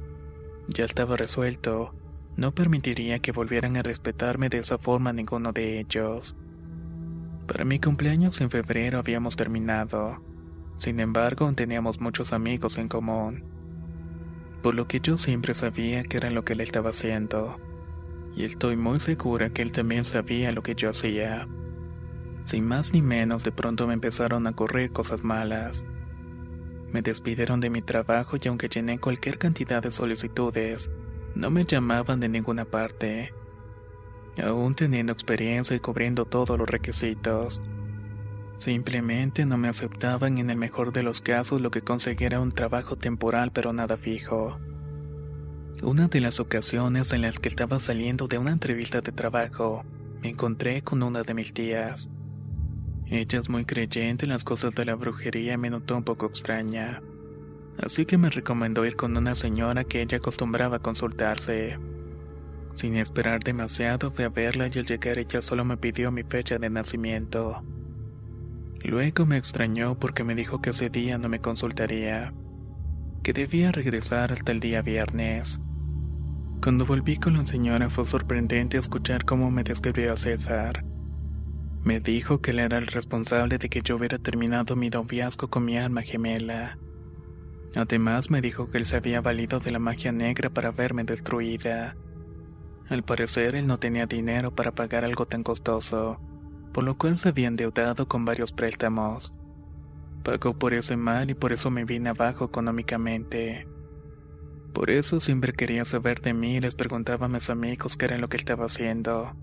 Ya 0.70 0.86
estaba 0.86 1.18
resuelto. 1.18 1.94
No 2.38 2.54
permitiría 2.56 3.20
que 3.20 3.34
volvieran 3.34 3.76
a 3.76 3.84
respetarme 3.84 4.48
de 4.48 4.60
esa 4.60 4.78
forma 4.78 5.12
ninguno 5.12 5.52
de 5.52 5.82
ellos. 5.82 6.38
Para 7.48 7.66
mi 7.66 7.80
cumpleaños 7.80 8.40
en 8.40 8.50
febrero 8.50 8.98
habíamos 8.98 9.36
terminado. 9.36 10.33
Sin 10.78 11.00
embargo, 11.00 11.52
teníamos 11.54 12.00
muchos 12.00 12.34
amigos 12.34 12.78
en 12.78 12.88
común. 12.88 13.44
Por 14.62 14.76
lo 14.76 14.88
que 14.88 15.00
yo 15.00 15.18
siempre 15.18 15.54
sabía 15.54 16.04
que 16.04 16.18
era 16.18 16.30
lo 16.30 16.44
que 16.44 16.54
él 16.54 16.62
estaba 16.62 16.92
haciendo. 16.92 17.60
Y 18.36 18.44
estoy 18.44 18.76
muy 18.76 19.00
segura 19.00 19.50
que 19.52 19.62
él 19.62 19.72
también 19.72 20.06
sabía 20.06 20.52
lo 20.52 20.64
que 20.64 20.76
yo 20.76 20.90
hacía. 20.90 21.48
Sin 22.46 22.66
más 22.66 22.94
ni 22.94 23.02
menos, 23.02 23.44
de 23.44 23.52
pronto 23.52 23.88
me 23.88 23.94
empezaron 23.94 24.48
a 24.48 24.52
ocurrir 24.52 24.92
cosas 24.92 25.24
malas. 25.24 25.86
Me 26.92 27.02
despidieron 27.02 27.60
de 27.60 27.70
mi 27.70 27.82
trabajo 27.82 28.38
y 28.42 28.48
aunque 28.48 28.70
llené 28.70 29.00
cualquier 29.00 29.38
cantidad 29.38 29.82
de 29.82 29.92
solicitudes, 29.92 30.92
no 31.36 31.50
me 31.50 31.66
llamaban 31.66 32.20
de 32.20 32.30
ninguna 32.30 32.66
parte. 32.66 33.34
Aún 34.44 34.76
teniendo 34.76 35.14
experiencia 35.14 35.76
y 35.76 35.80
cubriendo 35.80 36.26
todos 36.26 36.58
los 36.58 36.70
requisitos. 36.70 37.62
Simplemente 38.64 39.46
no 39.46 39.58
me 39.58 39.68
aceptaban 39.68 40.38
en 40.38 40.50
el 40.50 40.56
mejor 40.56 40.94
de 40.94 41.04
los 41.04 41.20
casos 41.20 41.60
lo 41.60 41.70
que 41.70 41.82
conseguía 41.82 42.40
un 42.40 42.54
trabajo 42.54 42.96
temporal 42.96 43.52
pero 43.52 43.74
nada 43.74 43.98
fijo. 43.98 44.58
Una 45.82 46.08
de 46.08 46.22
las 46.22 46.40
ocasiones 46.40 47.12
en 47.12 47.24
las 47.24 47.40
que 47.40 47.50
estaba 47.50 47.82
saliendo 47.82 48.30
de 48.30 48.38
una 48.38 48.54
entrevista 48.54 49.02
de 49.02 49.12
trabajo, 49.12 49.84
me 50.22 50.30
encontré 50.30 50.82
con 50.82 51.04
una 51.04 51.24
de 51.24 51.34
mis 51.34 51.54
tías. 51.54 52.10
Ella 53.08 53.42
es 53.42 53.50
muy 53.50 53.66
creyente 53.66 54.24
en 54.24 54.32
las 54.32 54.46
cosas 54.46 54.74
de 54.74 54.86
la 54.86 54.96
brujería 54.96 55.58
me 55.58 55.70
notó 55.70 55.98
un 55.98 56.06
poco 56.06 56.28
extraña. 56.28 57.02
Así 57.80 58.06
que 58.06 58.18
me 58.18 58.30
recomendó 58.30 58.86
ir 58.86 58.96
con 58.96 59.18
una 59.18 59.36
señora 59.36 59.84
que 59.84 60.02
ella 60.02 60.20
acostumbraba 60.20 60.78
a 60.78 60.80
consultarse. 60.82 61.80
Sin 62.76 62.96
esperar 62.96 63.44
demasiado 63.44 64.10
fui 64.10 64.24
a 64.24 64.30
verla 64.30 64.70
y 64.74 64.80
al 64.80 64.86
llegar 64.86 65.20
ella 65.20 65.42
solo 65.42 65.66
me 65.66 65.76
pidió 65.76 66.14
mi 66.14 66.24
fecha 66.24 66.58
de 66.58 66.70
nacimiento. 66.70 67.62
Luego 68.84 69.26
me 69.26 69.38
extrañó 69.38 69.96
porque 69.98 70.26
me 70.26 70.36
dijo 70.36 70.62
que 70.62 70.72
ese 70.72 70.90
día 70.90 71.18
no 71.18 71.30
me 71.30 71.40
consultaría, 71.40 72.34
que 73.24 73.32
debía 73.32 73.72
regresar 73.72 74.34
hasta 74.34 74.52
el 74.52 74.60
día 74.60 74.82
viernes. 74.82 75.62
Cuando 76.62 76.86
volví 76.86 77.18
con 77.18 77.38
la 77.38 77.46
señora 77.46 77.90
fue 77.90 78.06
sorprendente 78.06 78.78
escuchar 78.78 79.24
cómo 79.24 79.52
me 79.52 79.64
describió 79.64 80.14
a 80.14 80.18
César. 80.18 80.84
Me 81.84 82.02
dijo 82.02 82.42
que 82.42 82.52
él 82.52 82.60
era 82.60 82.78
el 82.78 82.88
responsable 82.88 83.58
de 83.58 83.70
que 83.70 83.82
yo 83.82 83.96
hubiera 83.96 84.18
terminado 84.18 84.76
mi 84.76 84.90
noviazgo 84.90 85.50
con 85.50 85.66
mi 85.66 85.78
alma 85.78 86.02
gemela. 86.02 86.78
Además 87.76 88.30
me 88.30 88.42
dijo 88.42 88.70
que 88.70 88.78
él 88.78 88.86
se 88.86 88.98
había 88.98 89.22
valido 89.22 89.60
de 89.60 89.72
la 89.72 89.80
magia 89.80 90.12
negra 90.12 90.50
para 90.50 90.72
verme 90.72 91.04
destruida. 91.06 91.96
Al 92.90 93.04
parecer 93.04 93.56
él 93.56 93.66
no 93.66 93.80
tenía 93.80 94.06
dinero 94.06 94.54
para 94.54 94.72
pagar 94.72 95.06
algo 95.06 95.26
tan 95.26 95.44
costoso, 95.44 96.20
por 96.74 96.84
lo 96.84 96.98
cual 96.98 97.20
se 97.20 97.30
había 97.30 97.48
endeudado 97.48 98.08
con 98.08 98.26
varios 98.26 98.52
préstamos. 98.52 99.32
Pagó 100.24 100.58
por 100.58 100.74
ese 100.74 100.98
mal 100.98 101.30
y 101.30 101.34
por 101.36 101.54
eso 101.54 101.70
me 101.70 101.86
vine 101.86 102.10
abajo 102.10 102.46
económicamente. 102.46 103.68
Por 104.74 104.90
eso 104.90 105.22
siempre 105.22 105.54
quería 105.54 105.86
saber 105.86 106.22
de 106.22 106.34
mí 106.34 106.56
y 106.56 106.60
les 106.60 106.76
preguntaba 106.76 107.28
a 107.28 107.30
mis 107.30 107.50
amigos 107.50 107.96
qué 107.96 108.06
era 108.06 108.18
lo 108.18 108.28
que 108.28 108.38
estaba 108.38 108.66
haciendo. 108.66 109.36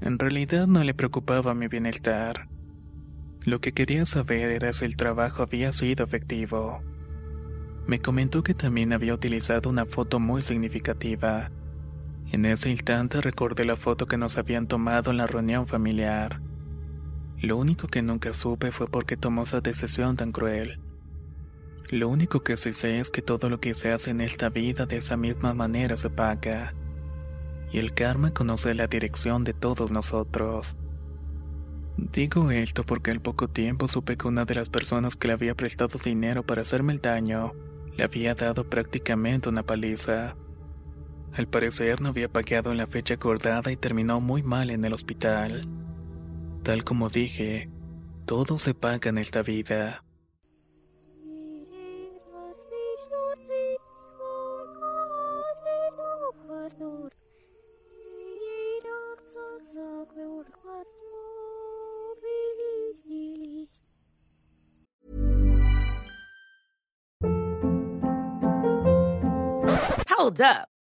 En 0.00 0.18
realidad 0.18 0.66
no 0.66 0.82
le 0.82 0.94
preocupaba 0.94 1.52
mi 1.54 1.68
bienestar. 1.68 2.48
Lo 3.42 3.60
que 3.60 3.72
quería 3.72 4.06
saber 4.06 4.50
era 4.50 4.72
si 4.72 4.86
el 4.86 4.96
trabajo 4.96 5.42
había 5.42 5.72
sido 5.72 6.04
efectivo. 6.04 6.80
Me 7.86 7.98
comentó 7.98 8.42
que 8.42 8.54
también 8.54 8.94
había 8.94 9.12
utilizado 9.12 9.68
una 9.68 9.84
foto 9.84 10.18
muy 10.18 10.40
significativa. 10.40 11.50
En 12.32 12.46
ese 12.46 12.70
instante 12.70 13.20
recordé 13.20 13.66
la 13.66 13.76
foto 13.76 14.06
que 14.06 14.16
nos 14.16 14.38
habían 14.38 14.66
tomado 14.66 15.10
en 15.10 15.18
la 15.18 15.26
reunión 15.26 15.66
familiar. 15.66 16.40
Lo 17.44 17.58
único 17.58 17.88
que 17.88 18.00
nunca 18.00 18.32
supe 18.32 18.72
fue 18.72 18.86
por 18.86 19.04
qué 19.04 19.18
tomó 19.18 19.42
esa 19.42 19.60
decisión 19.60 20.16
tan 20.16 20.32
cruel. 20.32 20.78
Lo 21.90 22.08
único 22.08 22.42
que 22.42 22.56
sí 22.56 22.72
sé 22.72 23.00
es 23.00 23.10
que 23.10 23.20
todo 23.20 23.50
lo 23.50 23.60
que 23.60 23.74
se 23.74 23.92
hace 23.92 24.12
en 24.12 24.22
esta 24.22 24.48
vida 24.48 24.86
de 24.86 24.96
esa 24.96 25.18
misma 25.18 25.52
manera 25.52 25.98
se 25.98 26.08
paga 26.08 26.72
y 27.70 27.80
el 27.80 27.92
karma 27.92 28.32
conoce 28.32 28.72
la 28.72 28.86
dirección 28.86 29.44
de 29.44 29.52
todos 29.52 29.92
nosotros. 29.92 30.78
Digo 31.98 32.50
esto 32.50 32.82
porque 32.86 33.10
al 33.10 33.20
poco 33.20 33.46
tiempo 33.46 33.88
supe 33.88 34.16
que 34.16 34.26
una 34.26 34.46
de 34.46 34.54
las 34.54 34.70
personas 34.70 35.14
que 35.14 35.28
le 35.28 35.34
había 35.34 35.54
prestado 35.54 35.98
dinero 36.02 36.44
para 36.44 36.62
hacerme 36.62 36.94
el 36.94 37.02
daño 37.02 37.52
le 37.94 38.04
había 38.04 38.34
dado 38.34 38.70
prácticamente 38.70 39.50
una 39.50 39.64
paliza. 39.64 40.34
Al 41.34 41.46
parecer 41.46 42.00
no 42.00 42.08
había 42.08 42.30
pagado 42.30 42.72
en 42.72 42.78
la 42.78 42.86
fecha 42.86 43.14
acordada 43.14 43.70
y 43.70 43.76
terminó 43.76 44.22
muy 44.22 44.42
mal 44.42 44.70
en 44.70 44.82
el 44.86 44.94
hospital. 44.94 45.83
Tal 46.64 46.82
como 46.82 47.10
dije, 47.10 47.68
todo 48.24 48.58
se 48.58 48.72
paga 48.72 49.10
en 49.10 49.18
esta 49.18 49.42
vida. 49.42 50.02
Hold 70.08 70.40
up. 70.40 70.73